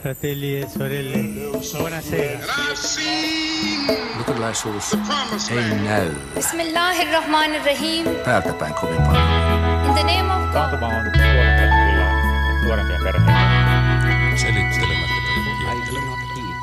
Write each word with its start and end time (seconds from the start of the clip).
fratelli 0.00 0.56
e 0.60 0.66
sorelle, 0.68 1.50
buonasera. 1.78 2.38
Luterilaisuus 4.18 4.92
ei 5.50 5.74
näy 5.84 6.10
Bismillahirrahmanirrahim. 6.34 8.06
täältä 8.24 8.52
päin 8.52 8.74
kovin 8.74 8.96
paljon. 9.02 9.22
In 9.86 9.94
the 9.94 10.02
name 10.02 10.32
of 10.34 10.40
God. 10.42 10.52
Taantuma 10.52 10.86
on 10.86 10.92
nuorempia 12.64 12.98
perheitä. 13.04 14.36
Selittelemättä 14.36 15.14
I 15.14 15.76
do 15.76 15.82
kiittelemättä. 15.82 16.06
not 16.06 16.18
heed. 16.36 16.56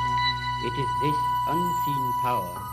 It 0.66 0.74
is 0.78 0.88
this 1.00 1.16
unseen 1.48 2.12
power 2.22 2.67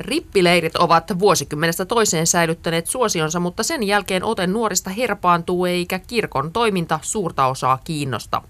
Rippileirit 0.00 0.76
ovat 0.76 1.18
vuosikymmenestä 1.18 1.84
toiseen 1.84 2.26
säilyttäneet 2.26 2.86
suosionsa, 2.86 3.40
mutta 3.40 3.62
sen 3.62 3.82
jälkeen 3.82 4.24
ote 4.24 4.46
nuorista 4.46 4.90
herpaantuu 4.90 5.64
eikä 5.64 5.98
kirkon 5.98 6.52
toiminta 6.52 6.98
suurta 7.02 7.46
osaa 7.46 7.78
kiinnosta. 7.84 8.42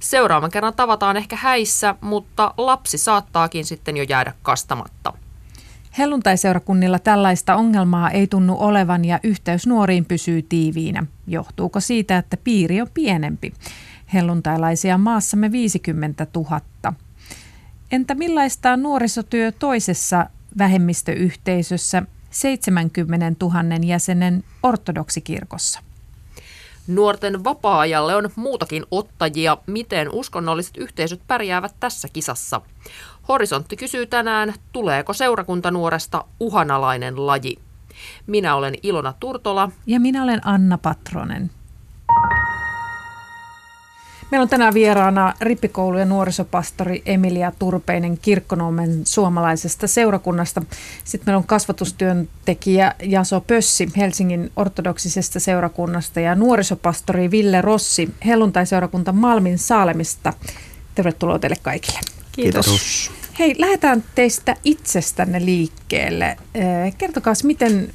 Seuraavan 0.00 0.50
kerran 0.50 0.74
tavataan 0.74 1.16
ehkä 1.16 1.36
häissä, 1.36 1.94
mutta 2.00 2.54
lapsi 2.56 2.98
saattaakin 2.98 3.64
sitten 3.64 3.96
jo 3.96 4.04
jäädä 4.08 4.32
kastamatta. 4.42 5.12
Helluntaiseurakunnilla 5.98 6.98
tällaista 6.98 7.54
ongelmaa 7.54 8.10
ei 8.10 8.26
tunnu 8.26 8.56
olevan 8.58 9.04
ja 9.04 9.20
yhteys 9.22 9.66
nuoriin 9.66 10.04
pysyy 10.04 10.42
tiiviinä. 10.42 11.06
Johtuuko 11.26 11.80
siitä, 11.80 12.18
että 12.18 12.36
piiri 12.36 12.80
on 12.80 12.88
pienempi? 12.94 13.52
Helluntailaisia 14.14 14.98
maassamme 14.98 15.52
50 15.52 16.26
000. 16.34 16.60
Entä 17.92 18.14
millaista 18.14 18.76
nuorisotyö 18.76 19.52
toisessa 19.52 20.26
vähemmistöyhteisössä 20.58 22.02
70 22.30 23.46
000 23.46 23.54
jäsenen 23.82 24.44
ortodoksikirkossa? 24.62 25.80
Nuorten 26.86 27.44
vapaa-ajalle 27.44 28.16
on 28.16 28.30
muutakin 28.36 28.84
ottajia. 28.90 29.58
Miten 29.66 30.10
uskonnolliset 30.12 30.76
yhteisöt 30.76 31.20
pärjäävät 31.26 31.74
tässä 31.80 32.08
kisassa? 32.12 32.60
Horisontti 33.28 33.76
kysyy 33.76 34.06
tänään, 34.06 34.54
tuleeko 34.72 35.12
seurakuntanuoresta 35.12 36.24
uhanalainen 36.40 37.26
laji? 37.26 37.58
Minä 38.26 38.54
olen 38.54 38.74
Ilona 38.82 39.14
Turtola. 39.20 39.70
Ja 39.86 40.00
minä 40.00 40.22
olen 40.22 40.46
Anna 40.46 40.78
Patronen. 40.78 41.50
Meillä 44.34 44.42
on 44.42 44.48
tänään 44.48 44.74
vieraana 44.74 45.34
rippikoulu- 45.40 45.98
ja 45.98 46.04
nuorisopastori 46.04 47.02
Emilia 47.06 47.52
Turpeinen 47.58 48.18
Kirkkonummen 48.18 49.00
suomalaisesta 49.06 49.86
seurakunnasta. 49.86 50.62
Sitten 51.04 51.26
meillä 51.26 51.38
on 51.38 51.44
kasvatustyöntekijä 51.46 52.94
Jaso 53.02 53.40
Pössi 53.40 53.88
Helsingin 53.96 54.52
ortodoksisesta 54.56 55.40
seurakunnasta 55.40 56.20
ja 56.20 56.34
nuorisopastori 56.34 57.30
Ville 57.30 57.62
Rossi 57.62 58.14
helluntaiseurakunta 58.26 59.12
Malmin 59.12 59.58
Saalemista. 59.58 60.32
Tervetuloa 60.94 61.38
teille 61.38 61.56
kaikille. 61.62 62.00
Kiitos. 62.32 63.10
Hei, 63.38 63.54
lähdetään 63.58 64.04
teistä 64.14 64.56
itsestänne 64.64 65.44
liikkeelle. 65.44 66.36
Eh, 66.54 66.96
Kertokaa, 66.98 67.34
miten, 67.44 67.90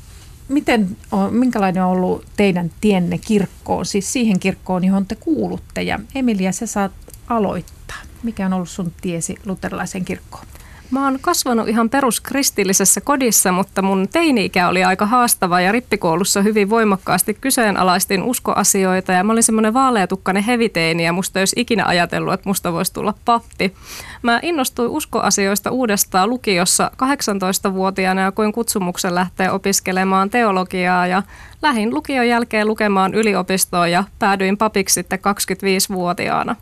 miten 0.50 0.97
minkälainen 1.30 1.83
on 1.83 1.92
ollut 1.92 2.25
teidän 2.38 2.72
tienne 2.81 3.17
kirkkoon, 3.17 3.86
siis 3.86 4.14
siihen 4.14 4.39
kirkkoon, 4.39 4.83
johon 4.83 5.05
te 5.05 5.16
kuulutte. 5.16 5.81
Ja 5.81 6.00
Emilia, 6.16 6.52
sä 6.52 6.66
saat 6.66 6.92
aloittaa. 7.28 7.97
Mikä 8.23 8.45
on 8.45 8.53
ollut 8.53 8.70
sun 8.70 8.94
tiesi 9.02 9.36
luterilaisen 9.45 10.05
kirkkoon? 10.05 10.45
Mä 10.92 11.04
oon 11.04 11.20
kasvanut 11.22 11.68
ihan 11.68 11.90
peruskristillisessä 11.90 13.02
kodissa, 13.02 13.52
mutta 13.52 13.82
mun 13.82 14.08
teini-ikä 14.12 14.68
oli 14.68 14.84
aika 14.84 15.06
haastava 15.06 15.62
ja 15.62 15.72
rippikoulussa 15.72 16.42
hyvin 16.42 16.70
voimakkaasti 16.70 17.34
kyseenalaistin 17.34 18.23
uskoasioita 18.23 19.12
ja 19.12 19.23
mä 19.23 19.32
olin 19.32 19.44
semmoinen 19.44 19.73
vaaleatukkainen 19.73 20.44
heviteini 20.44 21.06
ja 21.06 21.14
musta 21.14 21.40
ei 21.40 21.42
olisi 21.42 21.60
ikinä 21.60 21.86
ajatellut, 21.86 22.34
että 22.34 22.50
musta 22.50 22.73
voisi 22.73 22.94
tulla 22.94 23.14
pappi. 23.26 23.73
Mä 24.22 24.40
innostuin 24.44 24.90
uskoasioista 24.90 25.72
uudestaan 25.72 26.30
lukiossa 26.30 26.92
18-vuotiaana 26.95 28.22
ja 28.22 28.32
koin 28.32 28.52
kutsumuksen 28.52 29.16
lähteä 29.16 29.54
opiskelemaan 29.54 30.30
teologiaa 30.30 31.08
ja 31.08 31.23
lähin 31.61 31.94
lukion 31.94 32.28
jälkeen 32.28 32.67
lukemaan 32.67 33.14
yliopistoon 33.14 33.92
ja 33.92 34.04
päädyin 34.20 34.58
papiksi 34.58 34.94
sitten 34.94 35.20
25-vuotiaana. 35.20 36.55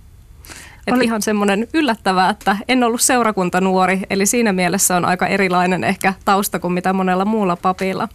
Et 0.87 0.93
Oli- 0.93 1.03
ihan 1.03 1.21
semmoinen 1.21 1.67
yllättävää, 1.73 2.29
että 2.29 2.57
en 2.67 2.83
ollut 2.83 3.01
seurakuntanuori, 3.01 3.99
eli 4.09 4.25
siinä 4.25 4.53
mielessä 4.53 4.97
on 4.97 5.05
aika 5.05 5.27
erilainen 5.27 5.83
ehkä 5.83 6.13
tausta 6.25 6.59
kuin 6.59 6.73
mitä 6.73 6.93
monella 6.93 7.25
muulla 7.25 7.55
papilla. 7.55 8.07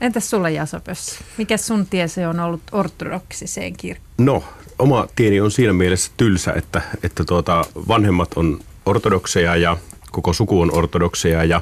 Entäs 0.00 0.30
sulla 0.30 0.50
Jaso 0.50 0.80
Pössi? 0.80 1.24
Mikä 1.38 1.56
sun 1.56 1.86
tiesi 1.86 2.24
on 2.24 2.40
ollut 2.40 2.60
ortodoksiseen 2.72 3.76
kirkkoon? 3.76 4.14
No, 4.18 4.44
oma 4.78 5.06
tieni 5.16 5.40
on 5.40 5.50
siinä 5.50 5.72
mielessä 5.72 6.12
tylsä, 6.16 6.52
että, 6.52 6.82
että 7.02 7.24
tuota, 7.24 7.64
vanhemmat 7.88 8.34
on 8.36 8.60
ortodokseja 8.86 9.56
ja 9.56 9.76
koko 10.10 10.32
suku 10.32 10.60
on 10.60 10.74
ortodokseja 10.74 11.44
ja 11.44 11.60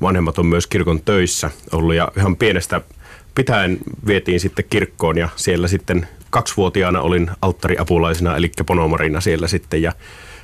vanhemmat 0.00 0.38
on 0.38 0.46
myös 0.46 0.66
kirkon 0.66 1.00
töissä 1.04 1.50
ollut 1.72 1.94
ja 1.94 2.08
ihan 2.16 2.36
pienestä 2.36 2.80
pitäen 3.34 3.78
vietiin 4.06 4.40
sitten 4.40 4.64
kirkkoon 4.70 5.18
ja 5.18 5.28
siellä 5.36 5.68
sitten 5.68 6.08
kaksivuotiaana 6.34 7.00
olin 7.00 7.30
alttariapulaisena 7.42 8.36
eli 8.36 8.50
ponomarina 8.66 9.20
siellä 9.20 9.48
sitten. 9.48 9.82
Ja 9.82 9.92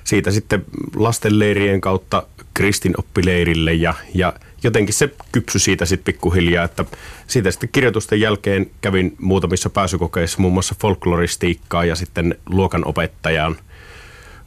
siitä 0.04 0.30
sitten 0.30 0.64
lastenleirien 0.96 1.80
kautta 1.80 2.22
kristinoppileirille 2.54 3.74
ja, 3.74 3.94
ja 4.14 4.32
jotenkin 4.62 4.94
se 4.94 5.14
kypsy 5.32 5.58
siitä 5.58 5.84
sitten 5.84 6.14
pikkuhiljaa, 6.14 6.64
että 6.64 6.84
siitä 7.26 7.50
sitten 7.50 7.68
kirjoitusten 7.72 8.20
jälkeen 8.20 8.70
kävin 8.80 9.16
muutamissa 9.18 9.70
pääsykokeissa 9.70 10.40
muun 10.40 10.52
muassa 10.52 10.74
folkloristiikkaa 10.80 11.84
ja 11.84 11.94
sitten 11.94 12.34
luokanopettajan 12.48 13.56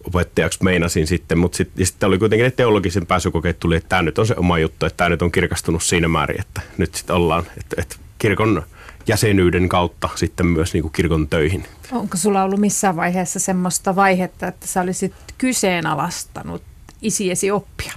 opettajaksi 0.03 0.64
meinasin 0.64 1.08
sitten, 1.08 1.38
mutta 1.38 1.58
sitten 1.84 2.08
oli 2.08 2.18
kuitenkin 2.18 2.44
ne 2.44 2.52
teologisen 2.52 3.06
pääsykokeet 3.06 3.59
tuli, 3.59 3.76
että 3.76 3.90
tämä 3.90 4.02
nyt 4.02 4.20
on 4.20 4.28
se 4.28 4.36
oma 4.38 4.59
juttu, 4.59 4.86
että 4.86 4.98
tämä 4.98 5.09
nyt 5.09 5.22
on 5.22 5.32
kirkastunut 5.32 5.84
siinä 5.84 6.08
määrin, 6.08 6.42
että 6.42 6.62
nyt 6.78 6.96
sitten 6.96 7.16
ollaan, 7.16 7.44
että, 7.58 7.82
että 7.82 7.96
kirkon 8.18 8.64
jäsenyyden 9.08 9.69
kautta 9.69 10.09
sitten 10.16 10.46
myös 10.46 10.74
niin 10.74 10.81
kuin 10.81 10.91
kirkon 10.91 11.28
töihin. 11.28 11.66
Onko 11.91 12.18
sulla 12.18 12.44
ollut 12.44 12.59
missään 12.59 12.96
vaiheessa 12.96 13.40
semmoista 13.40 13.96
vaihetta, 13.96 14.47
että 14.47 14.68
sä 14.68 14.81
olisit 14.81 15.14
kyseenalaistanut 15.38 16.62
isiesi 17.02 17.52
oppia? 17.52 17.94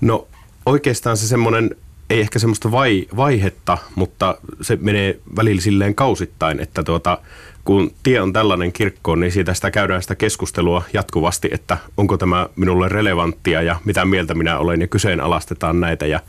No 0.00 0.28
oikeastaan 0.66 1.16
se 1.16 1.26
semmoinen, 1.26 1.76
ei 2.10 2.20
ehkä 2.20 2.38
semmoista 2.38 2.70
vai, 2.70 3.06
vaihetta, 3.16 3.78
mutta 3.94 4.38
se 4.60 4.78
menee 4.80 5.18
välillä 5.36 5.60
silleen 5.60 5.94
kausittain, 5.94 6.60
että 6.60 6.82
tuota, 6.82 7.18
kun 7.64 7.90
tie 8.02 8.20
on 8.20 8.32
tällainen 8.32 8.72
kirkkoon, 8.72 9.20
niin 9.20 9.32
siitä 9.32 9.54
sitä 9.54 9.70
käydään 9.70 10.02
sitä 10.02 10.14
keskustelua 10.14 10.82
jatkuvasti, 10.92 11.48
että 11.52 11.78
onko 11.96 12.16
tämä 12.16 12.48
minulle 12.56 12.88
relevanttia 12.88 13.62
ja 13.62 13.80
mitä 13.84 14.04
mieltä 14.04 14.34
minä 14.34 14.58
olen 14.58 14.80
ja 14.80 14.86
kyseenalaistetaan 14.86 15.80
näitä 15.80 16.06
ja 16.06 16.20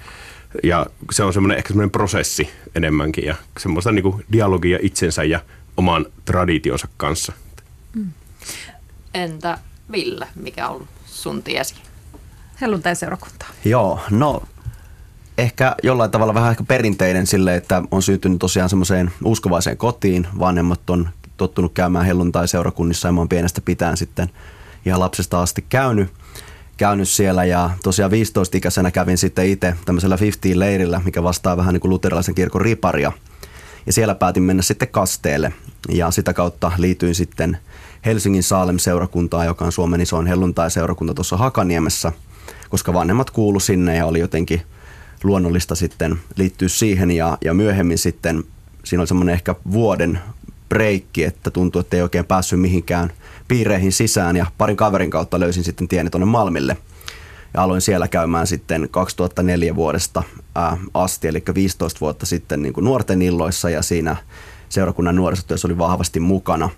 ja 0.64 0.86
se 1.12 1.24
on 1.24 1.34
semmoinen 1.34 1.58
ehkä 1.58 1.68
semmoinen 1.68 1.92
prosessi 1.92 2.50
enemmänkin 2.76 3.26
ja 3.26 3.36
semmoista 3.60 3.92
niin 3.92 4.04
kuin 4.04 4.26
dialogia 4.32 4.80
itsensä 4.82 5.24
ja 5.24 5.40
oman 5.78 6.06
traditionsa 6.26 6.88
kanssa. 6.98 7.34
Entä 9.14 9.58
Ville, 9.92 10.28
mikä 10.36 10.68
on 10.68 10.88
sun 11.06 11.44
tiesi? 11.44 11.76
Helluntaiseurakuntaa. 12.62 13.50
Joo, 13.66 14.00
no 14.12 14.44
ehkä 15.38 15.76
jollain 15.84 16.12
tavalla 16.12 16.34
vähän 16.34 16.52
ehkä 16.52 16.64
perinteinen 16.64 17.28
sille, 17.28 17.56
että 17.56 17.84
on 17.92 18.02
syntynyt 18.02 18.40
tosiaan 18.40 18.70
semmoiseen 18.70 19.12
uskovaiseen 19.24 19.78
kotiin. 19.78 20.28
Vanhemmat 20.40 20.90
on 20.90 21.10
tottunut 21.38 21.74
käymään 21.74 22.06
helluntai-seurakunnissa 22.06 23.08
ja 23.08 23.12
mä 23.12 23.22
oon 23.22 23.30
pienestä 23.30 23.62
pitäen 23.62 23.98
sitten 23.98 24.30
ihan 24.86 25.00
lapsesta 25.00 25.42
asti 25.42 25.66
käynyt, 25.70 26.10
käynyt 26.78 27.10
siellä 27.10 27.46
ja 27.46 27.70
tosiaan 27.84 28.12
15-ikäisenä 28.12 28.92
kävin 28.92 29.18
sitten 29.18 29.48
itse 29.48 29.76
tämmöisellä 29.86 30.16
50-leirillä, 30.16 31.02
mikä 31.06 31.24
vastaa 31.24 31.58
vähän 31.58 31.74
niin 31.74 31.82
kuin 31.82 31.90
luterilaisen 31.90 32.36
kirkon 32.36 32.62
riparia. 32.62 33.12
Ja 33.86 33.94
siellä 33.94 34.16
päätin 34.16 34.44
mennä 34.44 34.62
sitten 34.64 34.88
kasteelle 34.88 35.54
ja 35.90 36.12
sitä 36.12 36.34
kautta 36.34 36.72
liityin 36.78 37.16
sitten 37.16 37.58
Helsingin 38.06 38.44
Saalem-seurakuntaan, 38.44 39.46
joka 39.46 39.66
on 39.66 39.72
Suomen 39.72 40.02
isoin 40.02 40.28
helluntai-seurakunta 40.28 41.14
tuossa 41.14 41.38
Hakaniemessä, 41.38 42.12
koska 42.70 42.94
vanhemmat 42.94 43.30
kuulu 43.30 43.60
sinne 43.60 43.96
ja 43.96 44.06
oli 44.06 44.20
jotenkin 44.20 44.62
luonnollista 45.24 45.76
sitten 45.76 46.20
liittyä 46.36 46.68
siihen 46.68 47.12
ja, 47.12 47.38
ja 47.46 47.54
myöhemmin 47.54 47.98
sitten 47.98 48.44
siinä 48.84 49.02
oli 49.02 49.08
semmoinen 49.08 49.34
ehkä 49.34 49.56
vuoden 49.72 50.20
breikki, 50.70 51.24
että 51.24 51.52
tuntui, 51.52 51.80
että 51.80 51.98
ei 51.98 52.04
oikein 52.04 52.26
päässyt 52.26 52.60
mihinkään 52.60 53.12
piireihin 53.48 53.92
sisään 53.92 54.36
ja 54.36 54.46
parin 54.58 54.78
kaverin 54.78 55.10
kautta 55.10 55.40
löysin 55.40 55.64
sitten 55.64 55.88
tieni 55.88 56.10
tuonne 56.10 56.26
Malmille. 56.26 56.78
Ja 57.54 57.64
aloin 57.64 57.82
siellä 57.82 58.08
käymään 58.08 58.48
sitten 58.48 58.88
2004 58.92 59.76
vuodesta 59.76 60.24
ää, 60.56 60.78
asti, 60.94 61.28
eli 61.28 61.44
15 61.56 62.00
vuotta 62.00 62.26
sitten 62.26 62.62
niin 62.62 62.74
kuin 62.74 62.84
nuorten 62.84 63.22
illoissa 63.22 63.70
ja 63.70 63.82
siinä 63.82 64.16
seurakunnan 64.70 65.16
nuorisotyössä 65.16 65.68
oli 65.68 65.78
vahvasti 65.78 66.20
mukana. 66.20 66.70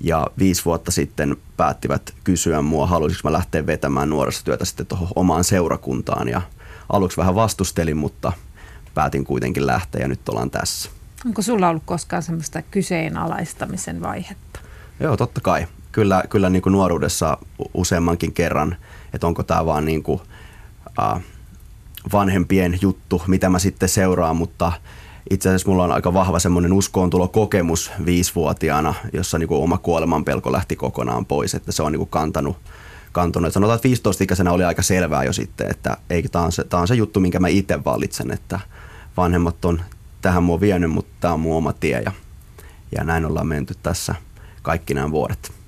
Ja 0.00 0.26
viisi 0.38 0.64
vuotta 0.64 0.90
sitten 0.90 1.36
päättivät 1.56 2.14
kysyä 2.24 2.62
mua, 2.62 2.86
haluaisinko 2.86 3.28
mä 3.28 3.32
lähteä 3.32 3.66
vetämään 3.66 4.10
nuorisotyötä 4.10 4.64
sitten 4.64 4.86
tuohon 4.86 5.08
omaan 5.16 5.44
seurakuntaan. 5.44 6.28
Ja 6.28 6.42
aluksi 6.88 7.16
vähän 7.16 7.34
vastustelin, 7.34 7.96
mutta 7.96 8.32
päätin 8.94 9.24
kuitenkin 9.24 9.66
lähteä 9.66 10.00
ja 10.00 10.08
nyt 10.08 10.28
ollaan 10.28 10.50
tässä. 10.50 10.90
Onko 11.26 11.42
sulla 11.42 11.68
ollut 11.68 11.82
koskaan 11.86 12.22
semmoista 12.22 12.62
kyseenalaistamisen 12.62 14.02
vaihetta? 14.02 14.60
Joo, 15.00 15.16
totta 15.16 15.40
kai. 15.40 15.66
Kyllä, 15.98 16.22
kyllä 16.28 16.50
niin 16.50 16.62
kuin 16.62 16.72
nuoruudessa 16.72 17.38
useammankin 17.74 18.32
kerran, 18.32 18.76
että 19.12 19.26
onko 19.26 19.42
tämä 19.42 19.66
vaan 19.66 19.84
niin 19.84 20.02
kuin, 20.02 20.20
äh, 20.98 21.22
vanhempien 22.12 22.78
juttu, 22.82 23.22
mitä 23.26 23.48
mä 23.48 23.58
sitten 23.58 23.88
seuraan, 23.88 24.36
mutta 24.36 24.72
itse 25.30 25.48
asiassa 25.48 25.68
mulla 25.68 25.84
on 25.84 25.92
aika 25.92 26.14
vahva 26.14 26.38
semmoinen 26.38 26.72
uskoontulokokemus 26.72 27.90
viisivuotiaana, 28.04 28.94
jossa 29.12 29.38
niin 29.38 29.48
kuin 29.48 29.62
oma 29.62 29.78
kuolemanpelko 29.78 30.52
lähti 30.52 30.76
kokonaan 30.76 31.26
pois, 31.26 31.54
että 31.54 31.72
se 31.72 31.82
on 31.82 31.92
niin 31.92 32.00
kuin 32.00 32.10
kantanut, 32.10 32.56
kantanut. 33.12 33.52
sanotaan, 33.52 33.76
että 33.76 33.88
15-ikäisenä 33.88 34.52
oli 34.52 34.64
aika 34.64 34.82
selvää 34.82 35.24
jo 35.24 35.32
sitten, 35.32 35.70
että 35.70 35.96
ei, 36.10 36.22
tämä 36.22 36.44
on 36.44 36.52
se, 36.52 36.64
on 36.72 36.88
se 36.88 36.94
juttu, 36.94 37.20
minkä 37.20 37.40
mä 37.40 37.48
itse 37.48 37.84
valitsen, 37.84 38.30
että 38.30 38.60
vanhemmat 39.16 39.64
on 39.64 39.80
tähän 40.22 40.42
mua 40.42 40.60
vienyt, 40.60 40.90
mutta 40.90 41.12
tämä 41.20 41.34
on 41.34 41.40
mun 41.40 41.56
oma 41.56 41.72
tie 41.72 42.02
ja, 42.04 42.12
ja 42.98 43.04
näin 43.04 43.24
ollaan 43.24 43.46
menty 43.46 43.74
tässä 43.82 44.14
kaikki 44.62 44.94
nämä 44.94 45.10
vuodet. 45.10 45.58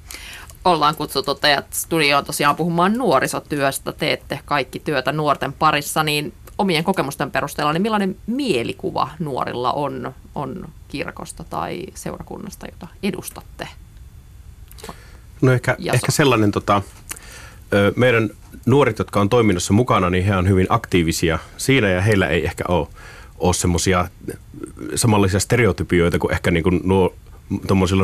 Ollaan 0.65 0.97
kutsuttu 0.97 1.35
teidät 1.35 1.67
studioon 1.73 2.25
tosiaan 2.25 2.57
puhumaan 2.57 2.93
nuorisotyöstä. 2.93 3.93
Teette 3.93 4.41
kaikki 4.45 4.79
työtä 4.79 5.13
nuorten 5.13 5.53
parissa, 5.53 6.03
niin 6.03 6.33
omien 6.59 6.85
kokemusten 6.85 7.31
perusteella, 7.31 7.73
niin 7.73 7.83
millainen 7.83 8.17
mielikuva 8.27 9.11
nuorilla 9.19 9.73
on, 9.73 10.15
on 10.35 10.69
kirkosta 10.89 11.45
tai 11.45 11.87
seurakunnasta, 11.95 12.67
jota 12.67 12.87
edustatte? 13.03 13.69
No 15.41 15.53
ehkä, 15.53 15.77
ehkä 15.93 16.13
sellainen, 16.13 16.51
tota, 16.51 16.83
meidän 17.97 18.31
nuoret, 18.67 18.99
jotka 18.99 19.21
on 19.21 19.29
toiminnassa 19.29 19.73
mukana, 19.73 20.11
niin 20.11 20.25
he 20.25 20.37
on 20.37 20.49
hyvin 20.49 20.67
aktiivisia 20.69 21.39
siinä 21.57 21.89
ja 21.89 22.01
heillä 22.01 22.29
ei 22.29 22.45
ehkä 22.45 22.65
ole, 22.69 22.89
ole 23.39 23.55
semmoisia 23.55 24.09
samanlaisia 24.95 25.41
stereotypioita 25.41 26.19
kuin 26.19 26.33
ehkä 26.33 26.51
niin 26.51 26.63
kuin 26.63 26.81
nuo, 26.85 27.15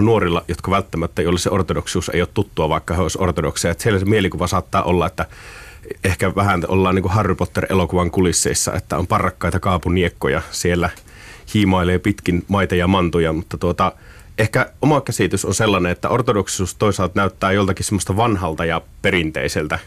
nuorilla, 0.01 0.45
jotka 0.49 0.71
välttämättä, 0.71 1.23
joille 1.23 1.39
se 1.39 1.51
ortodoksius 1.51 2.09
ei 2.09 2.21
ole 2.21 2.29
tuttua, 2.35 2.69
vaikka 2.69 2.95
he 2.95 3.03
olisivat 3.03 3.23
ortodokseja. 3.23 3.73
Että 3.73 3.83
siellä 3.83 3.99
se 3.99 4.05
mielikuva 4.05 4.47
saattaa 4.47 4.83
olla, 4.83 5.07
että 5.07 5.27
ehkä 6.05 6.35
vähän 6.35 6.65
ollaan 6.69 6.95
niin 6.95 7.03
kuin 7.03 7.13
Harry 7.13 7.35
Potter-elokuvan 7.35 8.11
kulisseissa, 8.11 8.73
että 8.73 8.99
on 8.99 9.07
parrakkaita 9.07 9.61
kaapuniekkoja 9.61 10.43
siellä 10.51 10.91
hiimailee 11.55 11.99
pitkin 11.99 12.45
maita 12.49 12.75
ja 12.75 12.87
mantuja, 12.87 13.33
mutta 13.33 13.59
tuota, 13.59 13.93
ehkä 14.39 14.71
oma 14.83 15.01
käsitys 15.01 15.45
on 15.45 15.55
sellainen, 15.55 15.93
että 15.93 16.09
ortodoksisuus 16.09 16.75
toisaalta 16.75 17.21
näyttää 17.21 17.53
joltakin 17.53 17.85
semmoista 17.85 18.17
vanhalta 18.17 18.65
ja 18.65 18.81
perinteiseltä. 19.03 19.79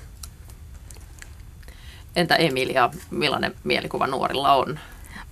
Entä 2.15 2.35
Emilia, 2.35 2.89
millainen 3.11 3.55
mielikuva 3.63 4.07
nuorilla 4.07 4.53
on? 4.53 4.79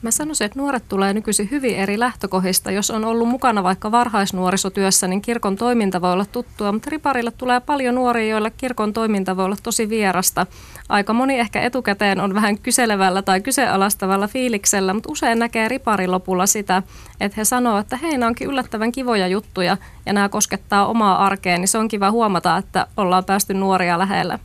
Mä 0.02 0.12
sanoisin, 0.12 0.46
että 0.46 0.60
nuoret 0.60 0.84
tulee 0.90 1.14
nykyisin 1.14 1.52
hyvin 1.52 1.76
eri 1.76 2.00
lähtökohdista. 2.00 2.72
Jos 2.72 2.92
on 2.92 3.06
ollut 3.06 3.28
mukana 3.28 3.64
vaikka 3.64 3.92
varhaisnuorisotyössä, 3.92 5.08
niin 5.08 5.22
kirkon 5.22 5.56
toiminta 5.56 6.02
voi 6.02 6.14
olla 6.14 6.26
tuttua, 6.26 6.72
mutta 6.72 6.90
riparille 6.90 7.32
tulee 7.32 7.60
paljon 7.60 7.96
nuoria, 7.96 8.28
joilla 8.28 8.50
kirkon 8.50 8.94
toiminta 8.94 9.38
voi 9.38 9.46
olla 9.46 9.56
tosi 9.64 9.90
vierasta. 9.90 10.46
Aika 10.90 11.14
moni 11.14 11.40
ehkä 11.40 11.62
etukäteen 11.62 12.20
on 12.20 12.34
vähän 12.34 12.58
kyselevällä 12.58 13.22
tai 13.22 13.42
kyseenalaistavalla 13.42 14.28
fiiliksellä, 14.28 14.94
mutta 14.94 15.12
usein 15.12 15.40
näkee 15.40 15.68
riparin 15.68 16.12
lopulla 16.12 16.46
sitä, 16.46 16.84
että 17.22 17.36
he 17.38 17.46
sanoo, 17.46 17.78
että 17.78 17.98
hei, 17.98 18.18
nämä 18.18 18.28
onkin 18.28 18.50
yllättävän 18.50 18.92
kivoja 18.92 19.28
juttuja 19.28 19.78
ja 20.06 20.14
nämä 20.14 20.30
koskettaa 20.30 20.88
omaa 20.88 21.26
arkeen, 21.26 21.62
niin 21.62 21.68
se 21.68 21.78
on 21.78 21.88
kiva 21.88 22.12
huomata, 22.12 22.58
että 22.58 22.88
ollaan 22.98 23.26
päästy 23.26 23.54
nuoria 23.54 24.00
lähelle. 24.00 24.40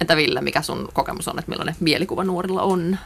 Entä 0.00 0.16
Ville, 0.16 0.40
mikä 0.40 0.62
sun 0.62 0.88
kokemus 0.92 1.28
on, 1.28 1.38
että 1.38 1.50
millainen 1.50 1.76
mielikuva 1.80 2.24
nuorilla 2.24 2.62
on? 2.62 2.98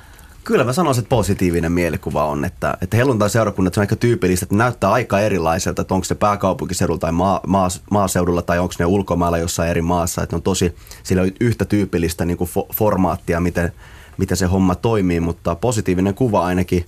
Kyllä 0.44 0.64
mä 0.64 0.72
sanoisin, 0.72 1.02
että 1.02 1.08
positiivinen 1.08 1.72
mielikuva 1.72 2.24
on, 2.24 2.44
että, 2.44 2.76
että 2.82 2.96
helluntai-seurakunnat 2.96 3.76
on 3.76 3.80
aika 3.80 3.96
tyypillistä, 3.96 4.44
että 4.44 4.54
näyttää 4.54 4.92
aika 4.92 5.20
erilaiselta, 5.20 5.82
että 5.82 5.94
onko 5.94 6.04
se 6.04 6.14
pääkaupunkiseudulla 6.14 6.98
tai 7.00 7.12
maa, 7.12 7.40
maa, 7.46 7.68
maaseudulla 7.90 8.42
tai 8.42 8.58
onko 8.58 8.74
ne 8.78 8.84
ulkomailla 8.84 9.38
jossain 9.38 9.70
eri 9.70 9.82
maassa, 9.82 10.22
että 10.22 10.36
on 10.36 10.42
tosi, 10.42 10.76
sillä 11.02 11.22
on 11.22 11.30
yhtä 11.40 11.64
tyypillistä 11.64 12.24
niin 12.24 12.36
kuin 12.36 12.50
fo, 12.50 12.66
formaattia, 12.74 13.40
miten, 13.40 13.72
miten 14.18 14.36
se 14.36 14.46
homma 14.46 14.74
toimii, 14.74 15.20
mutta 15.20 15.54
positiivinen 15.54 16.14
kuva 16.14 16.44
ainakin 16.44 16.84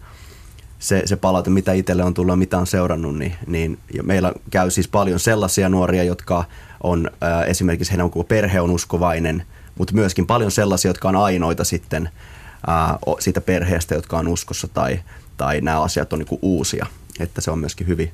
se, 0.78 1.02
se 1.04 1.16
palaute, 1.16 1.50
mitä 1.50 1.72
itselle 1.72 2.04
on 2.04 2.14
tullut 2.14 2.38
mitä 2.38 2.58
on 2.58 2.66
seurannut, 2.66 3.18
niin, 3.18 3.34
niin 3.46 3.78
ja 3.94 4.02
meillä 4.02 4.32
käy 4.50 4.70
siis 4.70 4.88
paljon 4.88 5.20
sellaisia 5.20 5.68
nuoria, 5.68 6.04
jotka 6.04 6.44
on 6.82 7.10
äh, 7.22 7.48
esimerkiksi 7.48 7.92
heidän 7.92 8.10
koko 8.10 8.24
perhe 8.24 8.60
on 8.60 8.70
uskovainen, 8.70 9.42
mutta 9.78 9.94
myöskin 9.94 10.26
paljon 10.26 10.50
sellaisia, 10.50 10.88
jotka 10.88 11.08
on 11.08 11.16
ainoita 11.16 11.64
sitten– 11.64 12.08
ää, 12.66 12.98
siitä 13.18 13.40
perheestä, 13.40 13.94
jotka 13.94 14.18
on 14.18 14.28
uskossa 14.28 14.68
tai, 14.68 15.00
tai 15.36 15.60
nämä 15.60 15.80
asiat 15.80 16.12
on 16.12 16.18
niin 16.18 16.38
uusia. 16.42 16.86
Että 17.20 17.40
se 17.40 17.50
on 17.50 17.58
myöskin 17.58 17.86
hyvin, 17.86 18.12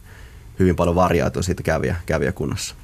hyvin 0.59 0.77
paljon 0.77 0.97
variaatio 0.97 1.43
siitä 1.43 1.62
kävijä, 1.62 1.97
kävijäkunnassa. 2.06 2.75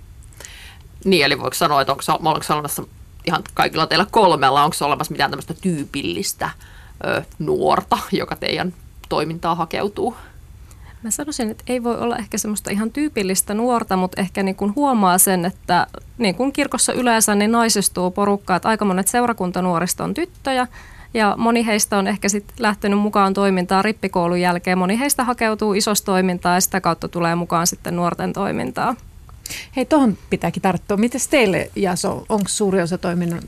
Niin, 1.04 1.24
eli 1.24 1.38
voiko 1.38 1.54
sanoa, 1.54 1.80
että 1.80 1.92
onko, 1.92 2.02
onko 2.08 2.44
olemassa 2.50 2.82
ihan 3.24 3.42
kaikilla 3.54 3.86
teillä 3.86 4.06
kolmella, 4.10 4.64
onko 4.64 4.76
olemassa 4.80 5.12
mitään 5.12 5.30
tämmöistä 5.30 5.54
tyypillistä 5.54 6.50
ö, 7.06 7.22
nuorta, 7.38 7.98
joka 8.12 8.36
teidän 8.36 8.74
toimintaa 9.08 9.54
hakeutuu? 9.54 10.16
Mä 11.02 11.10
sanoisin, 11.10 11.50
että 11.50 11.64
ei 11.66 11.82
voi 11.82 11.98
olla 11.98 12.16
ehkä 12.16 12.38
semmoista 12.38 12.70
ihan 12.70 12.90
tyypillistä 12.90 13.54
nuorta, 13.54 13.96
mutta 13.96 14.20
ehkä 14.20 14.42
niin 14.42 14.54
kuin 14.54 14.74
huomaa 14.74 15.18
sen, 15.18 15.44
että 15.44 15.86
niin 16.18 16.34
kuin 16.34 16.52
kirkossa 16.52 16.92
yleensä 16.92 17.34
niin 17.34 17.52
naisistuu 17.52 18.10
porukkaa, 18.10 18.56
että 18.56 18.68
aika 18.68 18.84
monet 18.84 19.08
seurakuntanuorista 19.08 20.04
on 20.04 20.14
tyttöjä, 20.14 20.66
ja 21.14 21.34
moni 21.38 21.66
heistä 21.66 21.98
on 21.98 22.06
ehkä 22.06 22.28
sitten 22.28 22.56
lähtenyt 22.58 22.98
mukaan 22.98 23.34
toimintaan 23.34 23.84
rippikoulun 23.84 24.40
jälkeen. 24.40 24.78
Moni 24.78 24.98
heistä 24.98 25.24
hakeutuu 25.24 25.74
isosta 25.74 26.06
toimintaa 26.06 26.54
ja 26.54 26.60
sitä 26.60 26.80
kautta 26.80 27.08
tulee 27.08 27.34
mukaan 27.34 27.66
sitten 27.66 27.96
nuorten 27.96 28.32
toimintaa. 28.32 28.96
Hei, 29.76 29.84
tuohon 29.84 30.18
pitääkin 30.30 30.62
tarttua. 30.62 30.96
Miten 30.96 31.20
teille, 31.30 31.70
Jaso, 31.76 32.26
onko 32.28 32.48
suuri 32.48 32.82
osa 32.82 32.98
toiminnan 32.98 33.42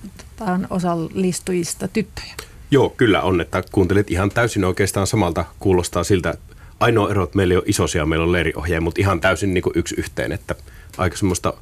osallistujista 0.70 1.88
tyttöjä? 1.88 2.34
Joo, 2.70 2.90
kyllä 2.90 3.22
on, 3.22 3.40
että 3.40 3.62
kuuntelit 3.72 4.10
ihan 4.10 4.30
täysin 4.30 4.64
oikeastaan 4.64 5.06
samalta. 5.06 5.44
Kuulostaa 5.58 6.04
siltä, 6.04 6.30
että 6.30 6.56
ainoa 6.80 7.10
ero, 7.10 7.24
että 7.24 7.36
meillä 7.36 7.52
ei 7.52 7.58
ole 7.58 7.64
isosia, 7.66 8.06
meillä 8.06 8.24
on 8.24 8.32
leiriohjeja, 8.32 8.80
mutta 8.80 9.00
ihan 9.00 9.20
täysin 9.20 9.54
niin 9.54 9.62
kuin 9.62 9.72
yksi 9.76 9.94
yhteen, 9.98 10.32
että 10.32 10.54
aika 10.98 11.16
semmoista 11.16 11.54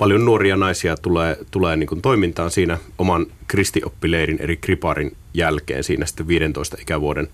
paljon 0.00 0.24
nuoria 0.24 0.56
naisia 0.56 0.96
tulee, 0.96 1.38
tulee 1.50 1.76
niin 1.76 1.86
kuin 1.86 2.02
toimintaan 2.02 2.50
siinä 2.50 2.78
oman 2.98 3.26
kristioppileirin 3.46 4.38
eri 4.40 4.56
kriparin 4.56 5.16
jälkeen 5.34 5.84
siinä 5.84 6.06
sitten 6.06 6.28
15 6.28 6.76
ikävuoden 6.80 7.28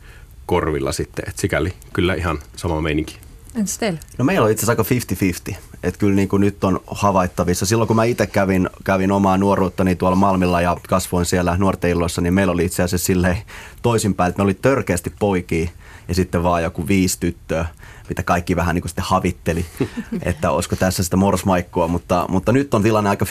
korvilla 0.47 0.93
sitten, 0.93 1.25
että 1.29 1.41
sikäli 1.41 1.73
kyllä 1.93 2.15
ihan 2.15 2.39
sama 2.57 2.81
meininki. 2.81 3.17
Entäs 3.57 3.79
teillä? 3.79 3.99
No 4.19 4.25
meillä 4.25 4.45
on 4.45 4.51
itse 4.51 4.73
asiassa 4.73 4.83
aika 4.99 5.53
50-50, 5.53 5.57
että 5.83 5.99
kyllä 5.99 6.15
niin 6.15 6.29
kuin 6.29 6.41
nyt 6.41 6.65
on 6.65 6.81
havaittavissa. 6.87 7.67
Silloin 7.67 7.89
kun 7.89 7.97
mä 7.97 8.05
itse 8.05 8.27
kävin, 8.27 8.71
kävin 8.85 9.13
omaa 9.13 9.39
nuoruuttani 9.39 9.97
tuolla 9.97 10.17
Malmilla 10.17 10.61
ja 10.61 10.77
kasvoin 10.89 11.27
siellä 11.27 11.57
nuorten 11.59 11.91
illoissa, 11.91 12.21
niin 12.21 12.35
meillä 12.35 12.53
oli 12.53 12.65
itse 12.65 12.83
asiassa 12.83 13.07
silleen 13.07 13.39
toisinpäin, 13.83 14.29
että 14.29 14.39
me 14.43 14.45
oli 14.45 14.55
törkeästi 14.55 15.13
poikia 15.19 15.69
ja 16.09 16.15
sitten 16.15 16.43
vaan 16.43 16.63
joku 16.63 16.89
viisi 16.89 17.21
tyttöä 17.21 17.67
mitä 18.09 18.23
kaikki 18.23 18.57
vähän 18.57 18.75
niin 18.75 18.83
kuin 18.83 18.89
sitten 18.89 19.05
havitteli, 19.05 19.67
että 20.23 20.51
olisiko 20.51 20.77
tässä 20.77 21.03
sitä 21.03 21.17
morsmaikkua, 21.17 21.89
mutta, 21.89 22.27
mutta 22.29 22.53
nyt 22.53 22.75
on 22.75 22.83
tilanne 22.83 23.11
aika 23.11 23.25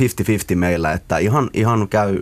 50-50 0.54 0.56
meillä, 0.56 0.92
että 0.92 1.18
ihan, 1.18 1.50
ihan 1.54 1.88
käy 1.88 2.20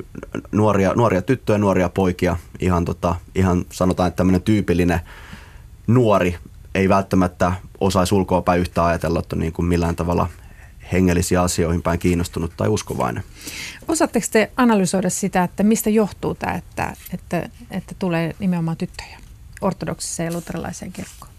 nuoria, 0.52 0.94
nuoria 0.94 1.22
tyttöjä, 1.22 1.58
nuoria 1.58 1.90
poikia, 1.90 2.38
ihan, 2.60 2.86
tota, 2.86 3.16
ihan 3.36 3.66
sanotaan, 3.72 4.08
että 4.08 4.18
tämmöinen 4.18 4.42
tyypillinen 4.42 5.00
nuori 5.88 6.36
ei 6.76 6.90
välttämättä 6.90 7.54
osaisi 7.80 8.16
ulkoa 8.16 8.42
päin 8.42 8.62
yhtä 8.62 8.86
ajatella, 8.86 9.20
että 9.20 9.36
on 9.36 9.40
niin 9.40 9.54
kuin 9.54 9.66
millään 9.66 9.96
tavalla 9.96 10.30
hengellisiä 10.92 11.42
asioihin 11.42 11.82
päin 11.82 12.00
kiinnostunut 12.00 12.52
tai 12.58 12.68
uskovainen. 12.68 13.24
Osaatteko 13.88 14.26
te 14.32 14.52
analysoida 14.58 15.10
sitä, 15.10 15.44
että 15.44 15.64
mistä 15.64 15.90
johtuu 15.90 16.36
tämä, 16.36 16.54
että, 16.54 16.94
että, 17.14 17.50
että 17.72 17.96
tulee 18.00 18.36
nimenomaan 18.40 18.78
tyttöjä 18.78 19.23
ortodoksiseen 19.64 20.28
ja 20.28 20.34
luterilaiseen 20.34 20.92
kirkkoon? 20.92 21.34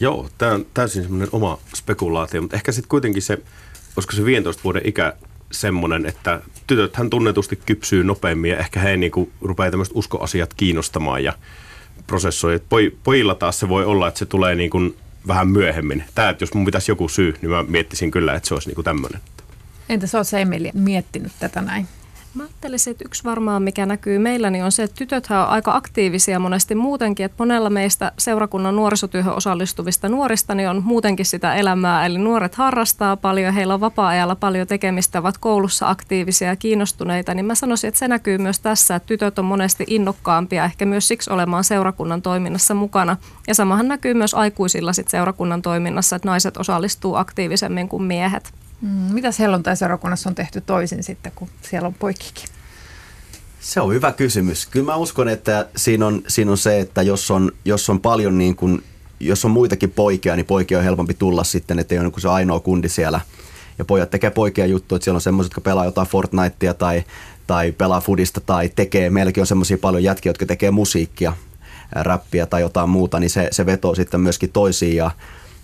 Joo, 0.00 0.28
tämä 0.38 0.52
on 0.52 0.66
täysin 0.74 1.02
semmoinen 1.02 1.28
oma 1.32 1.58
spekulaatio, 1.76 2.40
mutta 2.40 2.56
ehkä 2.56 2.72
sitten 2.72 2.88
kuitenkin 2.88 3.22
se, 3.22 3.38
koska 3.94 4.16
se 4.16 4.24
15 4.24 4.62
vuoden 4.64 4.82
ikä 4.84 5.12
semmoinen, 5.52 6.06
että 6.06 6.40
tytöt 6.66 6.96
hän 6.96 7.10
tunnetusti 7.10 7.56
kypsyy 7.56 8.04
nopeammin 8.04 8.50
ja 8.50 8.58
ehkä 8.58 8.80
he 8.80 8.96
niinku 8.96 9.32
rupeaa 9.40 9.70
tämmöiset 9.70 9.96
uskoasiat 9.96 10.54
kiinnostamaan 10.54 11.24
ja 11.24 11.32
prosessoi. 12.06 12.60
Poj, 12.68 12.90
pojilla 13.04 13.34
taas 13.34 13.60
se 13.60 13.68
voi 13.68 13.84
olla, 13.84 14.08
että 14.08 14.18
se 14.18 14.26
tulee 14.26 14.54
niinku 14.54 14.96
vähän 15.26 15.48
myöhemmin. 15.48 16.04
Tämä, 16.14 16.28
että 16.28 16.42
jos 16.42 16.54
mun 16.54 16.64
pitäisi 16.64 16.90
joku 16.90 17.08
syy, 17.08 17.34
niin 17.42 17.50
mä 17.50 17.62
miettisin 17.62 18.10
kyllä, 18.10 18.34
että 18.34 18.48
se 18.48 18.54
olisi 18.54 18.68
niinku 18.68 18.82
tämmöinen. 18.82 19.20
Entä 19.88 20.06
sä 20.06 20.18
oot 20.18 20.26
Emeli 20.32 20.70
miettinyt 20.74 21.32
tätä 21.40 21.60
näin? 21.60 21.88
Mä 22.34 22.42
ajattelisin, 22.42 22.90
että 22.90 23.04
yksi 23.06 23.24
varmaan 23.24 23.62
mikä 23.62 23.86
näkyy 23.86 24.18
meillä 24.18 24.50
niin 24.50 24.64
on 24.64 24.72
se, 24.72 24.82
että 24.82 24.96
tytöthän 24.96 25.40
on 25.40 25.48
aika 25.48 25.74
aktiivisia 25.74 26.38
monesti 26.38 26.74
muutenkin, 26.74 27.26
että 27.26 27.36
monella 27.38 27.70
meistä 27.70 28.12
seurakunnan 28.18 28.76
nuorisotyöhön 28.76 29.34
osallistuvista 29.34 30.08
nuorista 30.08 30.54
niin 30.54 30.68
on 30.68 30.82
muutenkin 30.84 31.26
sitä 31.26 31.54
elämää, 31.54 32.06
eli 32.06 32.18
nuoret 32.18 32.54
harrastaa 32.54 33.16
paljon, 33.16 33.54
heillä 33.54 33.74
on 33.74 33.80
vapaa-ajalla 33.80 34.34
paljon 34.34 34.66
tekemistä, 34.66 35.18
ovat 35.18 35.38
koulussa 35.38 35.88
aktiivisia 35.88 36.48
ja 36.48 36.56
kiinnostuneita, 36.56 37.34
niin 37.34 37.46
mä 37.46 37.54
sanoisin, 37.54 37.88
että 37.88 37.98
se 37.98 38.08
näkyy 38.08 38.38
myös 38.38 38.60
tässä, 38.60 38.94
että 38.94 39.06
tytöt 39.06 39.38
on 39.38 39.44
monesti 39.44 39.84
innokkaampia, 39.86 40.64
ehkä 40.64 40.86
myös 40.86 41.08
siksi 41.08 41.32
olemaan 41.32 41.64
seurakunnan 41.64 42.22
toiminnassa 42.22 42.74
mukana. 42.74 43.16
Ja 43.46 43.54
samahan 43.54 43.88
näkyy 43.88 44.14
myös 44.14 44.34
aikuisilla 44.34 44.92
sit 44.92 45.08
seurakunnan 45.08 45.62
toiminnassa, 45.62 46.16
että 46.16 46.28
naiset 46.28 46.56
osallistuu 46.56 47.14
aktiivisemmin 47.14 47.88
kuin 47.88 48.02
miehet. 48.02 48.59
Mm, 48.80 48.88
mitä 48.88 49.28
helluntai-seurakunnassa 49.38 50.28
on 50.28 50.34
tehty 50.34 50.60
toisin 50.60 51.02
sitten, 51.02 51.32
kun 51.34 51.48
siellä 51.62 51.86
on 51.86 51.94
poikikin? 51.94 52.44
Se 53.60 53.80
on 53.80 53.94
hyvä 53.94 54.12
kysymys. 54.12 54.66
Kyllä 54.66 54.86
mä 54.86 54.96
uskon, 54.96 55.28
että 55.28 55.66
siinä 55.76 56.06
on, 56.06 56.22
siinä 56.28 56.50
on 56.50 56.58
se, 56.58 56.80
että 56.80 57.02
jos 57.02 57.30
on, 57.30 57.52
jos 57.64 57.90
on 57.90 58.00
paljon 58.00 58.38
niin 58.38 58.56
kuin, 58.56 58.82
jos 59.20 59.44
on 59.44 59.50
muitakin 59.50 59.90
poikia, 59.90 60.36
niin 60.36 60.46
poikia 60.46 60.78
on 60.78 60.84
helpompi 60.84 61.14
tulla 61.14 61.44
sitten, 61.44 61.78
että 61.78 61.94
ei 61.94 61.98
ole 61.98 62.08
niin 62.08 62.20
se 62.20 62.28
ainoa 62.28 62.60
kundi 62.60 62.88
siellä. 62.88 63.20
Ja 63.78 63.84
pojat 63.84 64.10
tekee 64.10 64.30
poikia 64.30 64.66
juttuja, 64.66 64.96
että 64.96 65.04
siellä 65.04 65.16
on 65.16 65.20
semmoiset, 65.20 65.50
jotka 65.50 65.60
pelaa 65.60 65.84
jotain 65.84 66.08
Fortnitea 66.08 66.74
tai, 66.74 67.04
tai 67.46 67.72
pelaa 67.72 68.00
fudista 68.00 68.40
tai 68.40 68.68
tekee, 68.76 69.10
meilläkin 69.10 69.40
on 69.40 69.46
semmoisia 69.46 69.78
paljon 69.78 70.02
jätkiä, 70.02 70.30
jotka 70.30 70.46
tekee 70.46 70.70
musiikkia, 70.70 71.32
räppiä 71.92 72.46
tai 72.46 72.60
jotain 72.60 72.88
muuta, 72.88 73.20
niin 73.20 73.30
se, 73.30 73.48
se 73.50 73.66
vetoo 73.66 73.94
sitten 73.94 74.20
myöskin 74.20 74.52
toisiin 74.52 74.96
ja, 74.96 75.10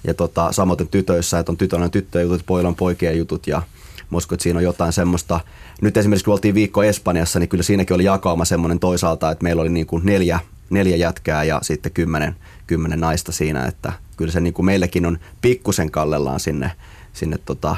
ja 0.06 0.14
tota, 0.14 0.52
samoin 0.52 0.88
tytöissä, 0.90 1.38
että 1.38 1.52
on 1.52 1.56
tytön 1.56 1.90
tyttöjen 1.90 2.28
jutut, 2.28 2.46
pojilla 2.46 2.68
on 2.68 2.74
poikien 2.74 3.18
jutut 3.18 3.46
ja 3.46 3.62
mä 4.10 4.16
uskon, 4.16 4.36
että 4.36 4.42
siinä 4.42 4.58
on 4.58 4.64
jotain 4.64 4.92
semmoista. 4.92 5.40
Nyt 5.82 5.96
esimerkiksi 5.96 6.24
kun 6.24 6.34
oltiin 6.34 6.54
viikko 6.54 6.82
Espanjassa, 6.82 7.38
niin 7.38 7.48
kyllä 7.48 7.62
siinäkin 7.62 7.94
oli 7.94 8.04
jakauma 8.04 8.44
semmoinen 8.44 8.78
toisaalta, 8.78 9.30
että 9.30 9.42
meillä 9.42 9.62
oli 9.62 9.68
niin 9.68 9.86
kuin 9.86 10.06
neljä, 10.06 10.40
neljä 10.70 10.96
jätkää 10.96 11.44
ja 11.44 11.58
sitten 11.62 11.92
kymmenen, 11.92 12.36
kymmenen 12.66 13.00
naista 13.00 13.32
siinä, 13.32 13.66
että 13.66 13.92
kyllä 14.16 14.32
se 14.32 14.40
niin 14.40 14.54
kuin 14.54 14.66
meillekin 14.66 15.06
on 15.06 15.18
pikkusen 15.40 15.90
kallellaan 15.90 16.40
sinne, 16.40 16.72
sinne 17.12 17.38
tota, 17.44 17.76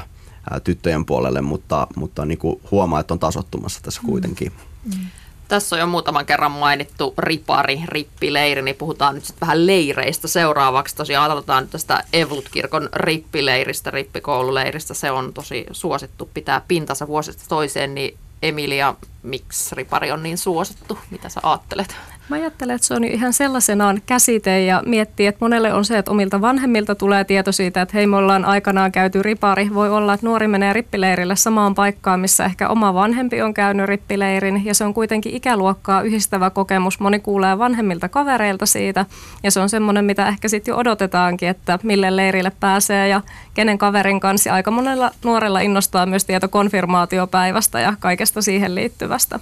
ää, 0.51 0.61
tyttöjen 0.61 1.05
puolelle, 1.05 1.41
mutta, 1.41 1.87
mutta 1.97 2.25
niin 2.25 2.39
kuin 2.39 2.61
huomaa, 2.71 3.01
että 3.01 3.15
on 3.15 3.21
tasottumassa 3.21 3.81
tässä 3.83 4.01
kuitenkin. 4.07 4.53
Mm. 4.85 5.07
Tässä 5.49 5.77
on 5.77 5.81
jo 5.81 5.87
muutaman 5.87 6.27
kerran 6.27 6.53
mainittu 6.53 7.15
ripari, 7.19 7.81
rippileiri, 7.89 8.63
niin 8.63 8.77
puhutaan 8.77 9.15
nyt 9.15 9.25
sitten 9.25 9.41
vähän 9.41 9.67
leireistä 9.67 10.29
seuraavaksi. 10.29 10.97
Tosiaan 10.97 11.31
aloitetaan 11.31 11.63
nyt 11.63 11.71
tästä 11.71 12.05
Evlut-kirkon 12.13 12.89
rippileiristä, 12.93 13.91
rippikoululeiristä. 13.91 14.95
Se 14.95 15.11
on 15.11 15.35
tosi 15.35 15.67
suosittu, 15.73 16.31
pitää 16.35 16.63
pintansa 16.69 17.07
vuosista 17.07 17.45
toiseen, 17.49 17.95
niin 17.95 18.19
Emilia, 18.43 18.95
miksi 19.23 19.75
ripari 19.75 20.13
on 20.13 20.23
niin 20.23 20.39
suosittu? 20.39 20.99
Mitä 21.11 21.29
sä 21.29 21.41
ajattelet? 21.43 21.97
Mä 22.29 22.37
ajattelen, 22.37 22.75
että 22.75 22.87
se 22.87 22.95
on 22.95 23.05
ihan 23.05 23.33
sellaisenaan 23.33 24.03
käsite 24.07 24.65
ja 24.65 24.83
miettii, 24.87 25.27
että 25.27 25.45
monelle 25.45 25.73
on 25.73 25.85
se, 25.85 25.99
että 25.99 26.11
omilta 26.11 26.41
vanhemmilta 26.41 26.95
tulee 26.95 27.25
tieto 27.25 27.53
siitä, 27.53 27.83
että 27.83 27.97
hei 27.97 28.07
me 28.07 28.17
ollaan 28.17 28.45
aikanaan 28.45 28.93
käyty 28.93 29.23
ripari. 29.23 29.75
Voi 29.75 29.91
olla, 29.91 30.15
että 30.15 30.27
nuori 30.27 30.49
menee 30.49 30.73
rippileirille 30.73 31.37
samaan 31.37 31.75
paikkaan, 31.75 32.21
missä 32.21 32.45
ehkä 32.45 32.69
oma 32.69 32.95
vanhempi 32.95 33.43
on 33.43 33.55
käynyt 33.55 33.87
rippileirin 33.87 34.65
ja 34.65 34.75
se 34.75 34.85
on 34.85 34.95
kuitenkin 34.95 35.35
ikäluokkaa 35.35 36.03
yhdistävä 36.03 36.51
kokemus. 36.51 37.01
Moni 37.01 37.19
kuulee 37.19 37.59
vanhemmilta 37.59 38.09
kavereilta 38.09 38.67
siitä 38.67 39.07
ja 39.43 39.51
se 39.51 39.61
on 39.61 39.69
semmoinen, 39.69 40.05
mitä 40.05 40.29
ehkä 40.29 40.49
sitten 40.49 40.73
jo 40.73 40.77
odotetaankin, 40.77 41.49
että 41.49 41.79
mille 41.83 42.17
leirille 42.17 42.53
pääsee 42.61 43.09
ja 43.09 43.21
kenen 43.55 43.79
kaverin 43.79 44.21
kanssa. 44.21 44.53
Aika 44.53 44.71
monella 44.71 45.11
nuorella 45.25 45.61
innostaa 45.61 46.07
myös 46.07 46.25
tieto 46.25 46.49
konfirmaatiopäivästä 46.49 47.81
ja 47.81 47.95
kaikesta 48.01 48.43
siihen 48.43 48.75
liittyvästä. 48.75 49.39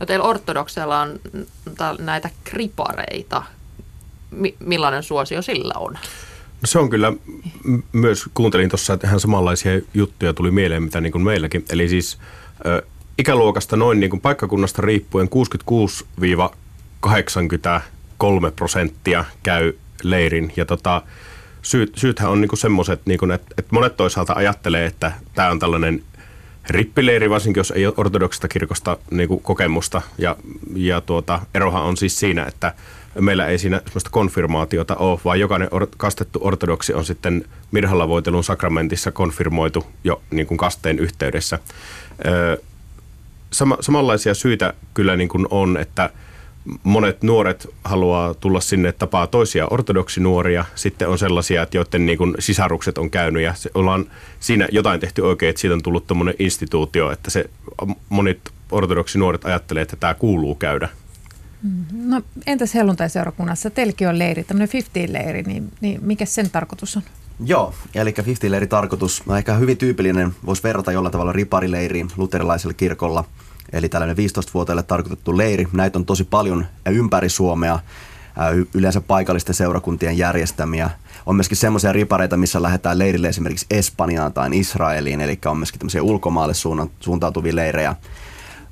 No 0.00 0.06
teillä 0.06 0.24
ortodokseilla 0.24 1.00
on 1.00 1.18
näitä 1.98 2.30
kripareita. 2.44 3.42
M- 4.30 4.44
millainen 4.60 5.02
suosio 5.02 5.42
sillä 5.42 5.74
on? 5.76 5.92
No 5.92 6.64
se 6.64 6.78
on 6.78 6.90
kyllä, 6.90 7.12
myös 7.92 8.24
kuuntelin 8.34 8.68
tuossa, 8.68 8.92
että 8.92 9.06
ihan 9.06 9.20
samanlaisia 9.20 9.80
juttuja 9.94 10.32
tuli 10.32 10.50
mieleen, 10.50 10.82
mitä 10.82 11.00
niin 11.00 11.12
kuin 11.12 11.24
meilläkin. 11.24 11.64
Eli 11.70 11.88
siis 11.88 12.18
ö, 12.66 12.82
ikäluokasta 13.18 13.76
noin 13.76 14.00
niin 14.00 14.10
kuin 14.10 14.20
paikkakunnasta 14.20 14.82
riippuen 14.82 15.28
66-83 17.06 17.10
prosenttia 18.56 19.24
käy 19.42 19.72
leirin. 20.02 20.52
Ja 20.56 20.64
tota, 20.64 21.02
syyt, 21.62 21.92
syythän 21.96 22.30
on 22.30 22.40
niin 22.40 22.56
semmoiset, 22.56 23.00
niin 23.06 23.30
että, 23.32 23.54
että 23.58 23.74
monet 23.74 23.96
toisaalta 23.96 24.32
ajattelee, 24.36 24.86
että 24.86 25.12
tämä 25.34 25.50
on 25.50 25.58
tällainen– 25.58 26.02
rippileiri, 26.70 27.30
varsinkin 27.30 27.60
jos 27.60 27.70
ei 27.70 27.86
ole 27.86 27.94
ortodoksista 27.96 28.48
kirkosta 28.48 28.96
niin 29.10 29.28
kuin 29.28 29.42
kokemusta. 29.42 30.02
Ja, 30.18 30.36
ja 30.74 31.00
tuota, 31.00 31.40
erohan 31.54 31.82
on 31.82 31.96
siis 31.96 32.18
siinä, 32.18 32.44
että 32.44 32.74
meillä 33.20 33.46
ei 33.46 33.58
siinä 33.58 33.82
sellaista 33.86 34.10
konfirmaatiota 34.10 34.96
ole, 34.96 35.20
vaan 35.24 35.40
jokainen 35.40 35.68
or- 35.70 35.86
kastettu 35.96 36.38
ortodoksi 36.42 36.94
on 36.94 37.04
sitten 37.04 37.44
mirhallavoitelun 37.70 38.44
sakramentissa 38.44 39.12
konfirmoitu 39.12 39.86
jo 40.04 40.22
niin 40.30 40.46
kuin 40.46 40.58
kasteen 40.58 40.98
yhteydessä. 40.98 41.58
Öö, 42.26 42.56
sama, 43.50 43.76
samanlaisia 43.80 44.34
syitä 44.34 44.74
kyllä 44.94 45.16
niin 45.16 45.28
kuin 45.28 45.46
on, 45.50 45.76
että– 45.76 46.10
monet 46.82 47.22
nuoret 47.22 47.68
haluaa 47.84 48.34
tulla 48.34 48.60
sinne 48.60 48.92
tapaa 48.92 49.26
toisia 49.26 49.66
ortodoksinuoria. 49.70 50.64
Sitten 50.74 51.08
on 51.08 51.18
sellaisia, 51.18 51.62
että 51.62 51.76
joiden 51.76 52.06
niin 52.06 52.18
kuin 52.18 52.34
sisarukset 52.38 52.98
on 52.98 53.10
käynyt 53.10 53.42
ja 53.42 53.54
se 53.54 53.70
ollaan 53.74 54.06
siinä 54.40 54.68
jotain 54.72 55.00
tehty 55.00 55.22
oikein, 55.22 55.50
että 55.50 55.60
siitä 55.60 55.74
on 55.74 55.82
tullut 55.82 56.06
tämmöinen 56.06 56.34
instituutio, 56.38 57.10
että 57.10 57.30
se 57.30 57.50
monet 58.08 58.52
ortodoksinuoret 58.70 59.44
ajattelee, 59.44 59.82
että 59.82 59.96
tämä 59.96 60.14
kuuluu 60.14 60.54
käydä. 60.54 60.88
Mm-hmm. 61.62 62.10
No 62.10 62.22
entäs 62.46 62.74
helluntai-seurakunnassa? 62.74 63.70
Teilläkin 63.70 64.08
on 64.08 64.18
leiri, 64.18 64.44
tämmöinen 64.44 64.82
50-leiri, 64.82 65.42
niin, 65.42 65.72
niin 65.80 66.00
mikä 66.02 66.24
sen 66.24 66.50
tarkoitus 66.50 66.96
on? 66.96 67.02
Joo, 67.44 67.74
eli 67.94 68.10
50-leiri 68.10 68.66
tarkoitus, 68.66 69.22
no 69.26 69.36
ehkä 69.36 69.54
hyvin 69.54 69.76
tyypillinen, 69.76 70.32
voisi 70.46 70.62
verrata 70.62 70.92
jollain 70.92 71.12
tavalla 71.12 71.32
riparileiriin 71.32 72.08
luterilaisella 72.16 72.74
kirkolla– 72.74 73.24
eli 73.72 73.88
tällainen 73.88 74.16
15-vuotiaille 74.16 74.82
tarkoitettu 74.82 75.36
leiri. 75.36 75.68
Näitä 75.72 75.98
on 75.98 76.06
tosi 76.06 76.24
paljon 76.24 76.66
ympäri 76.90 77.28
Suomea, 77.28 77.78
yleensä 78.74 79.00
paikallisten 79.00 79.54
seurakuntien 79.54 80.18
järjestämiä. 80.18 80.90
On 81.26 81.36
myöskin 81.36 81.56
semmoisia 81.56 81.92
ripareita, 81.92 82.36
missä 82.36 82.62
lähdetään 82.62 82.98
leirille 82.98 83.28
esimerkiksi 83.28 83.66
Espanjaan 83.70 84.32
tai 84.32 84.50
Israeliin, 84.52 85.20
eli 85.20 85.38
on 85.46 85.58
myöskin 85.58 85.78
tämmöisiä 85.78 86.02
ulkomaalle 86.02 86.54
suuntautuvia 87.00 87.56
leirejä. 87.56 87.94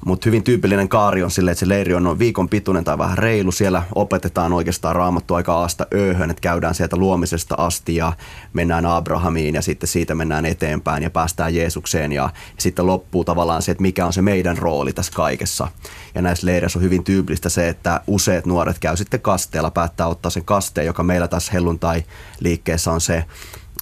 Mutta 0.04 0.24
hyvin 0.24 0.42
tyypillinen 0.42 0.88
kaari 0.88 1.22
on 1.22 1.30
sille, 1.30 1.50
että 1.50 1.60
se 1.60 1.68
leiri 1.68 1.94
on 1.94 2.02
noin 2.02 2.18
viikon 2.18 2.48
pituinen 2.48 2.84
tai 2.84 2.98
vähän 2.98 3.18
reilu. 3.18 3.52
Siellä 3.52 3.82
opetetaan 3.94 4.52
oikeastaan 4.52 4.96
raamattu 4.96 5.34
aika 5.34 5.64
asta 5.64 5.86
ööhön, 5.94 6.30
että 6.30 6.40
käydään 6.40 6.74
sieltä 6.74 6.96
luomisesta 6.96 7.54
asti 7.58 7.96
ja 7.96 8.12
mennään 8.52 8.86
Abrahamiin 8.86 9.54
ja 9.54 9.62
sitten 9.62 9.88
siitä 9.88 10.14
mennään 10.14 10.46
eteenpäin 10.46 11.02
ja 11.02 11.10
päästään 11.10 11.54
Jeesukseen. 11.54 12.12
Ja, 12.12 12.22
ja 12.22 12.62
sitten 12.62 12.86
loppuu 12.86 13.24
tavallaan 13.24 13.62
se, 13.62 13.72
että 13.72 13.82
mikä 13.82 14.06
on 14.06 14.12
se 14.12 14.22
meidän 14.22 14.58
rooli 14.58 14.92
tässä 14.92 15.12
kaikessa. 15.12 15.68
Ja 16.14 16.22
näissä 16.22 16.46
leireissä 16.46 16.78
on 16.78 16.82
hyvin 16.82 17.04
tyypillistä 17.04 17.48
se, 17.48 17.68
että 17.68 18.00
useat 18.06 18.46
nuoret 18.46 18.78
käy 18.78 18.96
sitten 18.96 19.20
kasteella, 19.20 19.70
päättää 19.70 20.06
ottaa 20.06 20.30
sen 20.30 20.44
kasteen, 20.44 20.86
joka 20.86 21.02
meillä 21.02 21.28
tässä 21.28 21.52
helluntai-liikkeessä 21.52 22.92
on 22.92 23.00
se, 23.00 23.24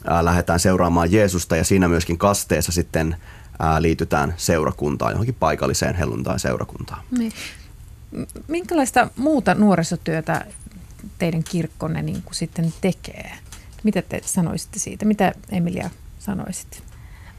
ää, 0.07 0.25
lähdetään 0.25 0.61
seuraamaan 0.61 1.13
Jeesusta 1.13 1.57
ja 1.57 1.65
siinä 1.65 1.89
myöskin 1.89 2.19
kasteessa 2.19 2.73
sitten 2.73 3.17
ää, 3.63 3.83
liitytään 3.83 4.35
seurakuntaan, 4.37 5.13
johonkin 5.13 5.35
paikalliseen 5.35 5.95
helluntai-seurakuntaan. 5.95 7.03
Niin. 7.19 7.33
Minkälaista 8.49 9.09
muuta 9.17 9.55
nuorisotyötä 9.55 10.47
teidän 11.19 11.45
kirkkonne 11.45 12.03
niin 12.03 12.23
kuin 12.23 12.35
sitten 12.35 12.73
tekee? 12.81 13.33
Mitä 13.83 14.03
te 14.03 14.21
sanoisitte 14.25 14.79
siitä? 14.79 15.05
Mitä 15.05 15.33
Emilia 15.51 15.91
sanoisit? 16.19 16.83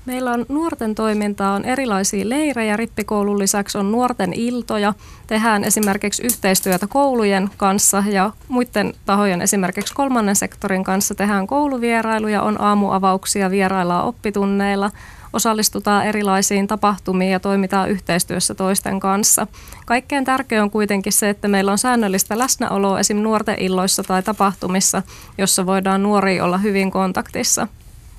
Meillä 0.06 0.32
on 0.32 0.46
nuorten 0.50 0.96
toimintaa, 0.96 1.54
on 1.54 1.66
erilaisia 1.66 2.30
leirejä. 2.30 2.78
Rippikoulun 2.78 3.40
lisäksi 3.40 3.78
on 3.78 3.92
nuorten 3.92 4.34
iltoja. 4.34 4.94
Tehdään 5.28 5.64
esimerkiksi 5.64 6.24
yhteistyötä 6.24 6.88
koulujen 6.88 7.50
kanssa 7.58 8.04
ja 8.08 8.32
muiden 8.48 8.94
tahojen, 9.06 9.42
esimerkiksi 9.42 9.94
kolmannen 9.94 10.36
sektorin 10.36 10.84
kanssa 10.84 11.16
tehdään 11.16 11.48
kouluvierailuja, 11.48 12.42
on 12.42 12.62
aamuavauksia, 12.62 13.52
vieraillaan 13.52 14.06
oppitunneilla– 14.06 14.92
osallistutaan 15.34 16.06
erilaisiin 16.06 16.68
tapahtumiin 16.68 17.32
ja 17.32 17.40
toimitaan 17.40 17.90
yhteistyössä 17.90 18.56
toisten 18.56 19.00
kanssa. 19.00 19.48
Kaikkein 19.86 20.26
tärkein 20.26 20.62
on 20.62 20.72
kuitenkin 20.72 21.14
se, 21.14 21.30
että 21.30 21.48
meillä 21.48 21.72
on 21.72 21.78
säännöllistä 21.78 22.38
läsnäoloa 22.38 23.00
esim. 23.00 23.18
nuorten 23.18 23.60
illoissa 23.60 24.04
tai 24.04 24.24
tapahtumissa, 24.24 25.04
jossa 25.38 25.66
voidaan 25.66 26.04
nuoria 26.04 26.44
olla 26.44 26.58
hyvin 26.58 26.92
kontaktissa. 26.92 27.68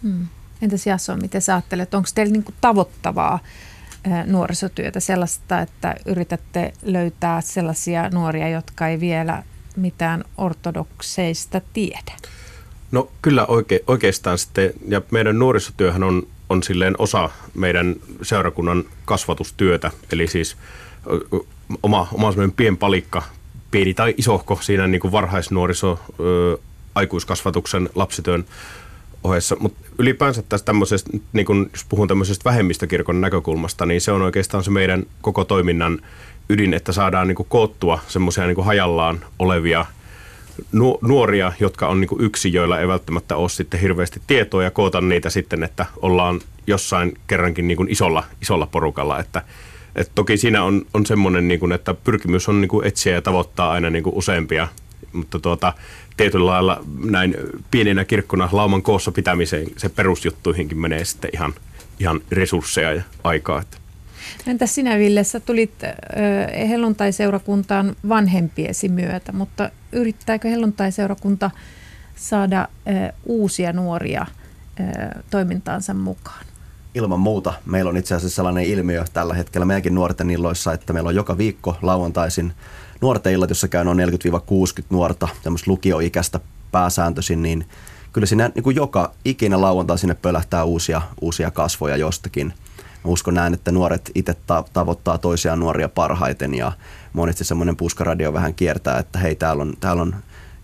Hmm. 0.03 0.27
Entäs 0.63 0.87
Jasso, 0.87 1.17
miten 1.17 1.43
sä 1.43 1.55
ajattelet, 1.55 1.95
onko 1.95 2.09
teillä 2.15 2.33
niinku 2.33 2.53
tavoittavaa 2.61 3.39
nuorisotyötä 4.27 5.01
sellaista, 5.01 5.61
että 5.61 5.95
yritätte 6.07 6.73
löytää 6.83 7.41
sellaisia 7.41 8.11
nuoria, 8.11 8.49
jotka 8.49 8.89
ei 8.89 9.01
vielä 9.01 9.43
mitään 9.77 10.25
ortodokseista 10.37 11.61
tiedä? 11.73 12.13
No 12.93 13.11
kyllä 13.23 13.47
oike, 13.47 13.85
oikeastaan 13.87 14.39
sitten, 14.39 14.73
ja 14.89 15.03
meidän 15.11 15.39
nuorisotyöhän 15.39 16.03
on 16.03 16.27
on 16.55 16.63
silleen 16.63 16.95
osa 16.99 17.31
meidän 17.55 17.97
seurakunnan 18.23 18.85
kasvatustyötä. 19.05 19.91
Eli 20.13 20.27
siis 20.27 20.57
oma, 21.83 22.09
oma 22.13 22.31
semmoinen 22.31 22.57
pienpalikka, 22.57 23.23
pieni 23.71 23.95
tai 23.95 24.15
isohko 24.17 24.59
siinä 24.63 24.87
niin 24.87 25.01
kuin 25.01 25.13
varhaisnuoriso, 25.13 26.01
aikuiskasvatuksen, 26.95 27.89
lapsityön 27.95 28.45
ohessa. 29.25 29.57
Mutta 29.61 29.89
ylipäänsä 29.99 30.43
tässä 30.43 30.67
tämmöisestä, 30.67 31.11
niin 31.33 31.47
kun, 31.47 31.71
jos 31.73 31.85
puhun 31.89 32.09
tämmöisestä 32.09 32.45
vähemmistökirkon 32.45 33.21
näkökulmasta, 33.21 33.87
niin 33.87 34.01
se 34.01 34.13
on 34.13 34.23
oikeastaan 34.23 34.65
se 34.65 34.71
meidän 34.71 35.07
koko 35.23 35.45
toiminnan 35.45 35.99
ydin, 36.49 36.75
että 36.75 36.93
saadaan 36.93 37.29
niin 37.29 37.37
kuin 37.37 37.49
koottua 37.49 37.99
semmoisia 38.09 38.47
niin 38.47 38.65
hajallaan 38.65 39.25
olevia 39.39 39.87
nuoria, 41.03 41.53
jotka 41.61 41.89
on 41.89 42.01
niin 42.01 42.09
yksi, 42.19 42.53
joilla 42.53 42.81
ei 42.81 42.89
välttämättä 42.89 43.37
ole 43.37 43.49
sitten 43.49 43.81
hirveästi 43.81 44.21
tietoa 44.27 44.63
ja 44.63 44.71
koota 44.71 45.01
niitä 45.01 45.31
sitten, 45.31 45.63
että 45.63 45.87
ollaan 46.03 46.41
jossain 46.67 47.19
kerrankin 47.27 47.69
niin 47.69 47.89
isolla, 47.89 48.25
isolla 48.43 48.67
porukalla. 48.67 49.19
Että, 49.19 49.43
et 49.97 50.11
toki 50.15 50.37
siinä 50.37 50.63
on, 50.63 50.87
on 50.95 51.07
semmoinen, 51.07 51.49
niin 51.49 51.73
että 51.73 51.95
pyrkimys 51.95 52.49
on 52.49 52.61
niin 52.61 52.85
etsiä 52.85 53.13
ja 53.13 53.23
tavoittaa 53.23 53.71
aina 53.71 53.91
niin 53.91 54.05
useampia, 54.07 54.69
mutta 55.13 55.39
tuota, 55.39 55.73
tietyllä 56.17 56.47
lailla 56.47 56.85
näin 57.05 57.37
pienenä 57.71 58.05
kirkkona 58.05 58.49
lauman 58.53 58.83
koossa 58.83 59.13
pitämiseen 59.13 59.67
se 59.77 59.89
perusjuttuihinkin 59.89 60.79
menee 60.79 61.05
sitten 61.05 61.31
ihan, 61.35 61.55
ihan 62.01 62.21
resursseja 62.31 62.93
ja 62.93 63.03
aikaa. 63.25 63.61
Että. 63.61 63.84
Entä 64.47 64.67
sinä 64.67 64.99
Ville, 64.99 65.25
sä 65.25 65.41
tulit 65.41 65.73
helluntai-seurakuntaan 66.69 67.97
vanhempiesi 68.09 68.89
myötä, 68.89 69.33
mutta 69.33 69.71
yrittääkö 69.93 70.49
helluntai-seurakunta 70.49 71.51
saada 72.17 72.69
uusia 73.27 73.73
nuoria 73.73 74.27
toimintaansa 75.31 75.95
mukaan? 75.95 76.45
Ilman 76.95 77.21
muuta. 77.21 77.55
Meillä 77.67 77.89
on 77.89 77.97
itse 77.97 78.15
asiassa 78.15 78.37
sellainen 78.37 78.65
ilmiö 78.65 79.05
tällä 79.13 79.35
hetkellä 79.35 79.65
meidänkin 79.65 79.95
nuorten 79.95 80.31
illoissa, 80.31 80.73
että 80.73 80.93
meillä 80.93 81.09
on 81.09 81.15
joka 81.15 81.39
viikko 81.39 81.77
lauantaisin 81.83 82.53
nuorten 83.01 83.33
illat, 83.33 83.51
jossa 83.51 83.69
käy 83.69 83.85
noin 83.85 83.99
40-60 83.99 84.03
nuorta, 84.91 85.29
tämmöistä 85.43 85.71
lukioikäistä 85.71 86.41
pääsääntöisin, 86.73 87.43
niin 87.43 87.67
kyllä 88.13 88.27
siinä 88.27 88.51
niin 88.55 88.63
kuin 88.63 88.77
joka 88.77 89.13
ikinä 89.25 89.61
lauantai 89.61 89.99
sinne 89.99 90.15
pölähtää 90.15 90.65
uusia, 90.65 91.03
uusia 91.21 91.51
kasvoja 91.51 91.97
jostakin. 91.97 92.55
Mä 93.05 93.11
uskon 93.11 93.35
näin, 93.35 93.55
että 93.55 93.73
nuoret 93.73 94.11
itse 94.15 94.35
ta- 94.47 94.65
tavoittaa 94.73 95.19
toisiaan 95.19 95.61
nuoria 95.61 95.89
parhaiten 95.89 96.55
ja 96.55 96.73
monesti 97.13 97.45
semmoinen 97.45 97.77
puskaradio 97.77 98.33
vähän 98.33 98.55
kiertää, 98.55 98.99
että 98.99 99.19
hei 99.19 99.35
täällä 99.35 99.63
on, 99.63 99.75
täällä 99.81 100.03
on 100.03 100.17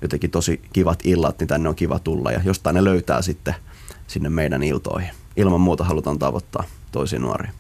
jotenkin 0.02 0.30
tosi 0.30 0.60
kivat 0.72 0.98
illat, 1.04 1.38
niin 1.38 1.48
tänne 1.48 1.68
on 1.68 1.74
kiva 1.74 1.98
tulla 1.98 2.32
ja 2.32 2.40
jostain 2.44 2.74
ne 2.74 2.84
löytää 2.84 3.22
sitten 3.22 3.54
sinne 4.06 4.28
meidän 4.28 4.62
iltoihin. 4.62 5.10
Ilman 5.36 5.60
muuta 5.60 5.84
halutaan 5.84 6.18
tavoittaa 6.18 6.64
toisia 6.92 7.18
nuoria. 7.18 7.52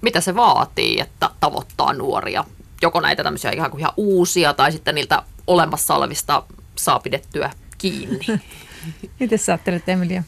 Mitä 0.00 0.20
se 0.20 0.34
vaatii, 0.34 1.00
että 1.00 1.30
tavoittaa 1.40 1.92
nuoria? 1.92 2.44
Joko 2.82 3.00
näitä 3.00 3.22
tämmöisiä 3.22 3.50
ihan, 3.50 3.70
kuin 3.70 3.80
ihan 3.80 3.92
uusia 3.96 4.54
tai 4.54 4.72
sitten 4.72 4.94
niiltä 4.94 5.22
olemassa 5.46 5.94
olevista 5.94 6.42
saa 6.76 6.98
pidettyä 6.98 7.50
kiinni? 7.78 8.26
Miten 9.20 9.38
sä 9.38 9.52
ajattelet, 9.52 9.88
Emilia? 9.88 10.22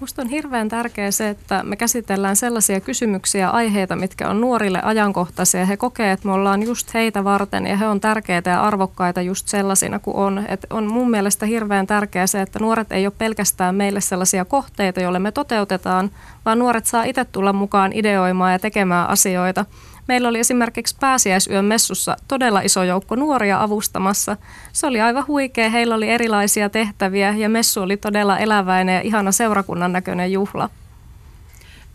Minusta 0.00 0.22
on 0.22 0.28
hirveän 0.28 0.68
tärkeää 0.68 1.10
se, 1.10 1.28
että 1.28 1.62
me 1.62 1.76
käsitellään 1.76 2.36
sellaisia 2.36 2.80
kysymyksiä 2.80 3.50
aiheita, 3.50 3.96
mitkä 3.96 4.28
on 4.28 4.40
nuorille 4.40 4.80
ajankohtaisia. 4.82 5.66
He 5.66 5.76
kokee, 5.76 6.12
että 6.12 6.28
me 6.28 6.32
ollaan 6.32 6.62
just 6.62 6.94
heitä 6.94 7.24
varten 7.24 7.66
ja 7.66 7.76
he 7.76 7.86
on 7.86 8.00
tärkeitä 8.00 8.50
ja 8.50 8.62
arvokkaita 8.62 9.20
just 9.20 9.48
sellaisina 9.48 9.98
kuin 9.98 10.16
on. 10.16 10.44
Et 10.48 10.66
on 10.70 10.86
mun 10.86 11.10
mielestä 11.10 11.46
hirveän 11.46 11.86
tärkeää 11.86 12.26
se, 12.26 12.42
että 12.42 12.58
nuoret 12.58 12.92
ei 12.92 13.06
ole 13.06 13.12
pelkästään 13.18 13.74
meille 13.74 14.00
sellaisia 14.00 14.44
kohteita, 14.44 15.00
joille 15.00 15.18
me 15.18 15.32
toteutetaan, 15.32 16.10
vaan 16.44 16.58
nuoret 16.58 16.86
saa 16.86 17.04
itse 17.04 17.24
tulla 17.24 17.52
mukaan 17.52 17.92
ideoimaan 17.92 18.52
ja 18.52 18.58
tekemään 18.58 19.08
asioita. 19.08 19.64
Meillä 20.08 20.28
oli 20.28 20.38
esimerkiksi 20.38 20.96
pääsiäisyön 21.00 21.64
messussa 21.64 22.16
todella 22.28 22.60
iso 22.60 22.84
joukko 22.84 23.16
nuoria 23.16 23.62
avustamassa. 23.62 24.36
Se 24.72 24.86
oli 24.86 25.00
aivan 25.00 25.26
huikea, 25.26 25.70
heillä 25.70 25.94
oli 25.94 26.08
erilaisia 26.08 26.70
tehtäviä 26.70 27.34
ja 27.36 27.48
messu 27.48 27.82
oli 27.82 27.96
todella 27.96 28.38
eläväinen 28.38 28.94
ja 28.94 29.00
ihana 29.00 29.32
seurakunnan 29.32 29.92
näköinen 29.92 30.32
juhla. 30.32 30.70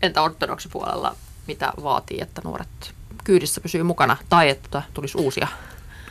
Entä 0.02 0.22
ortodoksipuolella, 0.22 1.16
mitä 1.48 1.74
vaatii, 1.84 2.22
että 2.22 2.42
nuoret 2.44 2.94
kyydissä 3.24 3.62
pysyy 3.62 3.84
mukana 3.84 4.18
tai 4.30 4.50
että 4.50 4.82
tulisi 4.94 5.18
uusia? 5.18 5.48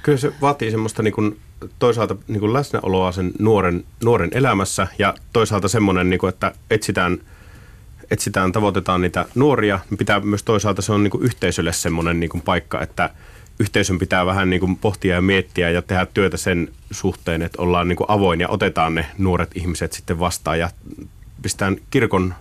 Kyllä 0.03 0.19
se 0.19 0.33
vaatii 0.41 0.71
semmoista 0.71 1.03
niin 1.03 1.15
kuin, 1.15 1.41
toisaalta 1.79 2.17
niin 2.29 2.41
kuin 2.41 2.53
läsnäoloa 2.53 3.13
sen 3.13 3.33
nuoren, 3.39 3.85
nuoren 4.05 4.31
elämässä 4.33 4.87
ja 4.99 5.15
toisaalta 5.33 5.69
semmoinen, 5.69 6.11
niin 6.11 6.21
kuin, 6.21 6.29
että 6.29 6.53
etsitään– 6.71 7.19
etsitään, 8.11 8.53
tavoitetaan 8.53 9.01
niitä 9.01 9.27
nuoria, 9.35 9.79
niin 9.91 9.99
pitää 9.99 10.21
myös 10.21 10.43
toisaalta 10.43 10.83
se 10.83 10.93
on 10.93 11.03
niin 11.03 11.11
kuin 11.11 11.25
yhteisölle 11.25 11.73
semmoinen 11.73 12.21
niin 12.21 12.31
kuin 12.31 12.43
paikka, 12.43 12.81
että 12.81 13.11
yhteisön 13.59 13.99
pitää 13.99 14.27
vähän 14.27 14.51
niin 14.51 14.61
kuin 14.61 14.77
pohtia 14.77 15.15
ja 15.15 15.21
miettiä 15.21 15.71
ja 15.71 15.83
tehdä 15.83 16.07
työtä 16.07 16.37
sen 16.37 16.69
suhteen, 16.91 17.43
että 17.43 17.63
ollaan 17.63 17.89
niin 17.89 17.97
kuin 17.97 18.11
avoin 18.11 18.41
ja 18.41 18.49
otetaan 18.49 18.95
ne 18.95 19.07
nuoret 19.19 19.51
ihmiset 19.55 19.93
sitten 19.93 20.19
vastaan 20.19 20.59
ja 20.59 20.71
pistetään 21.43 21.77
kirkon 21.91 22.35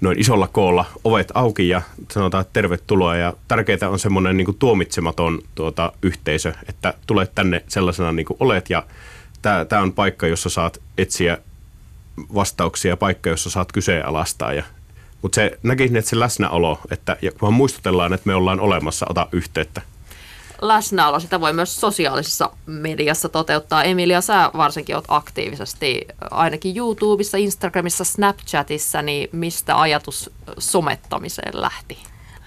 noin 0.00 0.18
isolla 0.18 0.48
koolla 0.48 0.84
ovet 1.04 1.32
auki 1.34 1.68
ja 1.68 1.82
sanotaan, 2.10 2.40
että 2.40 2.52
tervetuloa. 2.52 3.16
Ja 3.16 3.34
tärkeää 3.48 3.88
on 3.88 3.98
semmoinen 3.98 4.36
niin 4.36 4.44
kuin 4.44 4.58
tuomitsematon 4.58 5.38
tuota, 5.54 5.92
yhteisö, 6.02 6.52
että 6.68 6.94
tulet 7.06 7.34
tänne 7.34 7.64
sellaisena 7.68 8.12
niin 8.12 8.26
kuin 8.26 8.36
olet 8.40 8.70
ja 8.70 8.86
tämä 9.68 9.82
on 9.82 9.92
paikka, 9.92 10.26
jossa 10.26 10.48
saat 10.48 10.80
etsiä 10.98 11.38
vastauksia, 12.34 12.96
paikka, 12.96 13.30
jossa 13.30 13.50
saat 13.50 13.72
kyseenalaistaa. 13.72 14.52
Ja, 14.52 14.62
mutta 15.22 15.34
se 15.34 15.58
näkisin, 15.62 15.96
että 15.96 16.10
se 16.10 16.18
läsnäolo, 16.18 16.78
että 16.90 17.16
ja 17.22 17.32
kunhan 17.32 17.54
muistutellaan, 17.54 18.12
että 18.12 18.26
me 18.26 18.34
ollaan 18.34 18.60
olemassa, 18.60 19.06
ota 19.08 19.26
yhteyttä. 19.32 19.82
Läsnäolo, 20.62 21.20
sitä 21.20 21.40
voi 21.40 21.52
myös 21.52 21.80
sosiaalisessa 21.80 22.50
mediassa 22.66 23.28
toteuttaa. 23.28 23.84
Emilia, 23.84 24.20
sä 24.20 24.50
varsinkin 24.56 24.96
oot 24.96 25.04
aktiivisesti 25.08 26.06
ainakin 26.30 26.76
YouTubessa, 26.76 27.38
Instagramissa, 27.38 28.04
Snapchatissa, 28.04 29.02
niin 29.02 29.28
mistä 29.32 29.80
ajatus 29.80 30.30
somettamiseen 30.58 31.60
lähti? 31.60 31.98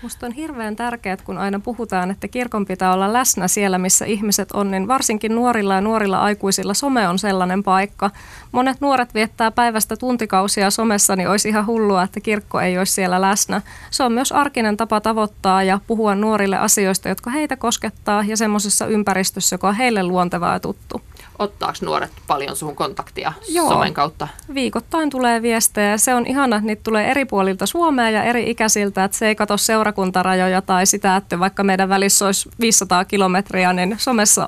Musta 0.02 0.26
on 0.26 0.32
hirveän 0.32 0.76
tärkeää, 0.76 1.18
kun 1.18 1.38
aina 1.38 1.60
puhutaan, 1.60 2.12
että 2.12 2.28
kirkon 2.28 2.66
pitää 2.66 2.94
olla 2.94 3.14
läsnä 3.14 3.48
siellä, 3.48 3.78
missä 3.78 4.06
ihmiset 4.06 4.52
on, 4.52 4.72
niin 4.72 4.88
varsinkin 4.88 5.36
nuorilla 5.36 5.74
ja 5.74 5.82
nuorilla 5.82 6.22
aikuisilla 6.22 6.74
some 6.74 7.08
on 7.08 7.20
sellainen 7.20 7.64
paikka. 7.64 8.12
Monet 8.52 8.82
nuoret 8.82 9.14
viettää 9.14 9.52
päivästä 9.52 9.98
tuntikausia 9.98 10.72
somessa, 10.72 11.16
niin 11.16 11.30
olisi 11.30 11.50
ihan 11.50 11.66
hullua, 11.66 12.04
että 12.04 12.20
kirkko 12.20 12.60
ei 12.60 12.78
olisi 12.78 12.94
siellä 12.94 13.22
läsnä. 13.22 13.62
Se 13.92 14.04
on 14.04 14.12
myös 14.12 14.32
arkinen 14.32 14.78
tapa 14.78 15.02
tavoittaa 15.02 15.64
ja 15.64 15.80
puhua 15.88 16.16
nuorille 16.16 16.58
asioista, 16.58 17.10
jotka 17.10 17.30
heitä 17.30 17.56
koskettaa 17.58 18.24
ja 18.28 18.38
semmoisessa 18.38 18.88
ympäristössä, 18.88 19.54
joka 19.54 19.68
on 19.68 19.76
heille 19.76 20.04
luontevaa 20.04 20.54
ja 20.54 20.60
tuttu. 20.60 21.02
Ottaako 21.40 21.78
nuoret 21.82 22.12
paljon 22.28 22.56
suhun 22.56 22.76
kontaktia 22.76 23.34
Joo. 23.50 23.70
somen 23.70 23.94
kautta? 23.94 24.28
Viikoittain 24.54 25.10
tulee 25.10 25.42
viestejä. 25.42 25.98
Se 25.98 26.16
on 26.16 26.28
ihana, 26.28 26.56
että 26.56 26.68
niitä 26.68 26.84
tulee 26.84 27.12
eri 27.12 27.26
puolilta 27.26 27.66
Suomea 27.66 28.10
ja 28.10 28.24
eri 28.24 28.50
ikäisiltä, 28.50 29.04
että 29.04 29.18
se 29.18 29.28
ei 29.28 29.36
katso 29.36 29.58
seurakuntarajoja 29.58 30.62
tai 30.62 30.86
sitä, 30.86 31.16
että 31.16 31.40
vaikka 31.40 31.64
meidän 31.64 31.90
välissä 31.90 32.26
olisi 32.26 32.50
500 32.60 33.06
kilometriä, 33.06 33.74
niin 33.74 33.96
somessa 34.00 34.48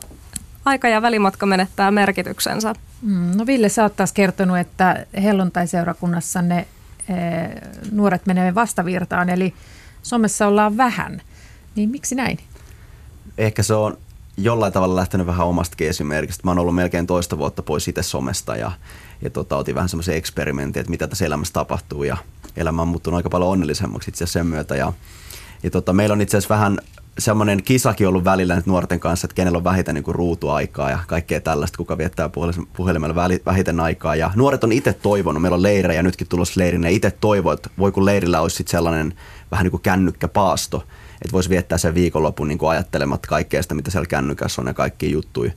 aika 0.65 0.87
ja 0.87 1.01
välimatka 1.01 1.45
menettää 1.45 1.91
merkityksensä. 1.91 2.73
Mm, 3.01 3.37
no 3.37 3.45
Ville, 3.45 3.69
sä 3.69 3.83
oot 3.83 3.95
taas 3.95 4.13
kertonut, 4.13 4.57
että 4.57 5.05
helluntai-seurakunnassa 5.23 6.41
ne 6.41 6.67
e, 7.09 7.13
nuoret 7.91 8.25
menevät 8.25 8.55
vastavirtaan, 8.55 9.29
eli 9.29 9.53
somessa 10.03 10.47
ollaan 10.47 10.77
vähän. 10.77 11.21
Niin 11.75 11.89
miksi 11.89 12.15
näin? 12.15 12.39
Ehkä 13.37 13.63
se 13.63 13.73
on 13.73 13.97
jollain 14.37 14.73
tavalla 14.73 14.95
lähtenyt 14.95 15.27
vähän 15.27 15.47
omastakin 15.47 15.87
esimerkistä. 15.89 16.41
Mä 16.43 16.51
oon 16.51 16.59
ollut 16.59 16.75
melkein 16.75 17.07
toista 17.07 17.37
vuotta 17.37 17.63
pois 17.63 17.87
itse 17.87 18.03
somesta 18.03 18.55
ja, 18.55 18.71
ja 19.21 19.29
tota, 19.29 19.57
otin 19.57 19.75
vähän 19.75 19.89
semmoisen 19.89 20.15
eksperimentin, 20.15 20.79
että 20.79 20.89
mitä 20.89 21.07
tässä 21.07 21.25
elämässä 21.25 21.53
tapahtuu 21.53 22.03
ja 22.03 22.17
elämä 22.57 22.81
on 22.81 22.87
muuttunut 22.87 23.17
aika 23.17 23.29
paljon 23.29 23.51
onnellisemmaksi 23.51 24.09
itse 24.09 24.23
asiassa 24.23 24.39
sen 24.39 24.47
myötä. 24.47 24.75
Ja, 24.75 24.93
ja 25.63 25.69
tota, 25.69 25.93
meillä 25.93 26.13
on 26.13 26.21
itse 26.21 26.37
asiassa 26.37 26.55
vähän 26.55 26.77
semmoinen 27.19 27.63
kisakin 27.63 28.07
ollut 28.07 28.23
välillä 28.23 28.55
nyt 28.55 28.65
nuorten 28.65 28.99
kanssa, 28.99 29.25
että 29.25 29.35
kenellä 29.35 29.57
on 29.57 29.63
vähiten 29.63 29.95
niin 29.95 30.03
kuin 30.03 30.15
ruutuaikaa 30.15 30.89
ja 30.89 30.99
kaikkea 31.07 31.41
tällaista, 31.41 31.77
kuka 31.77 31.97
viettää 31.97 32.29
puhelimella 32.77 33.15
vähiten 33.45 33.79
aikaa. 33.79 34.15
Ja 34.15 34.31
nuoret 34.35 34.63
on 34.63 34.71
itse 34.71 34.93
toivonut, 34.93 35.41
meillä 35.41 35.55
on 35.55 35.63
leirejä 35.63 36.03
nytkin 36.03 36.27
tulossa 36.27 36.59
leirin, 36.59 36.83
ja 36.83 36.89
itse 36.89 37.11
toivoo, 37.11 37.53
että 37.53 37.69
voi 37.77 37.91
kun 37.91 38.05
leirillä 38.05 38.41
olisi 38.41 38.63
sellainen 38.67 39.13
vähän 39.51 39.63
niin 39.63 39.71
kuin 39.71 39.81
kännykkäpaasto, 39.81 40.83
että 41.21 41.31
voisi 41.31 41.49
viettää 41.49 41.77
sen 41.77 41.95
viikonlopun 41.95 42.47
niin 42.47 42.57
kuin 42.57 42.69
ajattelematta 42.69 43.27
kaikkea 43.27 43.61
sitä, 43.61 43.75
mitä 43.75 43.91
siellä 43.91 44.07
kännykässä 44.07 44.61
on 44.61 44.67
ja 44.67 44.73
kaikki 44.73 45.11
juttuja. 45.11 45.51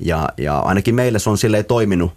Ja, 0.00 0.28
ja 0.36 0.58
ainakin 0.58 0.94
meille 0.94 1.18
se 1.18 1.30
on 1.30 1.38
silleen 1.38 1.64
toiminut, 1.64 2.12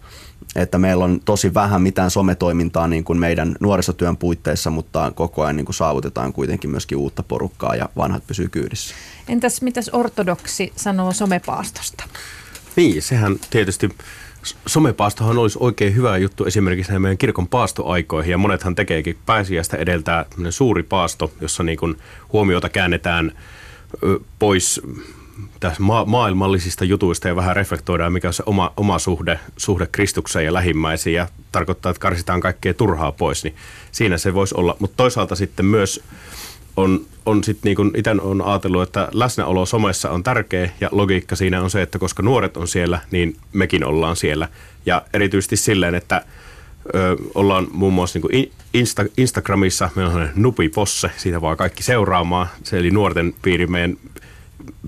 että 0.56 0.78
meillä 0.78 1.04
on 1.04 1.20
tosi 1.24 1.54
vähän 1.54 1.82
mitään 1.82 2.10
sometoimintaa 2.10 2.88
niin 2.88 3.04
kuin 3.04 3.18
meidän 3.18 3.56
nuorisotyön 3.60 4.16
puitteissa, 4.16 4.70
mutta 4.70 5.12
koko 5.14 5.42
ajan 5.42 5.56
niin 5.56 5.64
kuin 5.64 5.74
saavutetaan 5.74 6.32
kuitenkin 6.32 6.70
myöskin 6.70 6.98
uutta 6.98 7.22
porukkaa 7.22 7.76
ja 7.76 7.88
vanhat 7.96 8.26
pysyy 8.26 8.48
kyydissä. 8.48 8.94
Entäs 9.28 9.62
mitäs 9.62 9.90
ortodoksi 9.92 10.72
sanoo 10.76 11.12
somepaastosta? 11.12 12.04
Niin, 12.76 13.02
sehän 13.02 13.36
tietysti 13.50 13.88
somepaastohan 14.66 15.38
olisi 15.38 15.58
oikein 15.60 15.94
hyvä 15.94 16.16
juttu 16.16 16.44
esimerkiksi 16.44 16.92
näihin 16.92 17.02
meidän 17.02 17.18
kirkon 17.18 17.48
paastoaikoihin, 17.48 18.30
ja 18.30 18.38
monethan 18.38 18.74
tekeekin 18.74 19.18
pääsiäistä 19.26 19.76
edeltää 19.76 20.26
suuri 20.50 20.82
paasto, 20.82 21.32
jossa 21.40 21.62
niin 21.62 21.78
kuin 21.78 21.96
huomiota 22.32 22.68
käännetään 22.68 23.32
pois 24.38 24.80
tässä 25.60 25.82
ma- 25.82 26.04
maailmallisista 26.04 26.84
jutuista 26.84 27.28
ja 27.28 27.36
vähän 27.36 27.56
reflektoidaan, 27.56 28.12
mikä 28.12 28.28
on 28.28 28.34
se 28.34 28.42
oma, 28.46 28.72
oma 28.76 28.98
suhde, 28.98 29.40
suhde 29.56 29.88
Kristukseen 29.92 30.44
ja 30.44 30.54
lähimmäisiin 30.54 31.14
ja 31.14 31.28
tarkoittaa, 31.52 31.90
että 31.90 32.00
karsitaan 32.00 32.40
kaikkea 32.40 32.74
turhaa 32.74 33.12
pois, 33.12 33.44
niin 33.44 33.54
siinä 33.92 34.18
se 34.18 34.34
voisi 34.34 34.54
olla. 34.58 34.76
Mutta 34.78 34.96
toisaalta 34.96 35.36
sitten 35.36 35.66
myös 35.66 36.04
on, 36.78 37.06
on 37.26 37.44
sitten 37.44 37.68
niin 37.68 37.76
kuin 37.76 37.90
itse 37.96 38.10
on 38.10 38.42
ajatellut, 38.42 38.82
että 38.82 39.08
läsnäolo 39.12 39.66
somessa 39.66 40.10
on 40.10 40.22
tärkeä 40.22 40.70
ja 40.80 40.88
logiikka 40.92 41.36
siinä 41.36 41.62
on 41.62 41.70
se, 41.70 41.82
että 41.82 41.98
koska 41.98 42.22
nuoret 42.22 42.56
on 42.56 42.68
siellä, 42.68 42.98
niin 43.10 43.36
mekin 43.52 43.84
ollaan 43.84 44.16
siellä. 44.16 44.48
Ja 44.86 45.02
erityisesti 45.12 45.56
silleen, 45.56 45.94
että 45.94 46.24
ö, 46.94 47.16
ollaan 47.34 47.66
muun 47.70 47.92
muassa 47.92 48.18
niin 48.18 48.22
kuin 48.22 48.52
Insta, 48.74 49.04
Instagramissa, 49.16 49.90
meillä 49.94 50.12
on 50.12 50.28
nupi 50.34 50.68
posse, 50.68 51.10
siitä 51.16 51.40
vaan 51.40 51.56
kaikki 51.56 51.82
seuraamaan. 51.82 52.46
Se 52.62 52.78
eli 52.78 52.90
nuorten 52.90 53.34
piiri 53.42 53.66
meidän 53.66 53.96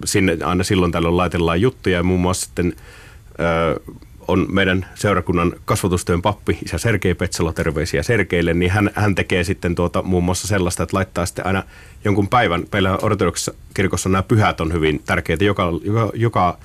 sinne 0.05 0.39
aina 0.45 0.65
silloin 0.65 0.93
tällöin 0.93 1.17
laitellaan 1.17 1.61
juttuja 1.61 1.97
ja 1.97 2.03
muun 2.03 2.21
muassa 2.21 2.47
sitten 2.47 2.77
ö, 3.41 3.81
on 4.31 4.47
meidän 4.49 4.87
seurakunnan 4.95 5.53
kasvatustyön 5.65 6.23
pappi, 6.23 6.59
isä 6.65 6.79
Sergei 6.79 7.15
Petsalo, 7.15 7.53
terveisiä 7.53 8.03
Sergeille, 8.03 8.55
niin 8.55 8.71
hän, 8.71 8.91
hän 8.95 9.15
tekee 9.15 9.45
sitten 9.45 9.75
tuota, 9.75 10.03
muun 10.03 10.25
muassa 10.25 10.49
sellaista, 10.49 10.83
että 10.83 10.97
laittaa 10.97 11.27
sitten 11.27 11.47
aina 11.47 11.63
jonkun 12.05 12.29
päivän, 12.29 12.65
meillä 12.73 12.99
ortodoksissa 13.03 13.55
kirkossa 13.75 14.09
nämä 14.09 14.23
pyhät 14.23 14.61
on 14.61 14.73
hyvin 14.73 15.03
tärkeitä, 15.07 15.45
joka, 15.45 15.73
joka, 15.85 16.11
joka 16.15 16.59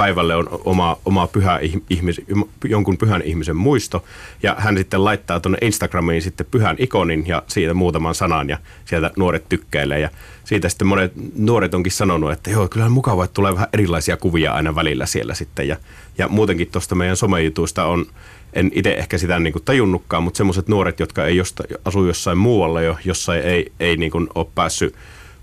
päivälle 0.00 0.36
on 0.36 0.48
oma, 0.64 0.96
oma 1.04 1.26
pyhä 1.26 1.60
ihmis, 1.90 2.20
jonkun 2.64 2.96
pyhän 2.96 3.22
ihmisen 3.22 3.56
muisto, 3.56 4.04
ja 4.42 4.56
hän 4.58 4.76
sitten 4.76 5.04
laittaa 5.04 5.40
tuonne 5.40 5.58
Instagramiin 5.62 6.22
sitten 6.22 6.46
pyhän 6.50 6.76
ikonin 6.78 7.26
ja 7.26 7.42
siitä 7.46 7.74
muutaman 7.74 8.14
sanan, 8.14 8.48
ja 8.48 8.58
sieltä 8.84 9.10
nuoret 9.16 9.48
tykkäilee, 9.48 10.00
ja 10.00 10.10
siitä 10.44 10.68
sitten 10.68 10.86
monet 10.86 11.12
nuoret 11.36 11.74
onkin 11.74 11.92
sanonut, 11.92 12.32
että 12.32 12.50
joo, 12.50 12.68
kyllä 12.68 12.86
on 12.86 12.92
mukavaa, 12.92 13.24
että 13.24 13.34
tulee 13.34 13.54
vähän 13.54 13.68
erilaisia 13.72 14.16
kuvia 14.16 14.52
aina 14.52 14.74
välillä 14.74 15.06
siellä 15.06 15.34
sitten, 15.34 15.68
ja, 15.68 15.76
ja 16.18 16.28
muutenkin 16.28 16.70
tuosta 16.70 16.94
meidän 16.94 17.16
somejutuista 17.16 17.84
on, 17.84 18.06
en 18.52 18.70
itse 18.74 18.92
ehkä 18.92 19.18
sitä 19.18 19.38
niin 19.38 19.52
kuin 19.52 19.64
tajunnutkaan, 19.64 20.22
mutta 20.22 20.38
semmoiset 20.38 20.68
nuoret, 20.68 21.00
jotka 21.00 21.26
ei 21.26 21.36
josta, 21.36 21.64
asu 21.84 22.06
jossain 22.06 22.38
muualla 22.38 22.82
jo, 22.82 22.96
jossain 23.04 23.42
ei, 23.42 23.72
ei 23.80 23.96
niin 23.96 24.10
kuin 24.10 24.28
ole 24.34 24.46
päässyt 24.54 24.94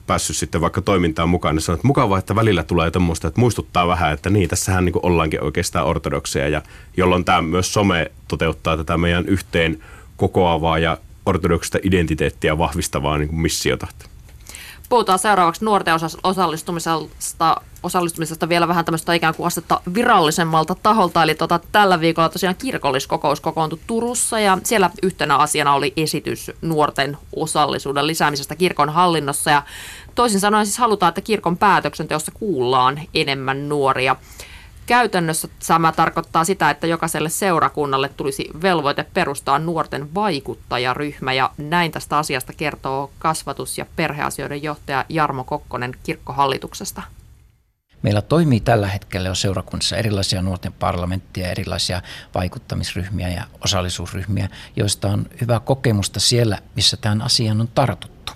päässyt 0.08 0.38
sitten 0.38 0.62
vaikka 0.62 0.82
toimintaan 0.82 1.30
mukaan, 1.30 1.56
niin 1.56 1.64
sanoo, 1.64 1.76
että 1.76 1.88
mukavaa, 1.88 2.20
että 2.20 2.36
välillä 2.36 2.64
tulee 2.64 2.92
tämmöistä, 2.92 3.28
että 3.28 3.40
muistuttaa 3.40 3.88
vähän, 3.88 4.14
että 4.14 4.30
niin, 4.30 4.50
tässähän 4.50 4.86
niin 4.86 4.96
ollaankin 5.04 5.44
oikeastaan 5.44 5.86
ortodokseja, 5.86 6.50
ja 6.50 6.62
jolloin 6.98 7.26
tämä 7.26 7.42
myös 7.42 7.74
some 7.74 8.12
toteuttaa 8.28 8.78
tätä 8.78 8.98
meidän 8.98 9.26
yhteen 9.26 9.84
kokoavaa 10.18 10.80
ja 10.80 10.98
ortodoksista 11.26 11.78
identiteettiä 11.84 12.58
vahvistavaa 12.58 13.18
niin 13.18 13.36
missiota. 13.36 13.88
Puhutaan 14.90 15.20
seuraavaksi 15.20 15.66
nuorten 15.66 15.94
osallistumisesta, 16.24 17.62
osallistumisesta 17.88 18.50
vielä 18.50 18.68
vähän 18.68 18.86
tämmöistä 18.86 19.14
ikään 19.14 19.36
kuin 19.36 19.48
astetta 19.48 19.82
virallisemmalta 19.94 20.76
taholta. 20.76 21.24
Eli 21.24 21.36
tota, 21.36 21.60
tällä 21.72 22.00
viikolla 22.00 22.30
tosiaan 22.30 22.56
kirkolliskokous 22.56 23.42
kokoontui 23.42 23.80
Turussa 23.88 24.40
ja 24.40 24.58
siellä 24.64 24.90
yhtenä 25.04 25.38
asiana 25.38 25.74
oli 25.74 25.94
esitys 25.98 26.52
nuorten 26.62 27.18
osallisuuden 27.36 28.08
lisäämisestä 28.08 28.56
kirkon 28.56 28.90
hallinnossa. 28.90 29.52
Ja 29.52 29.64
toisin 30.16 30.40
sanoen 30.40 30.66
siis 30.66 30.78
halutaan, 30.78 31.10
että 31.10 31.22
kirkon 31.22 31.58
päätöksenteossa 31.58 32.32
kuullaan 32.32 33.02
enemmän 33.14 33.70
nuoria. 33.70 34.16
Käytännössä 34.86 35.48
tämä 35.68 35.92
tarkoittaa 35.92 36.44
sitä, 36.44 36.70
että 36.70 36.88
jokaiselle 36.88 37.30
seurakunnalle 37.30 38.10
tulisi 38.10 38.50
velvoite 38.62 39.06
perustaa 39.14 39.60
nuorten 39.60 40.16
vaikuttajaryhmä 40.16 41.34
ja 41.34 41.52
näin 41.58 41.92
tästä 41.92 42.18
asiasta 42.18 42.54
kertoo 42.54 43.12
kasvatus- 43.20 43.78
ja 43.78 43.86
perheasioiden 43.96 44.64
johtaja 44.64 45.06
Jarmo 45.10 45.44
Kokkonen 45.44 45.96
kirkkohallituksesta. 46.04 47.02
Meillä 48.02 48.22
toimii 48.22 48.60
tällä 48.60 48.88
hetkellä 48.88 49.30
jo 49.30 49.36
seurakunnassa 49.36 49.98
erilaisia 49.98 50.42
nuorten 50.42 50.74
parlamenttia, 50.74 51.52
erilaisia 51.52 52.02
vaikuttamisryhmiä 52.36 53.30
ja 53.30 53.44
osallisuusryhmiä, 53.64 54.50
joista 54.76 55.08
on 55.08 55.26
hyvä 55.42 55.60
kokemusta 55.60 56.20
siellä, 56.20 56.60
missä 56.76 56.98
tämän 56.98 57.22
asian 57.22 57.62
on 57.62 57.68
tartuttu. 57.68 58.34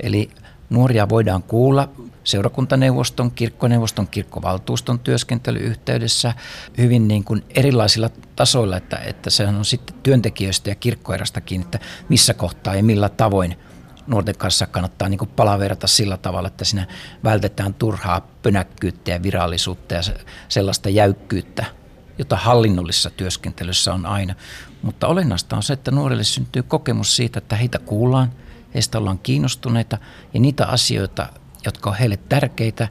Eli 0.00 0.30
nuoria 0.70 1.08
voidaan 1.08 1.42
kuulla 1.42 1.88
seurakuntaneuvoston, 2.24 3.30
kirkkoneuvoston, 3.30 4.08
kirkkovaltuuston 4.08 4.98
työskentelyyhteydessä 4.98 6.34
hyvin 6.78 7.08
niin 7.08 7.24
kuin 7.24 7.44
erilaisilla 7.50 8.10
tasoilla, 8.36 8.76
että, 8.76 8.96
että 8.96 9.30
sehän 9.30 9.56
on 9.56 9.64
sitten 9.64 9.96
työntekijöistä 10.02 10.70
ja 10.70 10.74
kirkkoerastakin, 10.74 11.60
että 11.60 11.78
missä 12.08 12.34
kohtaa 12.34 12.74
ja 12.74 12.82
millä 12.82 13.08
tavoin 13.08 13.56
nuorten 14.08 14.36
kanssa 14.38 14.66
kannattaa 14.66 15.08
niin 15.08 15.28
palaverata 15.36 15.86
sillä 15.86 16.16
tavalla, 16.16 16.48
että 16.48 16.64
siinä 16.64 16.86
vältetään 17.24 17.74
turhaa 17.74 18.28
pönäkkyyttä 18.42 19.10
ja 19.10 19.22
virallisuutta 19.22 19.94
ja 19.94 20.00
sellaista 20.48 20.88
jäykkyyttä, 20.88 21.64
jota 22.18 22.36
hallinnollisessa 22.36 23.10
työskentelyssä 23.10 23.94
on 23.94 24.06
aina. 24.06 24.34
Mutta 24.82 25.06
olennaista 25.06 25.56
on 25.56 25.62
se, 25.62 25.72
että 25.72 25.90
nuorille 25.90 26.24
syntyy 26.24 26.62
kokemus 26.62 27.16
siitä, 27.16 27.38
että 27.38 27.56
heitä 27.56 27.78
kuullaan, 27.78 28.32
heistä 28.74 28.98
ollaan 28.98 29.18
kiinnostuneita 29.18 29.98
ja 30.34 30.40
niitä 30.40 30.66
asioita, 30.66 31.26
jotka 31.64 31.90
on 31.90 31.96
heille 31.96 32.16
tärkeitä, 32.16 32.88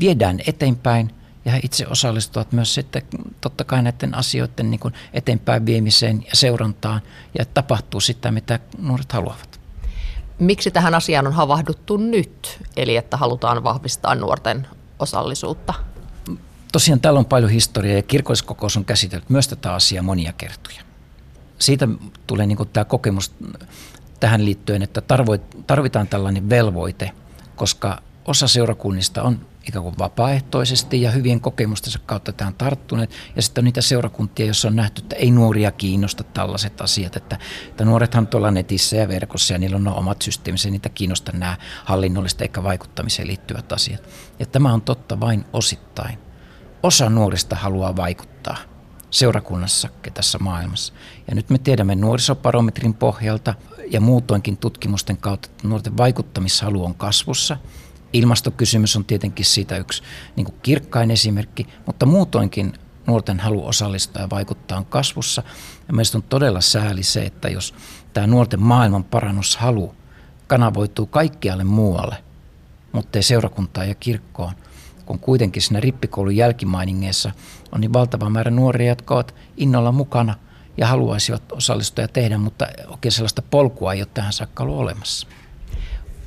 viedään 0.00 0.40
eteenpäin 0.46 1.10
ja 1.44 1.52
he 1.52 1.60
itse 1.62 1.86
osallistuvat 1.86 2.52
myös 2.52 2.74
sitten 2.74 3.02
totta 3.40 3.64
kai 3.64 3.82
näiden 3.82 4.14
asioiden 4.14 4.70
niin 4.70 4.80
eteenpäin 5.12 5.66
viemiseen 5.66 6.22
ja 6.22 6.36
seurantaan 6.36 7.00
ja 7.38 7.44
tapahtuu 7.44 8.00
sitä, 8.00 8.30
mitä 8.30 8.58
nuoret 8.78 9.12
haluavat. 9.12 9.63
Miksi 10.38 10.70
tähän 10.70 10.94
asiaan 10.94 11.26
on 11.26 11.32
havahduttu 11.32 11.96
nyt, 11.96 12.60
eli 12.76 12.96
että 12.96 13.16
halutaan 13.16 13.64
vahvistaa 13.64 14.14
nuorten 14.14 14.66
osallisuutta? 14.98 15.74
Tosiaan 16.72 17.00
täällä 17.00 17.18
on 17.18 17.26
paljon 17.26 17.50
historiaa 17.50 17.96
ja 17.96 18.02
kirkolliskokous 18.02 18.76
on 18.76 18.84
käsitellyt 18.84 19.30
myös 19.30 19.48
tätä 19.48 19.74
asiaa 19.74 20.02
monia 20.02 20.32
kertoja. 20.32 20.80
Siitä 21.58 21.88
tulee 22.26 22.46
niin 22.46 22.58
tämä 22.72 22.84
kokemus 22.84 23.32
tähän 24.20 24.44
liittyen, 24.44 24.82
että 24.82 25.02
tarvitaan 25.66 26.08
tällainen 26.08 26.50
velvoite, 26.50 27.10
koska 27.56 28.02
osa 28.24 28.48
seurakunnista 28.48 29.22
on 29.22 29.46
ikään 29.68 29.82
kuin 29.82 29.98
vapaaehtoisesti 29.98 31.02
ja 31.02 31.10
hyvien 31.10 31.40
kokemustensa 31.40 31.98
kautta 32.06 32.32
tähän 32.32 32.54
tarttuneet. 32.54 33.10
Ja 33.36 33.42
sitten 33.42 33.62
on 33.62 33.64
niitä 33.64 33.80
seurakuntia, 33.80 34.46
joissa 34.46 34.68
on 34.68 34.76
nähty, 34.76 35.02
että 35.02 35.16
ei 35.16 35.30
nuoria 35.30 35.70
kiinnosta 35.70 36.24
tällaiset 36.24 36.80
asiat. 36.80 37.16
Että, 37.16 37.38
että 37.68 37.84
nuorethan 37.84 38.26
tuolla 38.26 38.50
netissä 38.50 38.96
ja 38.96 39.08
verkossa 39.08 39.54
ja 39.54 39.58
niillä 39.58 39.76
on 39.76 39.88
omat 39.88 40.22
systeeminsä, 40.22 40.70
niitä 40.70 40.88
kiinnosta 40.88 41.32
nämä 41.32 41.56
hallinnollista 41.84 42.44
eikä 42.44 42.62
vaikuttamiseen 42.62 43.28
liittyvät 43.28 43.72
asiat. 43.72 44.02
Ja 44.38 44.46
tämä 44.46 44.72
on 44.72 44.82
totta 44.82 45.20
vain 45.20 45.44
osittain. 45.52 46.18
Osa 46.82 47.10
nuorista 47.10 47.56
haluaa 47.56 47.96
vaikuttaa 47.96 48.56
seurakunnassa 49.10 49.88
tässä 50.14 50.38
maailmassa. 50.38 50.92
Ja 51.28 51.34
nyt 51.34 51.50
me 51.50 51.58
tiedämme 51.58 51.94
nuorisoparometrin 51.94 52.94
pohjalta 52.94 53.54
ja 53.90 54.00
muutoinkin 54.00 54.56
tutkimusten 54.56 55.16
kautta, 55.16 55.48
että 55.50 55.68
nuorten 55.68 55.96
vaikuttamishalu 55.96 56.84
on 56.84 56.94
kasvussa– 56.94 57.56
Ilmastokysymys 58.14 58.96
on 58.96 59.04
tietenkin 59.04 59.44
siitä 59.44 59.76
yksi 59.76 60.02
niin 60.36 60.44
kuin 60.44 60.56
kirkkain 60.62 61.10
esimerkki, 61.10 61.66
mutta 61.86 62.06
muutoinkin 62.06 62.72
nuorten 63.06 63.40
halu 63.40 63.66
osallistua 63.66 64.22
ja 64.22 64.30
vaikuttaa 64.30 64.78
on 64.78 64.86
kasvussa. 64.86 65.42
Ja 65.88 65.94
meistä 65.94 66.18
on 66.18 66.22
todella 66.22 66.60
sääli 66.60 67.02
se, 67.02 67.22
että 67.22 67.48
jos 67.48 67.74
tämä 68.12 68.26
nuorten 68.26 68.62
maailman 68.62 69.04
parannushalu 69.04 69.94
kanavoituu 70.46 71.06
kaikkialle 71.06 71.64
muualle, 71.64 72.16
mutta 72.92 73.18
ei 73.18 73.22
seurakuntaan 73.22 73.88
ja 73.88 73.94
kirkkoon, 73.94 74.52
kun 75.06 75.18
kuitenkin 75.18 75.62
siinä 75.62 75.80
rippikoulun 75.80 76.36
jälkimainingeissa 76.36 77.30
on 77.72 77.80
niin 77.80 77.92
valtava 77.92 78.30
määrä 78.30 78.50
nuoria, 78.50 78.88
jotka 78.88 79.14
ovat 79.14 79.34
innolla 79.56 79.92
mukana 79.92 80.34
ja 80.76 80.86
haluaisivat 80.86 81.52
osallistua 81.52 82.04
ja 82.04 82.08
tehdä, 82.08 82.38
mutta 82.38 82.66
oikein 82.88 83.12
sellaista 83.12 83.42
polkua 83.42 83.92
ei 83.92 84.00
ole 84.00 84.08
tähän 84.14 84.32
saakka 84.32 84.62
ollut 84.62 84.78
olemassa 84.78 85.26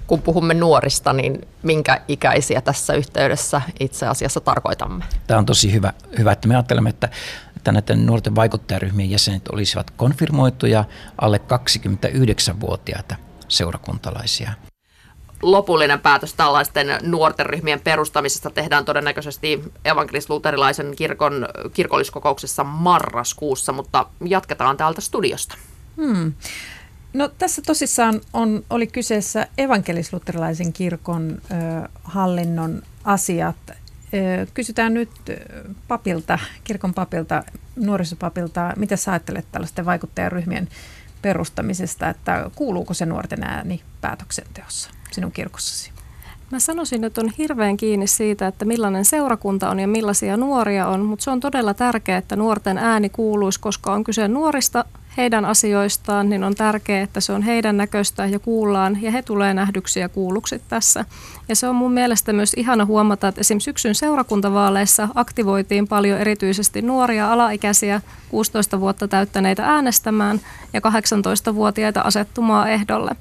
kun 0.07 0.21
puhumme 0.21 0.53
nuorista, 0.53 1.13
niin 1.13 1.47
minkä 1.63 2.01
ikäisiä 2.07 2.61
tässä 2.61 2.93
yhteydessä 2.93 3.61
itse 3.79 4.07
asiassa 4.07 4.39
tarkoitamme? 4.39 5.05
Tämä 5.27 5.37
on 5.37 5.45
tosi 5.45 5.73
hyvä, 5.73 5.93
hyvä 6.17 6.31
että 6.31 6.47
me 6.47 6.55
ajattelemme, 6.55 6.89
että, 6.89 7.09
että 7.57 7.71
näiden 7.71 8.05
nuorten 8.05 8.35
vaikuttajaryhmien 8.35 9.11
jäsenet 9.11 9.47
olisivat 9.47 9.91
konfirmoituja 9.91 10.83
alle 11.21 11.37
29-vuotiaita 11.37 13.15
seurakuntalaisia. 13.47 14.51
Lopullinen 15.41 15.99
päätös 15.99 16.33
tällaisten 16.33 16.87
nuorten 17.01 17.45
ryhmien 17.45 17.81
perustamisesta 17.81 18.49
tehdään 18.49 18.85
todennäköisesti 18.85 19.63
evankelis-luterilaisen 19.85 20.95
kirkon 20.95 21.47
kirkolliskokouksessa 21.73 22.63
marraskuussa, 22.63 23.73
mutta 23.73 24.05
jatketaan 24.25 24.77
täältä 24.77 25.01
studiosta. 25.01 25.55
Hmm. 25.97 26.33
No 27.13 27.27
tässä 27.27 27.61
tosissaan 27.61 28.21
on, 28.33 28.63
oli 28.69 28.87
kyseessä 28.87 29.47
evankelisluterilaisen 29.57 30.73
kirkon 30.73 31.37
ö, 31.51 31.89
hallinnon 32.03 32.81
asiat 33.03 33.55
Kysytään 34.53 34.93
nyt 34.93 35.09
papilta, 35.87 36.39
kirkon 36.63 36.93
papilta, 36.93 37.43
nuorisopapilta, 37.75 38.73
mitä 38.75 38.95
sä 38.95 39.11
ajattelet 39.11 39.45
tällaisten 39.51 39.85
vaikuttajaryhmien 39.85 40.67
perustamisesta, 41.21 42.09
että 42.09 42.51
kuuluuko 42.55 42.93
se 42.93 43.05
nuorten 43.05 43.43
ääni 43.43 43.81
päätöksenteossa 44.01 44.89
sinun 45.11 45.31
kirkossasi? 45.31 45.91
Mä 46.51 46.59
sanoisin, 46.59 47.03
että 47.03 47.21
on 47.21 47.31
hirveän 47.37 47.77
kiinni 47.77 48.07
siitä, 48.07 48.47
että 48.47 48.65
millainen 48.65 49.05
seurakunta 49.05 49.69
on 49.69 49.79
ja 49.79 49.87
millaisia 49.87 50.37
nuoria 50.37 50.87
on, 50.87 51.05
mutta 51.05 51.23
se 51.23 51.31
on 51.31 51.39
todella 51.39 51.73
tärkeää, 51.73 52.17
että 52.17 52.35
nuorten 52.35 52.77
ääni 52.77 53.09
kuuluisi, 53.09 53.59
koska 53.59 53.93
on 53.93 54.03
kyse 54.03 54.27
nuorista 54.27 54.85
heidän 55.17 55.45
asioistaan, 55.45 56.29
niin 56.29 56.43
on 56.43 56.55
tärkeää, 56.55 57.03
että 57.03 57.21
se 57.21 57.33
on 57.33 57.41
heidän 57.41 57.77
näköistä 57.77 58.25
ja 58.25 58.39
kuullaan 58.39 59.01
ja 59.01 59.11
he 59.11 59.21
tulee 59.21 59.53
nähdyksi 59.53 59.99
ja 59.99 60.09
kuulluksi 60.09 60.61
tässä. 60.67 61.05
Ja 61.49 61.55
se 61.55 61.67
on 61.67 61.75
mun 61.75 61.91
mielestä 61.91 62.33
myös 62.33 62.53
ihana 62.53 62.85
huomata, 62.85 63.27
että 63.27 63.41
esimerkiksi 63.41 63.65
syksyn 63.65 63.95
seurakuntavaaleissa 63.95 65.07
aktivoitiin 65.15 65.87
paljon 65.87 66.19
erityisesti 66.19 66.81
nuoria 66.81 67.33
alaikäisiä 67.33 68.01
16 68.29 68.79
vuotta 68.79 69.07
täyttäneitä 69.07 69.65
äänestämään 69.65 70.41
ja 70.73 70.79
18-vuotiaita 70.79 72.01
asettumaan 72.01 72.69
ehdolle. 72.69 73.15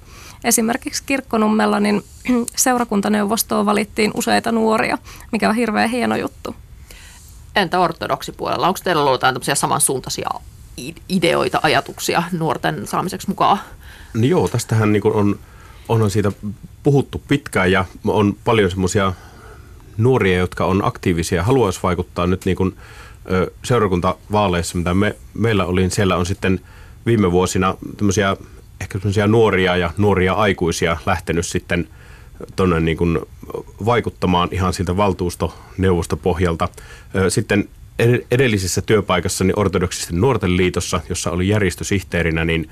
Esimerkiksi 0.45 1.03
Kirkkonummella 1.07 1.81
niin 1.81 2.03
seurakuntaneuvostoon 2.57 3.67
valittiin 3.67 4.11
useita 4.15 4.53
nuoria, 4.53 4.99
mikä 5.33 5.49
on 5.49 5.55
hirveän 5.55 5.91
hieno 5.91 6.17
juttu. 6.17 6.55
Entä 7.57 7.81
ortodoksipuolella? 7.81 8.69
Onko 8.69 8.81
teillä 8.85 9.03
ollut 9.03 9.15
jotain 9.15 9.57
samansuuntaisia 9.57 10.29
ideoita, 11.09 11.61
ajatuksia 11.63 12.23
nuorten 12.33 12.87
saamiseksi 12.87 13.29
mukaan? 13.29 13.59
No 14.15 14.27
joo, 14.27 14.49
tästähän 14.49 14.93
niin 14.93 15.07
on, 15.07 15.39
onhan 15.89 16.11
siitä 16.11 16.33
puhuttu 16.83 17.23
pitkään 17.29 17.73
ja 17.73 17.85
on 18.07 18.37
paljon 18.45 18.71
semmoisia 18.71 19.13
nuoria, 19.97 20.39
jotka 20.39 20.65
on 20.65 20.85
aktiivisia 20.85 21.37
ja 21.37 21.45
haluaisi 21.45 21.81
vaikuttaa 21.83 22.27
nyt 22.27 22.45
niin 22.45 22.57
kuin, 22.57 22.77
seurakuntavaaleissa, 23.65 24.79
mitä 24.79 24.95
me, 24.95 25.17
meillä 25.35 25.65
oli, 25.65 25.81
niin 25.81 25.91
siellä 25.91 26.17
on 26.17 26.27
sitten 26.27 26.61
viime 27.07 27.33
vuosina 27.33 27.75
tämmöisiä 27.97 28.37
ehkä 28.81 28.99
semmoisia 28.99 29.27
nuoria 29.27 29.77
ja 29.77 29.91
nuoria 29.97 30.33
aikuisia 30.33 30.97
lähtenyt 31.07 31.47
sitten 31.47 31.89
tuonne 32.57 32.81
niin 32.81 32.97
kuin 32.97 33.19
vaikuttamaan 33.85 34.49
ihan 34.53 34.73
siltä 34.73 34.97
valtuustoneuvostopohjalta. 34.97 36.69
Sitten 37.29 37.69
edellisessä 38.31 38.83
työpaikassani 38.83 39.53
ortodoksisten 39.57 40.21
nuorten 40.21 40.57
liitossa, 40.57 41.01
jossa 41.09 41.31
oli 41.31 41.49
järjestösihteerinä, 41.49 42.45
niin 42.45 42.71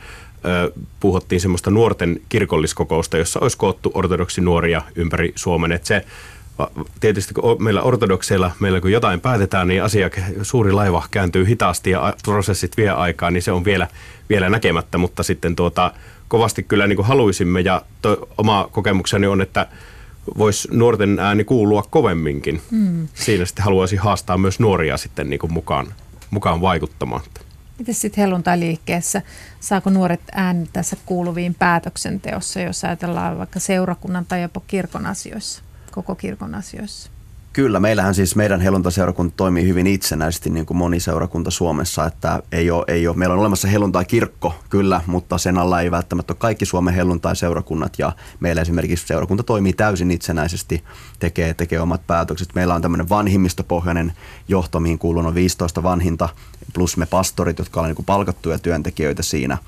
puhuttiin 1.01 1.41
semmoista 1.41 1.71
nuorten 1.71 2.21
kirkolliskokousta, 2.29 3.19
jossa 3.19 3.41
olisi 3.41 3.59
koottu 3.59 3.91
ortodoksi 3.95 4.41
nuoria 4.41 4.83
ympäri 4.97 5.33
Suomen. 5.37 5.73
Että 5.73 5.89
se, 5.89 6.05
tietysti 7.01 7.35
kun 7.35 7.63
meillä 7.63 7.83
ortodokseilla, 7.83 8.51
meillä 8.61 8.81
kun 8.81 8.93
jotain 8.93 9.21
päätetään, 9.21 9.69
niin 9.69 9.83
asia, 9.83 10.11
suuri 10.43 10.73
laiva 10.73 11.03
kääntyy 11.11 11.47
hitaasti 11.47 11.91
ja 11.91 12.15
prosessit 12.25 12.77
vie 12.77 12.91
aikaa, 12.91 13.31
niin 13.31 13.43
se 13.43 13.53
on 13.53 13.65
vielä, 13.65 13.89
vielä 14.29 14.51
näkemättä, 14.51 14.99
mutta 14.99 15.23
sitten 15.23 15.57
tuota, 15.57 15.93
kovasti 16.29 16.63
kyllä 16.63 16.87
niin 16.87 16.97
kuin 16.97 17.07
haluaisimme 17.07 17.61
ja 17.61 17.83
to, 18.03 18.29
oma 18.39 18.69
kokemukseni 18.73 19.27
on, 19.27 19.43
että 19.43 19.67
voisi 20.39 20.69
nuorten 20.71 21.19
ääni 21.19 21.45
kuulua 21.45 21.83
kovemminkin. 21.83 22.63
Mm. 22.71 23.09
Siinä 23.15 23.45
sitten 23.45 23.65
haluaisin 23.65 23.99
haastaa 23.99 24.39
myös 24.39 24.61
nuoria 24.61 24.97
sitten 24.97 25.31
niin 25.31 25.41
kuin 25.41 25.53
mukaan, 25.53 25.95
mukaan 26.31 26.61
vaikuttamaan. 26.61 27.23
Miten 27.79 27.95
sitten 27.95 28.23
helluntai-liikkeessä, 28.23 29.23
saako 29.61 29.91
nuoret 29.91 30.21
ääni 30.33 30.69
tässä 30.73 30.97
kuuluviin 31.07 31.55
päätöksenteossa, 31.55 32.61
jos 32.61 32.85
ajatellaan 32.85 33.39
vaikka 33.39 33.61
seurakunnan 33.61 34.27
tai 34.27 34.43
jopa 34.43 34.61
kirkon 34.67 35.07
asioissa, 35.07 35.63
koko 35.91 36.15
kirkon 36.15 36.55
asioissa? 36.55 37.14
Kyllä, 37.55 37.81
meillähän 37.81 38.15
siis 38.15 38.37
meidän 38.37 38.61
helluntaseurakunta 38.61 39.35
toimii 39.37 39.69
hyvin 39.69 39.87
itsenäisesti 39.87 40.51
niin 40.51 40.67
kuin 40.67 40.77
moni 40.77 41.01
seurakunta 41.01 41.51
Suomessa, 41.51 42.07
että 42.07 42.43
ei 42.53 42.71
ole, 42.71 42.85
ei 42.89 43.09
ole, 43.09 43.17
meillä 43.17 43.33
on 43.33 43.41
olemassa 43.41 43.69
helluntai-kirkko 43.69 44.55
kyllä, 44.71 45.01
mutta 45.07 45.39
sen 45.39 45.59
alla 45.59 45.81
ei 45.81 45.91
välttämättä 45.91 46.33
ole 46.33 46.39
kaikki 46.39 46.67
Suomen 46.67 46.95
helluntai-seurakunnat 46.95 47.99
ja 47.99 48.13
meillä 48.41 48.63
esimerkiksi 48.63 49.07
seurakunta 49.07 49.43
toimii 49.43 49.73
täysin 49.73 50.11
itsenäisesti, 50.11 50.85
tekee, 51.19 51.55
tekee 51.55 51.81
omat 51.81 52.07
päätökset. 52.07 52.55
Meillä 52.55 52.75
on 52.75 52.83
tämmöinen 52.83 53.09
vanhimmistopohjainen 53.09 54.13
johto, 54.49 54.81
mihin 54.81 54.99
kuuluu 54.99 55.23
noin 55.23 55.35
15 55.35 55.83
vanhinta 55.83 56.29
plus 56.73 56.97
me 56.97 57.07
pastorit, 57.07 57.59
jotka 57.59 57.81
ovat 57.81 57.97
niin 57.97 58.07
palkattuja 58.07 58.59
työntekijöitä 58.59 59.23
siinä. 59.23 59.59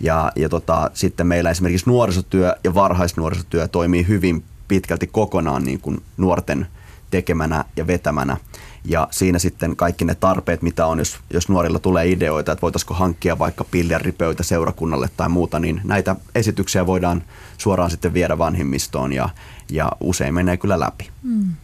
Ja, 0.00 0.32
ja 0.36 0.48
tota, 0.48 0.90
sitten 0.94 1.26
meillä 1.26 1.50
esimerkiksi 1.50 1.90
nuorisotyö 1.90 2.56
ja 2.64 2.74
varhaisnuorisotyö 2.74 3.68
toimii 3.68 4.08
hyvin 4.08 4.44
pitkälti 4.68 5.06
kokonaan 5.06 5.64
niin 5.64 5.80
kuin 5.80 6.02
nuorten– 6.16 6.66
tekemänä 7.12 7.64
ja 7.76 7.86
vetämänä. 7.86 8.36
Ja 8.84 9.08
siinä 9.10 9.38
sitten 9.38 9.76
kaikki 9.76 10.04
ne 10.04 10.14
tarpeet, 10.14 10.62
mitä 10.62 10.86
on, 10.86 10.98
jos, 10.98 11.18
jos 11.32 11.48
nuorilla 11.48 11.78
tulee 11.78 12.10
ideoita, 12.10 12.52
että 12.52 12.62
voitaisiko 12.62 12.94
hankkia 12.94 13.38
vaikka 13.38 13.64
pilleripöytä 13.64 14.42
seurakunnalle 14.42 15.08
tai 15.16 15.28
muuta, 15.28 15.58
niin 15.58 15.80
näitä 15.84 16.16
esityksiä 16.34 16.86
voidaan 16.86 17.22
suoraan 17.58 17.90
sitten 17.90 18.14
viedä 18.14 18.38
vanhimmistoon 18.38 19.12
ja, 19.12 19.28
ja 19.70 19.92
usein 20.00 20.34
menee 20.34 20.56
kyllä 20.56 20.80
läpi. 20.80 21.10
Mm 21.22 21.54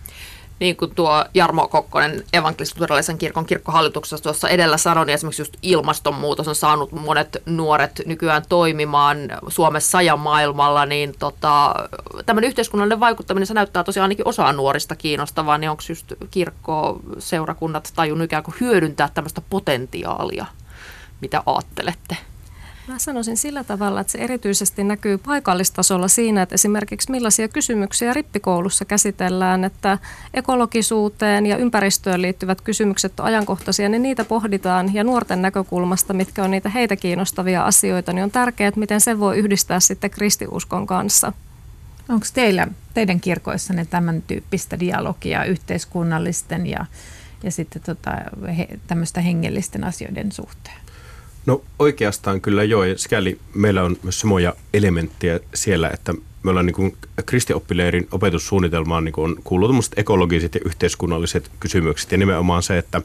niin 0.61 0.77
kuin 0.77 0.95
tuo 0.95 1.25
Jarmo 1.35 1.69
Kokkonen 1.69 2.25
evankelis 2.33 2.75
kirkon 3.19 3.47
kirkkohallituksessa 3.47 4.23
tuossa 4.23 4.49
edellä 4.49 4.77
sanoi, 4.77 5.07
niin 5.07 5.15
esimerkiksi 5.15 5.43
just 5.43 5.57
ilmastonmuutos 5.63 6.49
on 6.49 6.55
saanut 6.55 6.93
monet 6.93 7.43
nuoret 7.47 8.03
nykyään 8.07 8.43
toimimaan 8.49 9.19
Suomessa 9.49 10.03
ja 10.03 10.17
maailmalla, 10.17 10.87
niin 10.87 11.15
tota, 11.19 11.75
tämmöinen 12.27 12.49
yhteiskunnallinen 12.49 13.01
vaikuttaminen, 13.01 13.47
se 13.47 13.55
näyttää 13.55 13.85
tosiaan 13.85 14.05
ainakin 14.05 14.29
osaa 14.29 14.53
nuorista 14.53 14.97
kiinnostavaa, 14.97 15.59
niin 15.59 15.71
onko 15.71 15.83
just 15.89 16.13
kirkko, 16.31 17.01
seurakunnat 17.19 17.93
tajunnut 17.97 18.25
ikään 18.25 18.43
kuin 18.43 18.55
hyödyntää 18.61 19.11
tämmöistä 19.15 19.43
potentiaalia, 19.51 20.47
mitä 21.21 21.43
ajattelette? 21.47 22.17
Mä 22.89 22.99
sanoisin 22.99 23.37
sillä 23.37 23.65
tavalla, 23.65 24.01
että 24.01 24.11
se 24.11 24.19
erityisesti 24.19 24.85
näkyy 24.85 25.19
paikallistasolla 25.19 26.09
siinä, 26.09 26.43
että 26.43 26.55
esimerkiksi 26.55 27.11
millaisia 27.11 27.49
kysymyksiä 27.49 28.13
rippikoulussa 28.13 28.85
käsitellään, 28.85 29.65
että 29.65 29.99
ekologisuuteen 30.35 31.47
ja 31.47 31.57
ympäristöön 31.57 32.23
liittyvät 32.23 32.61
kysymykset 32.61 33.21
on 33.21 33.27
ajankohtaisia, 33.27 33.89
niin 33.89 34.03
niitä 34.03 34.25
pohditaan 34.25 34.95
ja 34.95 35.05
nuorten 35.05 35.43
näkökulmasta, 35.43 36.13
mitkä 36.13 36.45
on 36.45 36.51
niitä 36.51 36.69
heitä 36.69 36.97
kiinnostavia 36.97 37.65
asioita, 37.65 38.13
niin 38.13 38.25
on 38.25 38.31
tärkeää, 38.31 38.69
että 38.69 38.81
miten 38.81 39.01
se 39.01 39.19
voi 39.19 39.39
yhdistää 39.39 39.81
sitten 39.81 40.11
kristiuskon 40.11 40.87
kanssa. 40.87 41.33
Onko 42.09 42.27
teillä, 42.35 42.67
teidän 42.95 43.21
kirkoissanne 43.21 43.85
tämän 43.85 44.23
tyyppistä 44.23 44.81
dialogia 44.81 45.45
yhteiskunnallisten 45.45 46.67
ja, 46.67 46.87
ja 47.43 47.51
sitten 47.51 47.83
tota, 47.83 48.11
he, 48.57 48.69
tämmöistä 48.87 49.21
hengellisten 49.21 49.85
asioiden 49.85 50.33
suhteen? 50.33 50.88
No 51.49 51.63
oikeastaan 51.79 52.41
kyllä 52.41 52.65
joo, 52.65 52.85
ja 52.85 52.99
sikäli 52.99 53.39
meillä 53.55 53.83
on 53.83 53.97
myös 54.03 54.21
samoja 54.21 54.55
elementtejä 54.75 55.41
siellä, 55.55 55.91
että 55.91 56.15
me 56.43 56.51
ollaan 56.51 56.67
niin 56.67 56.97
kristioppileirin 57.27 58.09
opetussuunnitelmaan 58.11 59.05
niin 59.05 59.15
on 59.17 59.37
kuullut 59.45 59.87
ekologiset 59.97 60.55
ja 60.55 60.61
yhteiskunnalliset 60.65 61.51
kysymykset, 61.61 62.13
ja 62.13 62.19
nimenomaan 62.19 62.63
se, 62.63 62.79
että 62.79 63.03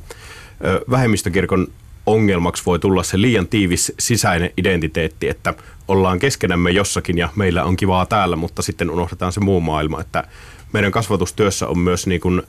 vähemmistökirkon 0.90 1.68
ongelmaksi 2.06 2.64
voi 2.66 2.80
tulla 2.80 3.04
se 3.04 3.22
liian 3.22 3.48
tiivis 3.48 3.94
sisäinen 4.00 4.52
identiteetti, 4.58 5.30
että 5.30 5.54
ollaan 5.88 6.20
keskenämme 6.20 6.72
jossakin 6.72 7.18
ja 7.18 7.30
meillä 7.36 7.64
on 7.64 7.76
kivaa 7.76 8.06
täällä, 8.06 8.36
mutta 8.36 8.62
sitten 8.62 8.90
unohdetaan 8.90 9.32
se 9.34 9.40
muu 9.40 9.62
maailma, 9.62 10.02
että 10.02 10.24
meidän 10.74 10.92
kasvatustyössä 10.92 11.68
on 11.68 11.80
myös 11.80 12.08
niin 12.08 12.22
kuin 12.22 12.42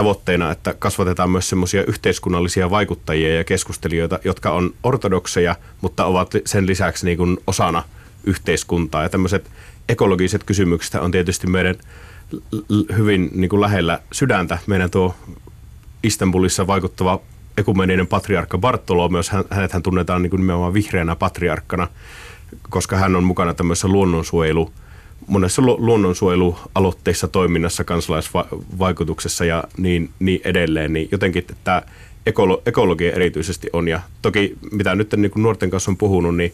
tavoitteena, 0.00 0.50
että 0.50 0.74
kasvatetaan 0.78 1.30
myös 1.30 1.48
semmoisia 1.48 1.84
yhteiskunnallisia 1.84 2.70
vaikuttajia 2.70 3.36
ja 3.36 3.44
keskustelijoita, 3.44 4.18
jotka 4.24 4.50
on 4.50 4.74
ortodokseja, 4.82 5.56
mutta 5.80 6.04
ovat 6.04 6.30
sen 6.44 6.66
lisäksi 6.66 7.06
niin 7.06 7.18
kuin 7.18 7.38
osana 7.46 7.82
yhteiskuntaa. 8.24 9.02
Ja 9.02 9.08
tämmöiset 9.08 9.50
ekologiset 9.88 10.44
kysymykset 10.44 10.94
on 10.94 11.10
tietysti 11.10 11.46
meidän 11.46 11.74
hyvin 12.96 13.30
niin 13.34 13.48
kuin 13.48 13.60
lähellä 13.60 14.00
sydäntä. 14.12 14.58
Meidän 14.66 14.90
tuo 14.90 15.14
Istanbulissa 16.02 16.66
vaikuttava 16.66 17.20
ekumeninen 17.56 18.06
patriarkka 18.06 18.58
hänet 19.50 19.72
hän 19.72 19.82
tunnetaan 19.82 20.22
niin 20.22 20.30
kuin 20.30 20.40
nimenomaan 20.40 20.74
vihreänä 20.74 21.16
patriarkkana, 21.16 21.88
koska 22.70 22.96
hän 22.96 23.16
on 23.16 23.24
mukana 23.24 23.54
tämmöisessä 23.54 23.88
luonnonsuojelu- 23.88 24.72
monessa 25.26 25.62
luonnonsuojelualoitteissa 25.62 27.28
toiminnassa, 27.28 27.84
kansalaisvaikutuksessa 27.84 29.44
ja 29.44 29.64
niin, 29.76 30.10
niin 30.18 30.40
edelleen, 30.44 30.92
niin 30.92 31.08
jotenkin 31.12 31.46
tämä 31.64 31.82
ekolo, 32.26 32.62
ekologia 32.66 33.12
erityisesti 33.12 33.68
on. 33.72 33.88
Ja 33.88 34.00
toki 34.22 34.56
mitä 34.72 34.94
nyt 34.94 35.14
niin 35.16 35.30
kuin 35.30 35.42
nuorten 35.42 35.70
kanssa 35.70 35.90
on 35.90 35.96
puhunut, 35.96 36.36
niin 36.36 36.52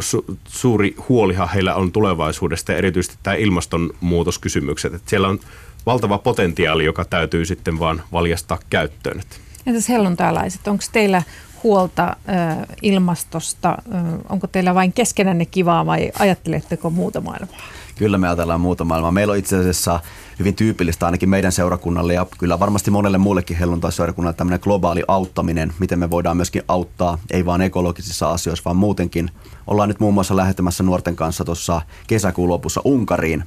su, 0.00 0.24
suuri 0.48 0.96
huolihan 1.08 1.48
heillä 1.48 1.74
on 1.74 1.92
tulevaisuudesta 1.92 2.72
ja 2.72 2.78
erityisesti 2.78 3.18
tämä 3.22 3.36
ilmastonmuutoskysymykset. 3.36 4.94
Että 4.94 5.10
siellä 5.10 5.28
on 5.28 5.40
valtava 5.86 6.18
potentiaali, 6.18 6.84
joka 6.84 7.04
täytyy 7.04 7.44
sitten 7.44 7.78
vaan 7.78 8.02
valjastaa 8.12 8.58
käyttöön. 8.70 9.22
Entäs 9.66 9.88
helluntalaiset, 9.88 10.68
onko 10.68 10.84
teillä 10.92 11.22
huolta 11.64 12.16
ilmastosta? 12.82 13.78
Onko 14.28 14.46
teillä 14.46 14.74
vain 14.74 14.92
keskenänne 14.92 15.46
kivaa 15.46 15.86
vai 15.86 16.12
ajatteletteko 16.18 16.90
muuta 16.90 17.20
maailmaa? 17.20 17.56
Kyllä 17.98 18.18
me 18.18 18.28
ajatellaan 18.28 18.60
muuta 18.60 18.84
maailmaa. 18.84 19.12
Meillä 19.12 19.32
on 19.32 19.38
itse 19.38 19.56
asiassa 19.56 20.00
hyvin 20.38 20.54
tyypillistä 20.54 21.06
ainakin 21.06 21.28
meidän 21.28 21.52
seurakunnalle 21.52 22.14
ja 22.14 22.26
kyllä 22.38 22.58
varmasti 22.58 22.90
monelle 22.90 23.18
muullekin 23.18 23.56
helluntaiseurakunnalle 23.56 24.36
tämmöinen 24.36 24.60
globaali 24.62 25.02
auttaminen, 25.08 25.72
miten 25.78 25.98
me 25.98 26.10
voidaan 26.10 26.36
myöskin 26.36 26.62
auttaa, 26.68 27.18
ei 27.30 27.46
vain 27.46 27.60
ekologisissa 27.60 28.30
asioissa, 28.30 28.64
vaan 28.64 28.76
muutenkin. 28.76 29.30
Ollaan 29.66 29.88
nyt 29.88 30.00
muun 30.00 30.14
muassa 30.14 30.36
lähettämässä 30.36 30.82
nuorten 30.82 31.16
kanssa 31.16 31.44
tuossa 31.44 31.82
kesäkuun 32.06 32.48
lopussa 32.48 32.80
Unkariin. 32.84 33.44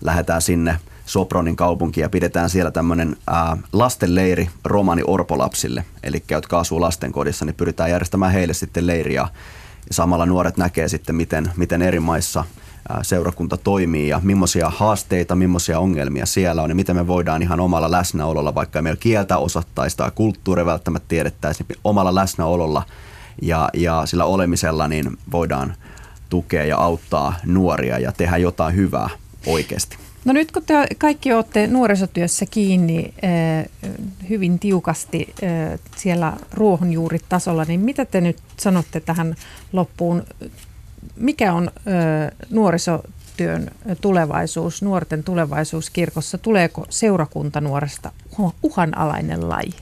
Lähdetään 0.00 0.42
sinne 0.42 0.76
Sopronin 1.06 1.56
kaupunkiin 1.56 2.02
ja 2.02 2.08
pidetään 2.08 2.50
siellä 2.50 2.70
tämmöinen 2.70 3.16
ää, 3.26 3.56
lastenleiri 3.72 4.50
romani 4.64 5.02
orpolapsille, 5.06 5.84
eli 6.02 6.22
jotka 6.30 6.58
asuu 6.58 6.80
lastenkodissa, 6.80 7.44
niin 7.44 7.54
pyritään 7.54 7.90
järjestämään 7.90 8.32
heille 8.32 8.54
sitten 8.54 8.86
leiriä. 8.86 9.28
Samalla 9.90 10.26
nuoret 10.26 10.56
näkee 10.56 10.88
sitten, 10.88 11.14
miten, 11.16 11.52
miten 11.56 11.82
eri 11.82 12.00
maissa 12.00 12.44
seurakunta 13.02 13.56
toimii 13.56 14.08
ja 14.08 14.20
millaisia 14.22 14.70
haasteita, 14.70 15.34
millaisia 15.34 15.78
ongelmia 15.78 16.26
siellä 16.26 16.62
on 16.62 16.70
ja 16.70 16.74
miten 16.74 16.96
me 16.96 17.06
voidaan 17.06 17.42
ihan 17.42 17.60
omalla 17.60 17.90
läsnäololla, 17.90 18.54
vaikka 18.54 18.78
ei 18.78 18.82
meillä 18.82 19.00
kieltä 19.00 19.38
osattaisi 19.38 19.96
tai 19.96 20.10
kulttuuri 20.14 20.66
välttämättä 20.66 21.08
tiedettäisiin, 21.08 21.66
niin 21.68 21.78
omalla 21.84 22.14
läsnäololla 22.14 22.82
ja, 23.42 23.68
ja 23.74 24.06
sillä 24.06 24.24
olemisella 24.24 24.88
niin 24.88 25.18
voidaan 25.32 25.74
tukea 26.28 26.64
ja 26.64 26.78
auttaa 26.78 27.34
nuoria 27.46 27.98
ja 27.98 28.12
tehdä 28.12 28.36
jotain 28.36 28.76
hyvää 28.76 29.08
oikeasti. 29.46 29.96
No 30.24 30.32
nyt 30.32 30.52
kun 30.52 30.62
te 30.66 30.74
kaikki 30.98 31.32
olette 31.32 31.66
nuorisotyössä 31.66 32.46
kiinni 32.50 33.14
äh, 33.24 33.64
hyvin 34.28 34.58
tiukasti 34.58 35.34
äh, 35.42 35.80
siellä 35.96 36.32
ruohonjuuritasolla, 36.52 37.64
niin 37.64 37.80
mitä 37.80 38.04
te 38.04 38.20
nyt 38.20 38.38
sanotte 38.56 39.00
tähän 39.00 39.34
loppuun? 39.72 40.22
Mikä 41.16 41.52
on 41.52 41.70
äh, 41.76 42.32
nuorisotyön 42.50 43.70
tulevaisuus, 44.00 44.82
nuorten 44.82 45.24
tulevaisuus 45.24 45.90
kirkossa? 45.90 46.38
Tuleeko 46.38 46.86
seurakunta 46.90 47.60
nuoresta 47.60 48.12
uhanalainen 48.62 49.48
laji? 49.48 49.74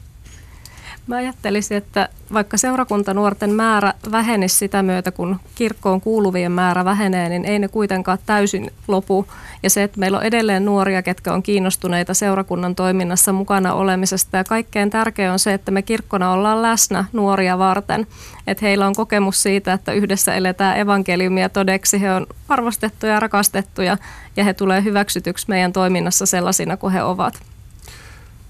Mä 1.10 1.16
ajattelisin, 1.16 1.76
että 1.76 2.08
vaikka 2.32 2.56
seurakuntanuorten 2.56 3.50
määrä 3.50 3.94
vähenisi 4.10 4.56
sitä 4.56 4.82
myötä, 4.82 5.12
kun 5.12 5.40
kirkkoon 5.54 6.00
kuuluvien 6.00 6.52
määrä 6.52 6.84
vähenee, 6.84 7.28
niin 7.28 7.44
ei 7.44 7.58
ne 7.58 7.68
kuitenkaan 7.68 8.18
täysin 8.26 8.70
lopu. 8.88 9.26
Ja 9.62 9.70
se, 9.70 9.82
että 9.82 10.00
meillä 10.00 10.18
on 10.18 10.24
edelleen 10.24 10.64
nuoria, 10.64 11.02
ketkä 11.02 11.32
on 11.32 11.42
kiinnostuneita 11.42 12.14
seurakunnan 12.14 12.74
toiminnassa 12.74 13.32
mukana 13.32 13.74
olemisesta. 13.74 14.36
Ja 14.36 14.44
kaikkein 14.44 14.90
tärkein 14.90 15.30
on 15.30 15.38
se, 15.38 15.54
että 15.54 15.70
me 15.70 15.82
kirkkona 15.82 16.32
ollaan 16.32 16.62
läsnä 16.62 17.04
nuoria 17.12 17.58
varten. 17.58 18.06
Että 18.46 18.66
heillä 18.66 18.86
on 18.86 18.94
kokemus 18.94 19.42
siitä, 19.42 19.72
että 19.72 19.92
yhdessä 19.92 20.34
eletään 20.34 20.78
evankeliumia 20.78 21.48
todeksi. 21.48 22.00
He 22.00 22.12
on 22.12 22.26
arvostettuja 22.48 23.12
ja 23.12 23.20
rakastettuja 23.20 23.96
ja 24.36 24.44
he 24.44 24.54
tulee 24.54 24.84
hyväksytyksi 24.84 25.46
meidän 25.48 25.72
toiminnassa 25.72 26.26
sellaisina 26.26 26.76
kuin 26.76 26.92
he 26.92 27.02
ovat. 27.02 27.40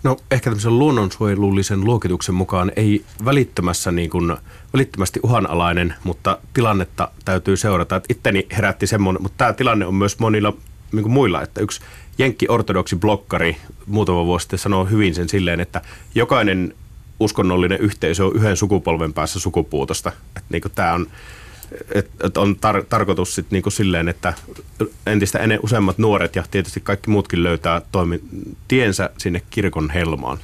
No 0.02 0.16
ehkä 0.30 0.50
tämmöisen 0.50 0.78
luonnonsuojelullisen 0.78 1.84
luokituksen 1.84 2.34
mukaan 2.34 2.72
ei 2.76 3.04
välittömässä 3.24 3.92
niin 3.92 4.10
kuin, 4.10 4.36
välittömästi 4.74 5.20
uhanalainen, 5.22 5.94
mutta 6.04 6.38
tilannetta 6.54 7.08
täytyy 7.24 7.56
seurata. 7.56 7.96
Että 7.96 8.12
itteni 8.12 8.46
herätti 8.56 8.86
semmoinen, 8.86 9.22
mutta 9.22 9.38
tämä 9.38 9.52
tilanne 9.52 9.86
on 9.86 9.94
myös 9.94 10.18
monilla 10.18 10.52
niin 10.92 11.02
kuin 11.02 11.12
muilla, 11.12 11.42
että 11.42 11.60
yksi 11.60 11.80
jenkki-ortodoksi 12.18 12.96
blokkari 12.96 13.56
muutama 13.86 14.26
vuosi 14.26 14.42
sitten 14.42 14.58
sanoi 14.58 14.90
hyvin 14.90 15.14
sen 15.14 15.28
silleen, 15.28 15.60
että 15.60 15.80
jokainen 16.14 16.74
uskonnollinen 17.20 17.80
yhteisö 17.80 18.26
on 18.26 18.36
yhden 18.36 18.56
sukupolven 18.56 19.12
päässä 19.12 19.40
sukupuutosta. 19.40 20.12
Että 20.36 20.48
niin 20.50 20.62
kuin 20.62 20.72
tämä 20.74 20.92
on 20.92 21.06
että 21.94 22.26
et 22.26 22.36
on 22.36 22.56
tar- 22.56 22.84
tarkoitus 22.88 23.34
sit 23.34 23.50
niinku 23.50 23.70
silleen, 23.70 24.08
että 24.08 24.34
entistä 25.06 25.38
ennen 25.38 25.60
useammat 25.62 25.98
nuoret 25.98 26.36
ja 26.36 26.44
tietysti 26.50 26.80
kaikki 26.80 27.10
muutkin 27.10 27.42
löytää 27.42 27.82
toimi- 27.92 28.22
tiensä 28.68 29.10
sinne 29.18 29.42
kirkon 29.50 29.90
helmaan. 29.90 30.38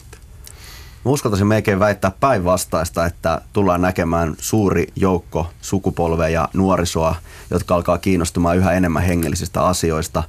Uskaltaisin 1.05 1.47
melkein 1.47 1.79
väittää 1.79 2.13
päinvastaista, 2.21 3.07
että 3.07 3.41
tullaan 3.53 3.83
näkemään 3.83 4.35
suuri 4.39 4.87
joukko 4.97 5.51
sukupolveja 5.61 6.29
ja 6.41 6.49
nuorisoa, 6.53 7.15
jotka 7.51 7.75
alkaa 7.75 7.99
kiinnostumaan 7.99 8.57
yhä 8.57 8.73
enemmän 8.73 9.03
hengellisistä 9.03 9.63
asioista. 9.63 10.23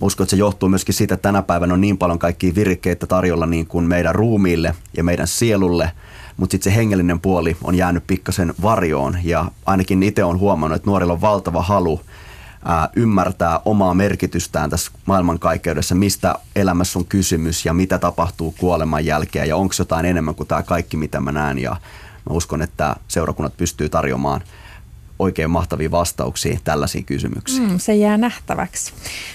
Uskon, 0.00 0.24
että 0.24 0.30
se 0.30 0.36
johtuu 0.36 0.68
myöskin 0.68 0.94
siitä, 0.94 1.14
että 1.14 1.28
tänä 1.28 1.42
päivänä 1.42 1.74
on 1.74 1.80
niin 1.80 1.98
paljon 1.98 2.18
kaikkia 2.18 2.54
virikkeitä 2.54 3.06
tarjolla 3.06 3.46
niin 3.46 3.66
kuin 3.66 3.84
meidän 3.84 4.14
ruumiille 4.14 4.74
ja 4.96 5.04
meidän 5.04 5.26
sielulle– 5.26 5.92
mutta 6.36 6.54
sitten 6.54 6.72
se 6.72 6.76
hengellinen 6.76 7.20
puoli 7.20 7.56
on 7.64 7.74
jäänyt 7.74 8.06
pikkasen 8.06 8.54
varjoon 8.62 9.18
ja 9.24 9.44
ainakin 9.66 10.02
itse 10.02 10.24
on 10.24 10.38
huomannut, 10.38 10.76
että 10.76 10.90
nuorilla 10.90 11.12
on 11.12 11.20
valtava 11.20 11.62
halu 11.62 12.00
ää, 12.64 12.88
ymmärtää 12.96 13.60
omaa 13.64 13.94
merkitystään 13.94 14.70
tässä 14.70 14.90
maailmankaikkeudessa, 15.06 15.94
mistä 15.94 16.34
elämässä 16.56 16.98
on 16.98 17.04
kysymys 17.04 17.66
ja 17.66 17.72
mitä 17.72 17.98
tapahtuu 17.98 18.54
kuoleman 18.58 19.04
jälkeen 19.04 19.48
ja 19.48 19.56
onko 19.56 19.74
jotain 19.78 20.06
enemmän 20.06 20.34
kuin 20.34 20.46
tämä 20.46 20.62
kaikki, 20.62 20.96
mitä 20.96 21.20
mä 21.20 21.32
näen 21.32 21.58
ja 21.58 21.70
mä 22.30 22.34
uskon, 22.34 22.62
että 22.62 22.96
seurakunnat 23.08 23.56
pystyy 23.56 23.88
tarjoamaan 23.88 24.40
oikein 25.18 25.50
mahtavia 25.50 25.90
vastauksia 25.90 26.58
tällaisiin 26.64 27.04
kysymyksiin. 27.04 27.70
Mm, 27.70 27.78
se 27.78 27.94
jää 27.94 28.16
nähtäväksi. 28.16 28.92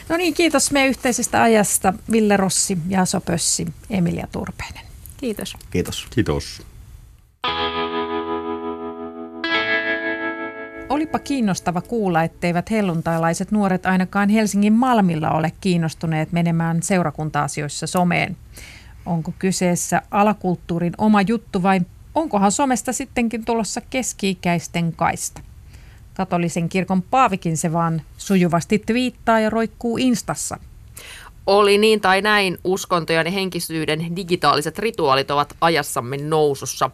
No 0.10 0.18
niin, 0.18 0.34
kiitos 0.34 0.72
meidän 0.72 0.90
yhteisestä 0.90 1.42
ajasta 1.42 1.94
Ville 2.12 2.38
Rossi, 2.38 2.78
Jaso 2.90 3.22
Pössi, 3.22 3.68
Emilia 3.90 4.28
Turpeinen. 4.32 4.84
Kiitos. 5.18 5.58
Kiitos. 5.72 6.08
Kiitos. 6.10 6.62
Olipa 10.90 11.20
kiinnostava 11.20 11.82
kuulla, 11.82 12.24
etteivät 12.24 12.72
helluntailaiset 12.72 13.52
nuoret 13.52 13.86
ainakaan 13.86 14.30
Helsingin 14.30 14.74
Malmilla 14.74 15.32
ole 15.32 15.52
kiinnostuneet 15.62 16.32
menemään 16.32 16.84
seurakunta-asioissa 16.84 17.88
someen. 17.88 18.38
Onko 19.06 19.34
kyseessä 19.40 20.02
alakulttuurin 20.12 20.94
oma 20.98 21.22
juttu 21.22 21.64
vai 21.64 21.82
onkohan 22.16 22.52
somesta 22.52 22.94
sittenkin 22.94 23.46
tulossa 23.46 23.82
keski-ikäisten 23.82 24.94
kaista? 24.94 25.42
Katolisen 26.14 26.70
kirkon 26.70 27.02
Paavikin 27.02 27.58
se 27.58 27.74
vaan 27.74 28.02
sujuvasti 28.18 28.80
twiittaa 28.80 29.40
ja 29.40 29.50
roikkuu 29.50 29.98
instassa. 29.98 30.58
Oli 31.48 31.78
niin 31.78 32.02
tai 32.02 32.22
näin, 32.22 32.58
uskontojen 32.64 33.26
ja 33.26 33.32
henkisyyden 33.32 34.16
digitaaliset 34.16 34.80
rituaalit 34.80 35.32
ovat 35.32 35.56
ajassamme 35.62 36.18
nousussa. 36.18 36.92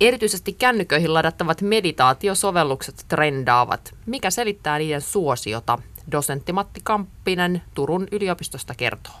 Erityisesti 0.00 0.52
kännyköihin 0.52 1.14
ladattavat 1.14 1.62
meditaatiosovellukset 1.62 3.04
trendaavat. 3.08 3.94
Mikä 4.06 4.30
selittää 4.30 4.78
niiden 4.78 5.00
suosiota? 5.00 5.78
Dosentti 6.12 6.52
Matti 6.52 6.80
Kamppinen 6.84 7.62
Turun 7.74 8.08
yliopistosta 8.12 8.74
kertoo. 8.74 9.14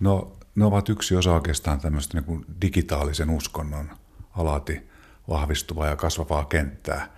No, 0.00 0.32
ne 0.54 0.64
ovat 0.64 0.88
yksi 0.88 1.16
osa 1.16 1.34
oikeastaan 1.34 1.80
tämmöistä 1.80 2.16
niin 2.16 2.24
kuin 2.24 2.44
digitaalisen 2.62 3.30
uskonnon 3.30 3.90
alati 4.36 4.80
vahvistuvaa 5.28 5.86
ja 5.86 5.96
kasvavaa 5.96 6.44
kenttää, 6.44 7.12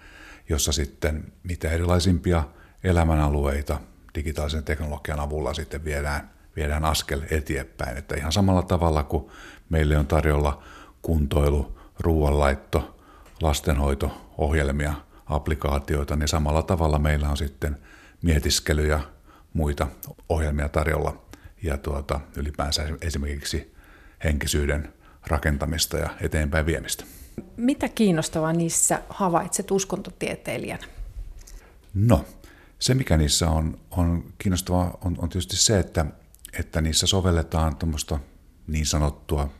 jossa 0.48 0.72
sitten 0.72 1.32
mitä 1.42 1.70
erilaisimpia 1.70 2.44
elämänalueita 2.84 3.80
digitaalisen 4.14 4.64
teknologian 4.64 5.20
avulla 5.20 5.54
sitten 5.54 5.84
viedään– 5.84 6.30
viedään 6.56 6.84
askel 6.84 7.22
eteenpäin. 7.30 7.96
Että 7.96 8.16
ihan 8.16 8.32
samalla 8.32 8.62
tavalla 8.62 9.02
kuin 9.02 9.26
meille 9.68 9.98
on 9.98 10.06
tarjolla 10.06 10.62
kuntoilu, 11.02 11.78
ruoanlaitto, 12.00 12.98
lastenhoito, 13.40 14.30
ohjelmia, 14.38 14.94
applikaatioita, 15.26 16.16
niin 16.16 16.28
samalla 16.28 16.62
tavalla 16.62 16.98
meillä 16.98 17.28
on 17.28 17.36
sitten 17.36 17.78
mietiskely 18.22 18.86
ja 18.86 19.00
muita 19.52 19.86
ohjelmia 20.28 20.68
tarjolla 20.68 21.22
ja 21.62 21.78
tuota, 21.78 22.20
ylipäänsä 22.36 22.88
esimerkiksi 23.00 23.74
henkisyyden 24.24 24.92
rakentamista 25.26 25.98
ja 25.98 26.10
eteenpäin 26.20 26.66
viemistä. 26.66 27.04
Mitä 27.56 27.88
kiinnostavaa 27.88 28.52
niissä 28.52 29.02
havaitset 29.08 29.70
uskontotieteilijänä? 29.70 30.86
No, 31.94 32.24
se 32.78 32.94
mikä 32.94 33.16
niissä 33.16 33.50
on, 33.50 33.78
on 33.90 34.24
kiinnostavaa 34.38 34.98
on, 35.04 35.16
on 35.18 35.28
tietysti 35.28 35.56
se, 35.56 35.78
että 35.78 36.06
että 36.58 36.80
niissä 36.80 37.06
sovelletaan 37.06 37.76
tuommoista 37.76 38.18
niin 38.66 38.86
sanottua 38.86 39.50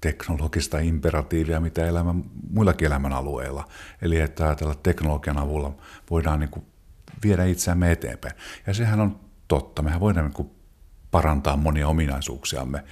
teknologista 0.00 0.78
imperatiivia, 0.78 1.60
mitä 1.60 1.86
elämä, 1.86 2.14
muillakin 2.50 2.86
elämän 2.86 3.12
alueilla. 3.12 3.68
Eli 4.02 4.20
että 4.20 4.44
ajatella 4.44 4.74
teknologian 4.74 5.38
avulla 5.38 5.74
voidaan 6.10 6.40
niin 6.40 6.50
kuin 6.50 6.66
viedä 7.24 7.44
itseämme 7.44 7.92
eteenpäin. 7.92 8.34
Ja 8.66 8.74
sehän 8.74 9.00
on 9.00 9.20
totta. 9.48 9.82
Mehän 9.82 10.00
voidaan 10.00 10.26
niin 10.26 10.34
kuin 10.34 10.50
parantaa 11.10 11.56
monia 11.56 11.88
ominaisuuksiamme 11.88 12.84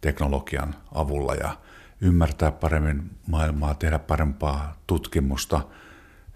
teknologian 0.00 0.74
avulla 0.94 1.34
ja 1.34 1.56
ymmärtää 2.00 2.52
paremmin 2.52 3.10
maailmaa, 3.26 3.74
tehdä 3.74 3.98
parempaa 3.98 4.76
tutkimusta, 4.86 5.60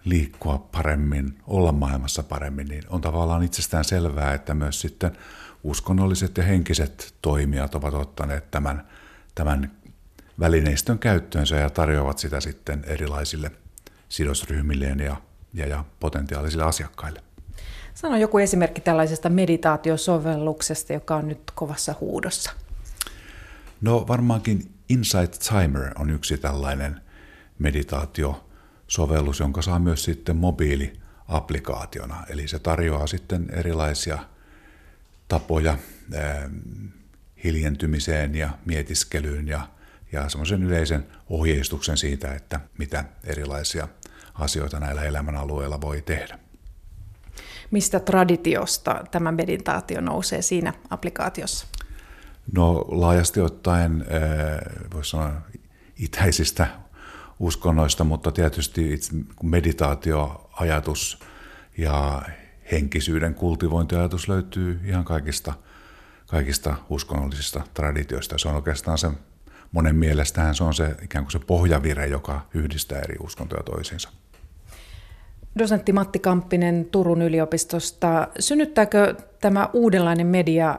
liikkua 0.04 0.68
paremmin, 0.72 1.38
olla 1.46 1.72
maailmassa 1.72 2.22
paremmin, 2.22 2.66
niin 2.66 2.82
on 2.88 3.00
tavallaan 3.00 3.42
itsestään 3.42 3.84
selvää, 3.84 4.34
että 4.34 4.54
myös 4.54 4.80
sitten 4.80 5.12
uskonnolliset 5.62 6.36
ja 6.36 6.42
henkiset 6.42 7.14
toimijat 7.22 7.74
ovat 7.74 7.94
ottaneet 7.94 8.50
tämän, 8.50 8.86
tämän 9.34 9.70
välineistön 10.40 10.98
käyttöönsä 10.98 11.56
ja 11.56 11.70
tarjoavat 11.70 12.18
sitä 12.18 12.40
sitten 12.40 12.84
erilaisille 12.86 13.50
sidosryhmilleen 14.09 15.00
ja, 15.00 15.16
ja, 15.55 15.66
ja 15.66 15.84
potentiaalisille 16.00 16.64
asiakkaille. 16.64 17.22
Sano 17.94 18.16
joku 18.16 18.38
esimerkki 18.38 18.80
tällaisesta 18.80 19.28
meditaatiosovelluksesta, 19.28 20.92
joka 20.92 21.16
on 21.16 21.28
nyt 21.28 21.42
kovassa 21.55 21.94
huudossa. 22.00 22.53
No 23.80 24.05
varmaankin 24.09 24.74
Insight 24.88 25.38
Timer 25.48 25.90
on 25.98 26.11
yksi 26.11 26.38
tällainen 26.38 27.00
meditaatiosovellus, 28.83 29.41
jonka 29.41 29.62
saa 29.62 29.78
myös 29.78 30.05
sitten 30.05 30.37
mobiiliapplikaationa. 30.37 32.24
Eli 32.28 32.49
se 32.49 32.59
tarjoaa 32.59 33.07
sitten 33.07 33.51
erilaisia 33.51 34.18
tapoja 35.28 35.78
hiljentymiseen 37.45 38.35
ja 38.35 38.51
mietiskelyyn 38.66 39.49
ja, 39.49 39.68
ja 40.12 40.28
semmoisen 40.28 40.62
yleisen 40.62 41.07
ohjeistuksen 41.28 41.97
siitä, 41.97 42.35
että 42.35 42.61
mitä 42.78 43.05
erilaisia 43.24 43.89
asioita 44.35 44.80
näillä 44.80 45.03
elämänalueilla 45.03 45.80
voi 45.80 46.03
tehdä. 46.03 46.39
Mistä 47.70 48.01
traditiosta 48.01 49.05
tämä 49.11 49.33
meditaatio 49.33 50.01
nousee 50.01 50.43
siinä 50.43 50.72
applikaatiossa? 50.91 51.66
No 52.53 52.85
laajasti 52.89 53.41
ottaen 53.41 54.05
voisi 54.95 55.11
sanoa 55.11 55.33
itäisistä 55.97 56.82
uskonnoista, 57.43 58.05
mutta 58.05 58.32
tietysti 58.32 58.99
meditaatioajatus 59.43 61.18
ja 61.78 62.22
henkisyyden 62.72 63.34
kultivointiajatus 63.34 64.28
löytyy 64.28 64.80
ihan 64.84 65.05
kaikista, 65.05 65.53
kaikista 66.26 66.74
uskonnollisista 66.88 67.62
traditioista. 67.74 68.38
Se 68.38 68.49
on 68.49 68.55
oikeastaan 68.55 68.99
se, 68.99 69.11
monen 69.72 69.97
mielestähän 69.97 70.55
se 70.55 70.64
on 70.64 70.74
se 70.74 70.95
ikään 71.03 71.24
kuin 71.24 71.32
se 71.32 71.38
pohjavire, 71.38 72.07
joka 72.07 72.40
yhdistää 72.55 72.99
eri 72.99 73.16
uskontoja 73.20 73.62
toisiinsa. 73.62 74.09
Dosentti 75.59 75.93
Matti 75.93 76.18
Kamppinen 76.18 76.84
Turun 76.84 77.22
yliopistosta. 77.22 78.28
Synnyttääkö 78.38 79.14
tämä 79.40 79.68
uudenlainen 79.72 80.26
media 80.26 80.78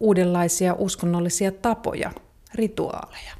uudenlaisia 0.00 0.74
uskonnollisia 0.78 1.52
tapoja, 1.52 2.10
rituaaleja? 2.54 3.39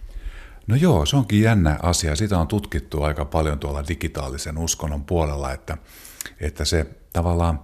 No 0.70 0.76
joo, 0.76 1.06
se 1.06 1.16
onkin 1.16 1.42
jännä 1.42 1.78
asia. 1.82 2.16
Sitä 2.16 2.38
on 2.38 2.48
tutkittu 2.48 3.02
aika 3.02 3.24
paljon 3.24 3.58
tuolla 3.58 3.84
digitaalisen 3.88 4.58
uskonnon 4.58 5.04
puolella, 5.04 5.52
että, 5.52 5.76
että 6.40 6.64
se 6.64 6.86
tavallaan 7.12 7.60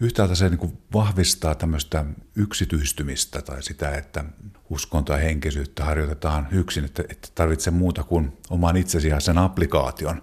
yhtäältä 0.00 0.34
se 0.34 0.48
niin 0.48 0.78
vahvistaa 0.92 1.54
tämmöistä 1.54 2.04
yksityistymistä 2.36 3.42
tai 3.42 3.62
sitä, 3.62 3.90
että 3.90 4.24
uskontoa 4.70 5.16
ja 5.16 5.22
henkisyyttä 5.22 5.84
harjoitetaan 5.84 6.48
yksin, 6.50 6.84
että, 6.84 7.02
että 7.08 7.28
tarvitse 7.34 7.70
muuta 7.70 8.04
kuin 8.04 8.38
oman 8.50 8.76
itsesi 8.76 9.08
ja 9.08 9.20
sen 9.20 9.38
applikaation. 9.38 10.22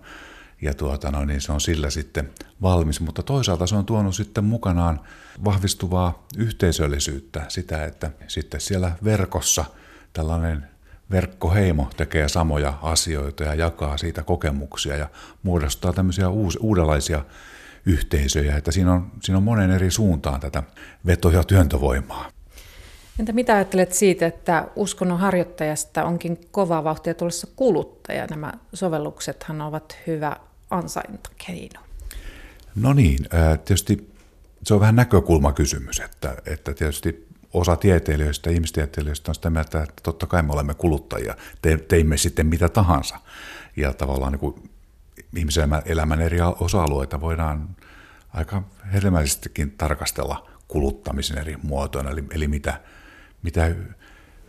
Ja 0.61 0.73
tuota, 0.73 1.11
no, 1.11 1.25
niin 1.25 1.41
se 1.41 1.51
on 1.51 1.61
sillä 1.61 1.89
sitten 1.89 2.31
valmis, 2.61 3.01
mutta 3.01 3.23
toisaalta 3.23 3.67
se 3.67 3.75
on 3.75 3.86
tuonut 3.86 4.15
sitten 4.15 4.43
mukanaan 4.43 4.99
vahvistuvaa 5.45 6.27
yhteisöllisyyttä, 6.38 7.45
sitä, 7.47 7.86
että 7.86 8.11
sitten 8.27 8.61
siellä 8.61 8.91
verkossa 9.03 9.65
tällainen 10.13 10.72
verkkoheimo 11.14 11.89
tekee 11.97 12.30
samoja 12.30 12.74
asioita 12.82 13.43
ja 13.43 13.55
jakaa 13.55 13.97
siitä 13.97 14.24
kokemuksia 14.24 14.97
ja 14.97 15.07
muodostaa 15.43 15.93
tämmöisiä 15.93 16.30
uus, 16.30 16.57
uudenlaisia 16.61 17.26
yhteisöjä, 17.86 18.57
että 18.57 18.72
siinä 18.72 18.93
on, 18.93 19.11
siinä 19.22 19.38
on 19.38 19.43
monen 19.43 19.72
eri 19.72 19.91
suuntaan 19.91 20.39
tätä 20.39 20.64
veto- 21.05 21.32
ja 21.32 21.43
työntövoimaa. 21.43 22.30
Entä 23.20 23.32
mitä 23.32 23.55
ajattelet 23.55 23.93
siitä, 23.93 24.26
että 24.26 24.68
uskonnon 24.76 25.20
harjoittajasta 25.20 26.05
onkin 26.05 26.38
kovaa 26.51 26.84
vauhtia 26.84 27.14
tulossa 27.14 27.47
kuluttaja? 27.55 28.28
Nämä 28.30 28.53
sovelluksethan 28.74 29.61
ovat 29.61 29.97
hyvä 30.07 30.38
ansaintakeino. 30.70 31.80
No 32.76 32.93
niin, 32.93 33.26
tietysti 33.66 34.14
se 34.64 34.74
on 34.74 34.80
vähän 34.80 34.95
näkökulmakysymys, 34.95 35.99
että, 35.99 36.36
että 36.45 36.74
tietysti 36.74 37.28
osa 37.54 37.76
tieteilijöistä, 37.76 38.49
ihmistieteilijöistä 38.49 39.32
on 39.32 39.36
sitä 39.36 39.49
mieltä, 39.49 39.84
että 39.84 40.04
totta 40.04 40.28
kai 40.28 40.43
me 40.43 40.54
olemme 40.54 40.74
kuluttajia, 40.74 41.36
te, 41.62 41.78
teimme 41.78 42.18
sitten 42.18 42.47
mitä 42.47 42.70
tahansa. 42.70 43.20
Ja 43.78 43.93
tavallaan 43.93 44.32
niin 44.32 44.39
kuin 44.39 44.70
ihmisen 45.36 45.70
elämän 45.86 46.22
eri 46.22 46.38
osa-alueita 46.60 47.22
voidaan 47.22 47.76
aika 48.34 48.64
hedelmällisestikin 48.93 49.72
tarkastella 49.72 50.49
kuluttamisen 50.68 51.38
eri 51.38 51.58
muotoina, 51.64 52.10
eli, 52.10 52.24
eli 52.32 52.47
mitä, 52.47 52.80
mitä 53.43 53.76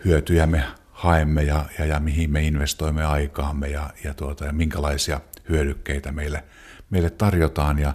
hyötyjä 0.05 0.47
me 0.47 0.65
haemme 0.93 1.43
ja, 1.43 1.65
ja, 1.79 1.85
ja 1.85 2.01
mihin 2.01 2.31
me 2.31 2.43
investoimme 2.43 3.05
aikaamme 3.05 3.69
ja, 3.69 3.91
ja, 4.05 4.15
tuota, 4.15 4.45
ja 4.45 4.53
minkälaisia 4.53 5.21
hyödykkeitä 5.49 6.13
meille, 6.13 6.45
meille 6.91 7.11
tarjotaan 7.11 7.79
ja 7.79 7.95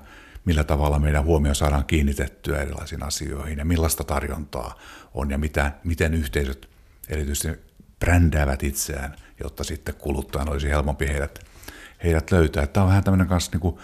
millä 0.49 0.63
tavalla 0.63 0.99
meidän 0.99 1.23
huomio 1.23 1.53
saadaan 1.53 1.85
kiinnitettyä 1.85 2.61
erilaisiin 2.61 3.03
asioihin 3.03 3.57
ja 3.57 3.65
millaista 3.65 4.03
tarjontaa 4.03 4.79
on 5.13 5.31
ja 5.31 5.37
mitä, 5.37 5.71
miten 5.83 6.13
yhteisöt 6.13 6.69
erityisesti 7.09 7.61
brändäävät 7.99 8.63
itseään, 8.63 9.15
jotta 9.43 9.63
sitten 9.63 9.95
kuluttajan 9.95 10.49
olisi 10.49 10.69
helpompi 10.69 11.07
heidät, 11.07 11.39
heidät 12.03 12.31
löytää. 12.31 12.67
Tämä 12.67 12.83
on 12.83 12.89
vähän 12.89 13.03
tämmöinen 13.03 13.27
kanssa 13.27 13.51
niin 13.57 13.77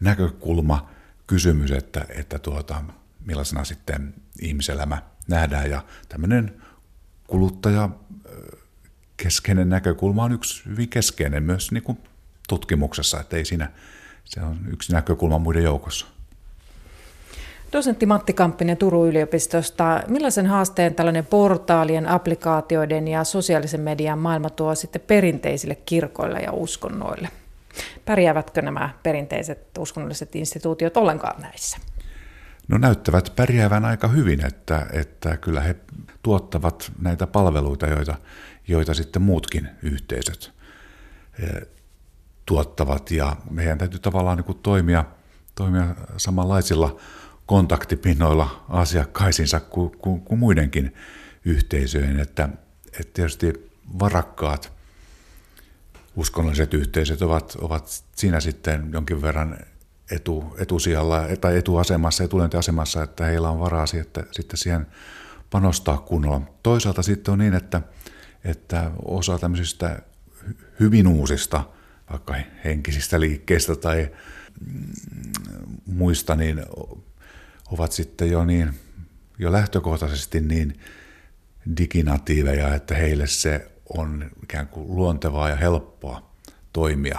näkökulma 0.00 0.90
kysymys, 1.26 1.70
että, 1.70 2.06
että 2.08 2.38
tuota, 2.38 2.84
millaisena 3.24 3.64
sitten 3.64 4.14
ihmiselämä 4.40 5.02
nähdään 5.28 5.70
ja 5.70 5.84
tämmöinen 6.08 6.62
kuluttaja 7.26 7.88
keskeinen 9.16 9.68
näkökulma 9.68 10.24
on 10.24 10.32
yksi 10.32 10.64
hyvin 10.64 10.88
keskeinen 10.88 11.42
myös 11.42 11.72
niin 11.72 11.82
kuin 11.82 11.98
tutkimuksessa, 12.48 13.20
että 13.20 13.36
ei 13.36 13.44
siinä, 13.44 13.70
se 14.26 14.40
on 14.40 14.58
yksi 14.72 14.92
näkökulma 14.92 15.38
muiden 15.38 15.62
joukossa. 15.62 16.06
Dosentti 17.72 18.06
Matti 18.06 18.32
Kamppinen 18.32 18.76
Turun 18.76 19.08
yliopistosta. 19.08 20.02
Millaisen 20.08 20.46
haasteen 20.46 20.94
tällainen 20.94 21.26
portaalien, 21.26 22.08
applikaatioiden 22.08 23.08
ja 23.08 23.24
sosiaalisen 23.24 23.80
median 23.80 24.18
maailma 24.18 24.50
tuo 24.50 24.74
sitten 24.74 25.00
perinteisille 25.00 25.74
kirkoille 25.74 26.38
ja 26.38 26.52
uskonnoille? 26.52 27.28
Pärjäävätkö 28.04 28.62
nämä 28.62 28.90
perinteiset 29.02 29.78
uskonnolliset 29.78 30.36
instituutiot 30.36 30.96
ollenkaan 30.96 31.42
näissä? 31.42 31.78
No 32.68 32.78
näyttävät 32.78 33.32
pärjäävän 33.36 33.84
aika 33.84 34.08
hyvin, 34.08 34.46
että, 34.46 34.86
että 34.92 35.36
kyllä 35.36 35.60
he 35.60 35.76
tuottavat 36.22 36.92
näitä 37.02 37.26
palveluita, 37.26 37.86
joita, 37.86 38.14
joita 38.68 38.94
sitten 38.94 39.22
muutkin 39.22 39.68
yhteisöt 39.82 40.52
eh, 41.42 41.75
tuottavat 42.46 43.10
ja 43.10 43.36
meidän 43.50 43.78
täytyy 43.78 43.98
tavallaan 43.98 44.36
niin 44.36 44.44
kuin 44.44 44.58
toimia, 44.58 45.04
toimia 45.54 45.94
samanlaisilla 46.16 46.96
kontaktipinnoilla 47.46 48.64
asiakkaisinsa 48.68 49.60
kuin, 49.60 49.98
kuin, 49.98 50.20
kuin 50.20 50.38
muidenkin 50.38 50.94
yhteisöjen, 51.44 52.20
että, 52.20 52.48
että 53.00 53.12
tietysti 53.14 53.70
varakkaat 53.98 54.72
uskonnolliset 56.16 56.74
yhteisöt 56.74 57.22
ovat, 57.22 57.56
ovat 57.60 58.04
siinä 58.16 58.40
sitten 58.40 58.88
jonkin 58.92 59.22
verran 59.22 59.58
etu, 60.10 60.56
etusijalla 60.58 61.22
tai 61.40 61.56
etuasemassa, 61.56 62.24
etulyöntiasemassa, 62.24 63.02
että 63.02 63.24
heillä 63.24 63.50
on 63.50 63.60
varaa 63.60 63.84
että, 64.00 64.24
sitten 64.30 64.58
siihen 64.58 64.86
panostaa 65.50 65.98
kunnolla. 65.98 66.40
Toisaalta 66.62 67.02
sitten 67.02 67.32
on 67.32 67.38
niin, 67.38 67.54
että, 67.54 67.82
että 68.44 68.90
osa 69.04 69.38
tämmöisistä 69.38 70.02
hyvin 70.80 71.06
uusista, 71.06 71.64
vaikka 72.10 72.34
henkisistä 72.64 73.20
liikkeistä 73.20 73.76
tai 73.76 74.10
mm, 74.66 74.82
muista, 75.86 76.36
niin 76.36 76.62
ovat 77.72 77.92
sitten 77.92 78.30
jo, 78.30 78.44
niin, 78.44 78.74
jo 79.38 79.52
lähtökohtaisesti 79.52 80.40
niin 80.40 80.80
diginatiiveja, 81.76 82.74
että 82.74 82.94
heille 82.94 83.26
se 83.26 83.70
on 83.98 84.30
ikään 84.42 84.68
kuin 84.68 84.96
luontevaa 84.96 85.48
ja 85.48 85.56
helppoa 85.56 86.30
toimia 86.72 87.18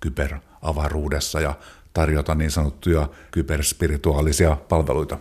kyberavaruudessa 0.00 1.40
ja 1.40 1.54
tarjota 1.92 2.34
niin 2.34 2.50
sanottuja 2.50 3.08
kyberspirituaalisia 3.30 4.56
palveluita. 4.68 5.18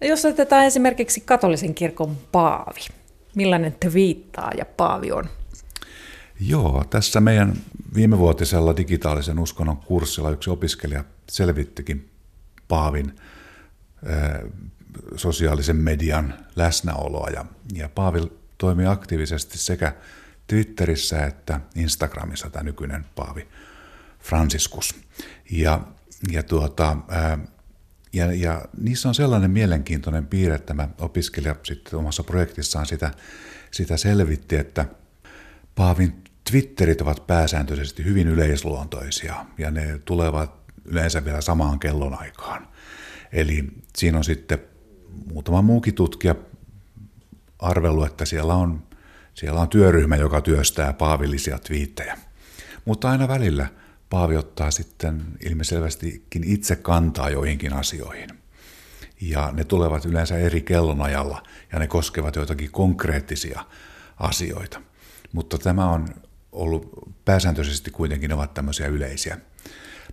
Jos 0.00 0.24
otetaan 0.24 0.64
esimerkiksi 0.64 1.20
katolisen 1.20 1.74
kirkon 1.74 2.16
paavi, 2.32 2.80
millainen 3.34 3.76
ja 4.58 4.64
paavi 4.64 5.12
on? 5.12 5.28
Joo, 6.40 6.84
tässä 6.90 7.20
meidän 7.20 7.56
viimevuotisella 7.94 8.76
digitaalisen 8.76 9.38
uskonnon 9.38 9.76
kurssilla 9.76 10.30
yksi 10.30 10.50
opiskelija 10.50 11.04
selvittikin 11.30 12.10
paavin 12.68 13.16
sosiaalisen 15.16 15.76
median 15.76 16.34
läsnäoloa. 16.56 17.30
Ja, 17.30 17.44
ja 17.74 17.88
Paavi 17.88 18.20
toimii 18.58 18.86
aktiivisesti 18.86 19.58
sekä 19.58 19.94
Twitterissä 20.46 21.26
että 21.26 21.60
Instagramissa 21.76 22.50
tämä 22.50 22.62
nykyinen 22.62 23.06
Paavi 23.14 23.48
Franciscus. 24.20 24.94
Ja, 25.50 25.80
ja, 26.30 26.42
tuota, 26.42 26.96
ja, 28.12 28.32
ja 28.32 28.64
niissä 28.80 29.08
on 29.08 29.14
sellainen 29.14 29.50
mielenkiintoinen 29.50 30.26
piirre, 30.26 30.54
että 30.54 30.66
tämä 30.66 30.88
opiskelija 31.00 31.56
sitten 31.62 31.98
omassa 31.98 32.22
projektissaan 32.22 32.86
sitä, 32.86 33.10
sitä 33.70 33.96
selvitti, 33.96 34.56
että 34.56 34.86
Paavin 35.74 36.21
Twitterit 36.50 37.00
ovat 37.00 37.26
pääsääntöisesti 37.26 38.04
hyvin 38.04 38.28
yleisluontoisia 38.28 39.46
ja 39.58 39.70
ne 39.70 40.00
tulevat 40.04 40.54
yleensä 40.84 41.24
vielä 41.24 41.40
samaan 41.40 41.78
kellonaikaan. 41.78 42.68
Eli 43.32 43.64
siinä 43.96 44.18
on 44.18 44.24
sitten 44.24 44.58
muutama 45.32 45.62
muukin 45.62 45.94
tutkija 45.94 46.34
arvellut, 47.58 48.06
että 48.06 48.24
siellä 48.24 48.54
on, 48.54 48.82
siellä 49.34 49.60
on 49.60 49.68
työryhmä, 49.68 50.16
joka 50.16 50.40
työstää 50.40 50.92
paavillisia 50.92 51.58
twiittejä. 51.58 52.18
Mutta 52.84 53.10
aina 53.10 53.28
välillä 53.28 53.66
Paavi 54.12 54.36
ottaa 54.36 54.70
sitten 54.70 55.22
ilmiselvästikin 55.46 56.44
itse 56.44 56.76
kantaa 56.76 57.30
joihinkin 57.30 57.72
asioihin. 57.72 58.28
Ja 59.20 59.52
ne 59.52 59.64
tulevat 59.64 60.04
yleensä 60.04 60.38
eri 60.38 60.60
kellonajalla 60.60 61.42
ja 61.72 61.78
ne 61.78 61.86
koskevat 61.86 62.36
joitakin 62.36 62.70
konkreettisia 62.70 63.64
asioita. 64.16 64.82
Mutta 65.32 65.58
tämä 65.58 65.90
on 65.90 66.08
ollut 66.52 66.92
pääsääntöisesti 67.24 67.90
kuitenkin 67.90 68.32
ovat 68.32 68.54
tämmöisiä 68.54 68.86
yleisiä. 68.86 69.38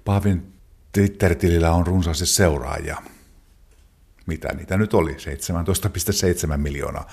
Paavin 0.06 0.54
Twitter-tilillä 0.92 1.72
on 1.72 1.88
runsaasti 1.88 2.26
seuraajia. 2.26 2.98
Mitä 4.26 4.54
niitä 4.54 4.78
nyt 4.78 4.94
oli? 4.94 5.12
17,7 5.14 6.58
miljoonaa. 6.58 7.08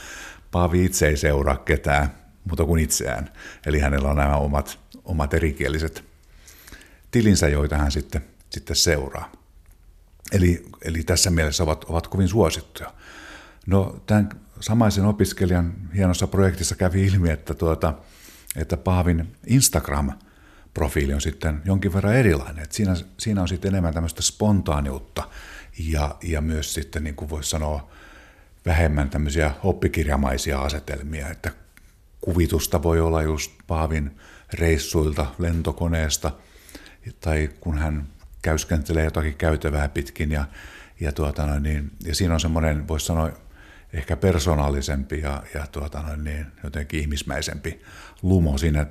Paavi 0.50 0.84
itse 0.84 1.08
ei 1.08 1.16
seuraa 1.16 1.56
ketään 1.56 2.10
muuta 2.44 2.64
kuin 2.64 2.82
itseään. 2.82 3.32
Eli 3.66 3.78
hänellä 3.80 4.10
on 4.10 4.16
nämä 4.16 4.36
omat, 4.36 4.78
omat 5.04 5.34
erikieliset 5.34 6.04
tilinsä, 7.10 7.48
joita 7.48 7.76
hän 7.76 7.92
sitten, 7.92 8.24
sitten 8.50 8.76
seuraa. 8.76 9.32
Eli, 10.32 10.62
eli 10.82 11.02
tässä 11.02 11.30
mielessä 11.30 11.62
ovat, 11.62 11.84
ovat 11.84 12.06
kovin 12.06 12.28
suosittuja. 12.28 12.94
No, 13.66 14.02
tämän 14.06 14.28
samaisen 14.60 15.04
opiskelijan 15.04 15.74
hienossa 15.94 16.26
projektissa 16.26 16.74
kävi 16.74 17.06
ilmi, 17.06 17.30
että, 17.30 17.54
tuota, 17.54 17.94
että 18.56 18.76
Paavin 18.76 19.36
Instagram-profiili 19.46 21.14
on 21.14 21.20
sitten 21.20 21.62
jonkin 21.64 21.94
verran 21.94 22.14
erilainen. 22.16 22.64
Että 22.64 22.76
siinä, 22.76 22.96
siinä 23.18 23.42
on 23.42 23.48
sitten 23.48 23.68
enemmän 23.68 23.94
tämmöistä 23.94 24.22
spontaaniutta 24.22 25.28
ja, 25.78 26.16
ja 26.22 26.40
myös 26.40 26.74
sitten, 26.74 27.04
niin 27.04 27.16
kuin 27.16 27.30
voisi 27.30 27.50
sanoa, 27.50 27.90
vähemmän 28.66 29.10
tämmöisiä 29.10 29.50
oppikirjamaisia 29.62 30.60
asetelmia, 30.60 31.28
että 31.28 31.50
kuvitusta 32.20 32.82
voi 32.82 33.00
olla 33.00 33.22
just 33.22 33.52
Paavin 33.66 34.16
reissuilta 34.52 35.26
lentokoneesta 35.38 36.32
tai 37.20 37.50
kun 37.60 37.78
hän 37.78 38.06
käyskentelee 38.42 39.04
jotakin 39.04 39.34
käytävää 39.34 39.88
pitkin 39.88 40.30
ja, 40.30 40.44
ja, 41.00 41.12
tuota, 41.12 41.46
no 41.46 41.58
niin, 41.58 41.90
ja 42.04 42.14
siinä 42.14 42.34
on 42.34 42.40
semmoinen, 42.40 42.88
voisi 42.88 43.06
sanoa, 43.06 43.30
ehkä 43.92 44.16
persoonallisempi 44.16 45.20
ja, 45.20 45.42
ja 45.54 45.66
tuota, 45.66 46.02
no 46.02 46.16
niin, 46.16 46.46
jotenkin 46.64 47.00
ihmismäisempi 47.00 47.80
lumo 48.22 48.58
siinä, 48.58 48.86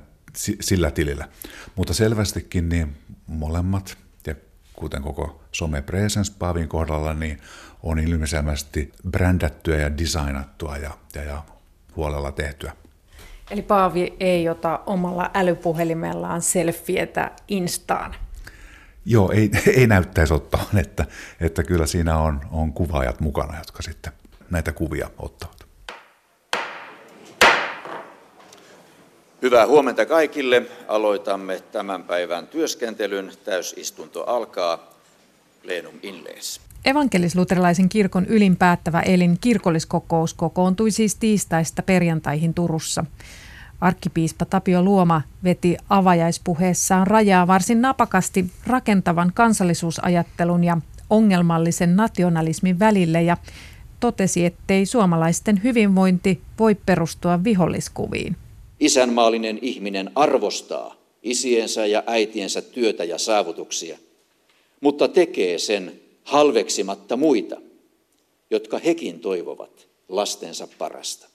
sillä 0.60 0.90
tilillä. 0.90 1.28
Mutta 1.76 1.94
selvästikin 1.94 2.68
niin 2.68 2.96
molemmat, 3.26 3.98
ja 4.26 4.34
kuten 4.72 5.02
koko 5.02 5.42
some 5.52 5.82
presence 5.82 6.32
Paavin 6.38 6.68
kohdalla, 6.68 7.14
niin 7.14 7.40
on 7.82 7.98
ilmiselvästi 7.98 8.92
brändättyä 9.10 9.76
ja 9.76 9.98
designattua 9.98 10.76
ja, 10.76 10.90
ja, 11.14 11.22
ja 11.24 11.42
huolella 11.96 12.32
tehtyä. 12.32 12.72
Eli 13.50 13.62
Paavi 13.62 14.16
ei 14.20 14.48
ota 14.48 14.80
omalla 14.86 15.30
älypuhelimellaan 15.34 16.42
selfietä 16.42 17.30
Instaan? 17.48 18.14
Joo, 19.04 19.32
ei, 19.32 19.50
ei 19.76 19.86
näyttäisi 19.86 20.34
ottaa, 20.34 20.64
että, 20.76 21.06
että 21.40 21.62
kyllä 21.62 21.86
siinä 21.86 22.18
on, 22.18 22.40
on 22.50 22.72
kuvaajat 22.72 23.20
mukana, 23.20 23.58
jotka 23.58 23.82
sitten 23.82 24.12
näitä 24.50 24.72
kuvia 24.72 25.10
ottavat. 25.18 25.65
Hyvää 29.46 29.66
huomenta 29.66 30.06
kaikille. 30.06 30.62
Aloitamme 30.88 31.62
tämän 31.72 32.02
päivän 32.02 32.46
työskentelyn. 32.46 33.32
Täysistunto 33.44 34.24
alkaa. 34.24 34.78
Plenum 35.62 35.94
inlees. 36.02 36.60
Evankelis-luterilaisen 36.84 37.88
kirkon 37.88 38.26
ylinpäättävä 38.26 39.00
elin 39.00 39.38
kirkolliskokous 39.40 40.34
kokoontui 40.34 40.90
siis 40.90 41.14
tiistaista 41.14 41.82
perjantaihin 41.82 42.54
Turussa. 42.54 43.04
Arkkipiispa 43.80 44.44
Tapio 44.44 44.82
Luoma 44.82 45.22
veti 45.44 45.76
avajaispuheessaan 45.88 47.06
rajaa 47.06 47.46
varsin 47.46 47.82
napakasti 47.82 48.46
rakentavan 48.66 49.32
kansallisuusajattelun 49.34 50.64
ja 50.64 50.76
ongelmallisen 51.10 51.96
nationalismin 51.96 52.78
välille 52.78 53.22
ja 53.22 53.36
totesi, 54.00 54.44
ettei 54.46 54.86
suomalaisten 54.86 55.60
hyvinvointi 55.64 56.40
voi 56.58 56.74
perustua 56.74 57.44
viholliskuviin. 57.44 58.36
Isänmaallinen 58.80 59.58
ihminen 59.62 60.10
arvostaa 60.14 60.96
isiensä 61.22 61.86
ja 61.86 62.02
äitiensä 62.06 62.62
työtä 62.62 63.04
ja 63.04 63.18
saavutuksia, 63.18 63.98
mutta 64.80 65.08
tekee 65.08 65.58
sen 65.58 66.00
halveksimatta 66.24 67.16
muita, 67.16 67.60
jotka 68.50 68.78
hekin 68.78 69.20
toivovat 69.20 69.88
lastensa 70.08 70.68
parasta. 70.78 71.28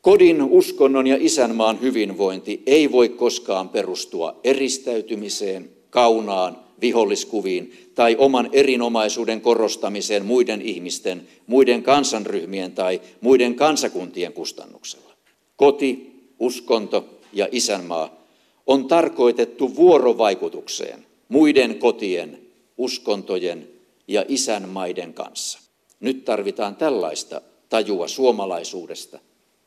Kodin, 0.00 0.42
uskonnon 0.42 1.06
ja 1.06 1.16
isänmaan 1.20 1.80
hyvinvointi 1.80 2.62
ei 2.66 2.92
voi 2.92 3.08
koskaan 3.08 3.68
perustua 3.68 4.40
eristäytymiseen, 4.44 5.70
kaunaan, 5.90 6.58
viholliskuviin 6.80 7.90
tai 7.94 8.16
oman 8.18 8.48
erinomaisuuden 8.52 9.40
korostamiseen 9.40 10.24
muiden 10.24 10.62
ihmisten, 10.62 11.28
muiden 11.46 11.82
kansanryhmien 11.82 12.72
tai 12.72 13.00
muiden 13.20 13.54
kansakuntien 13.54 14.32
kustannuksella. 14.32 15.14
Koti, 15.56 16.13
uskonto 16.38 17.04
ja 17.32 17.48
isänmaa 17.52 18.24
on 18.66 18.88
tarkoitettu 18.88 19.76
vuorovaikutukseen 19.76 21.06
muiden 21.28 21.78
kotien, 21.78 22.40
uskontojen 22.78 23.68
ja 24.08 24.24
isänmaiden 24.28 25.14
kanssa. 25.14 25.58
Nyt 26.00 26.24
tarvitaan 26.24 26.76
tällaista 26.76 27.40
tajua 27.68 28.08
suomalaisuudesta 28.08 29.18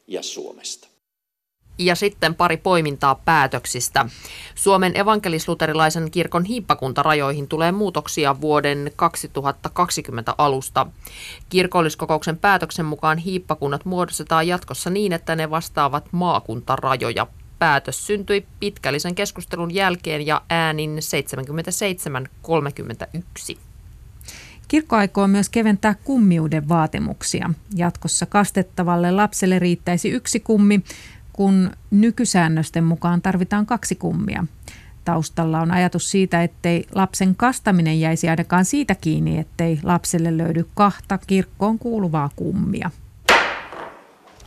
ja 0.08 0.24
Suomesta. 0.24 0.88
Ja 1.78 1.96
sitten 1.96 2.36
pari 2.36 2.58
poimintaa 2.58 3.16
päätöksistä. 3.16 4.06
Suomen 4.56 4.98
evankelisluterilaisen 4.98 6.12
kirkon 6.12 6.46
hiippakuntarajoihin 6.46 7.48
tulee 7.48 7.72
muutoksia 7.72 8.42
vuoden 8.42 8.92
2020 8.96 10.36
alusta. 10.38 10.88
Kirkolliskokouksen 11.50 12.38
päätöksen 12.38 12.86
mukaan 12.86 13.18
hiippakunnat 13.18 13.86
muodostetaan 13.86 14.48
jatkossa 14.48 14.90
niin, 14.90 15.14
että 15.14 15.36
ne 15.36 15.50
vastaavat 15.50 16.06
maakuntarajoja. 16.12 17.28
Päätös 17.60 18.08
syntyi 18.08 18.46
pitkällisen 18.60 19.16
keskustelun 19.16 19.74
jälkeen 19.74 20.28
ja 20.28 20.42
äänin 20.50 21.00
77-31. 23.54 23.58
Kirkko 24.68 24.96
aikoo 24.96 25.28
myös 25.28 25.50
keventää 25.50 25.96
kummiuden 26.04 26.70
vaatimuksia. 26.70 27.50
Jatkossa 27.76 28.26
kastettavalle 28.26 29.12
lapselle 29.12 29.60
riittäisi 29.60 30.10
yksi 30.10 30.40
kummi, 30.40 30.84
kun 31.38 31.72
nykysäännösten 31.92 32.84
mukaan 32.84 33.22
tarvitaan 33.22 33.66
kaksi 33.66 33.96
kummia. 33.96 34.46
Taustalla 35.06 35.62
on 35.62 35.72
ajatus 35.72 36.12
siitä, 36.12 36.44
ettei 36.44 36.88
lapsen 36.96 37.36
kastaminen 37.36 38.00
jäisi 38.00 38.30
ainakaan 38.30 38.66
siitä 38.66 38.96
kiinni, 38.96 39.40
ettei 39.40 39.80
lapselle 39.84 40.38
löydy 40.38 40.66
kahta 40.74 41.18
kirkkoon 41.28 41.80
kuuluvaa 41.80 42.30
kummia. 42.36 42.92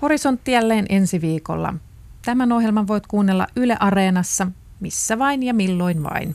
Horisontti 0.03 0.53
jälleen 0.53 0.86
ensi 0.88 1.20
viikolla. 1.20 1.74
Tämän 2.24 2.53
ohjelman 2.53 2.88
voit 2.88 3.07
kuunnella 3.07 3.47
Yle 3.57 3.76
Areenassa, 3.80 4.47
missä 4.80 5.18
vain 5.18 5.43
ja 5.43 5.55
milloin 5.55 6.03
vain. 6.03 6.34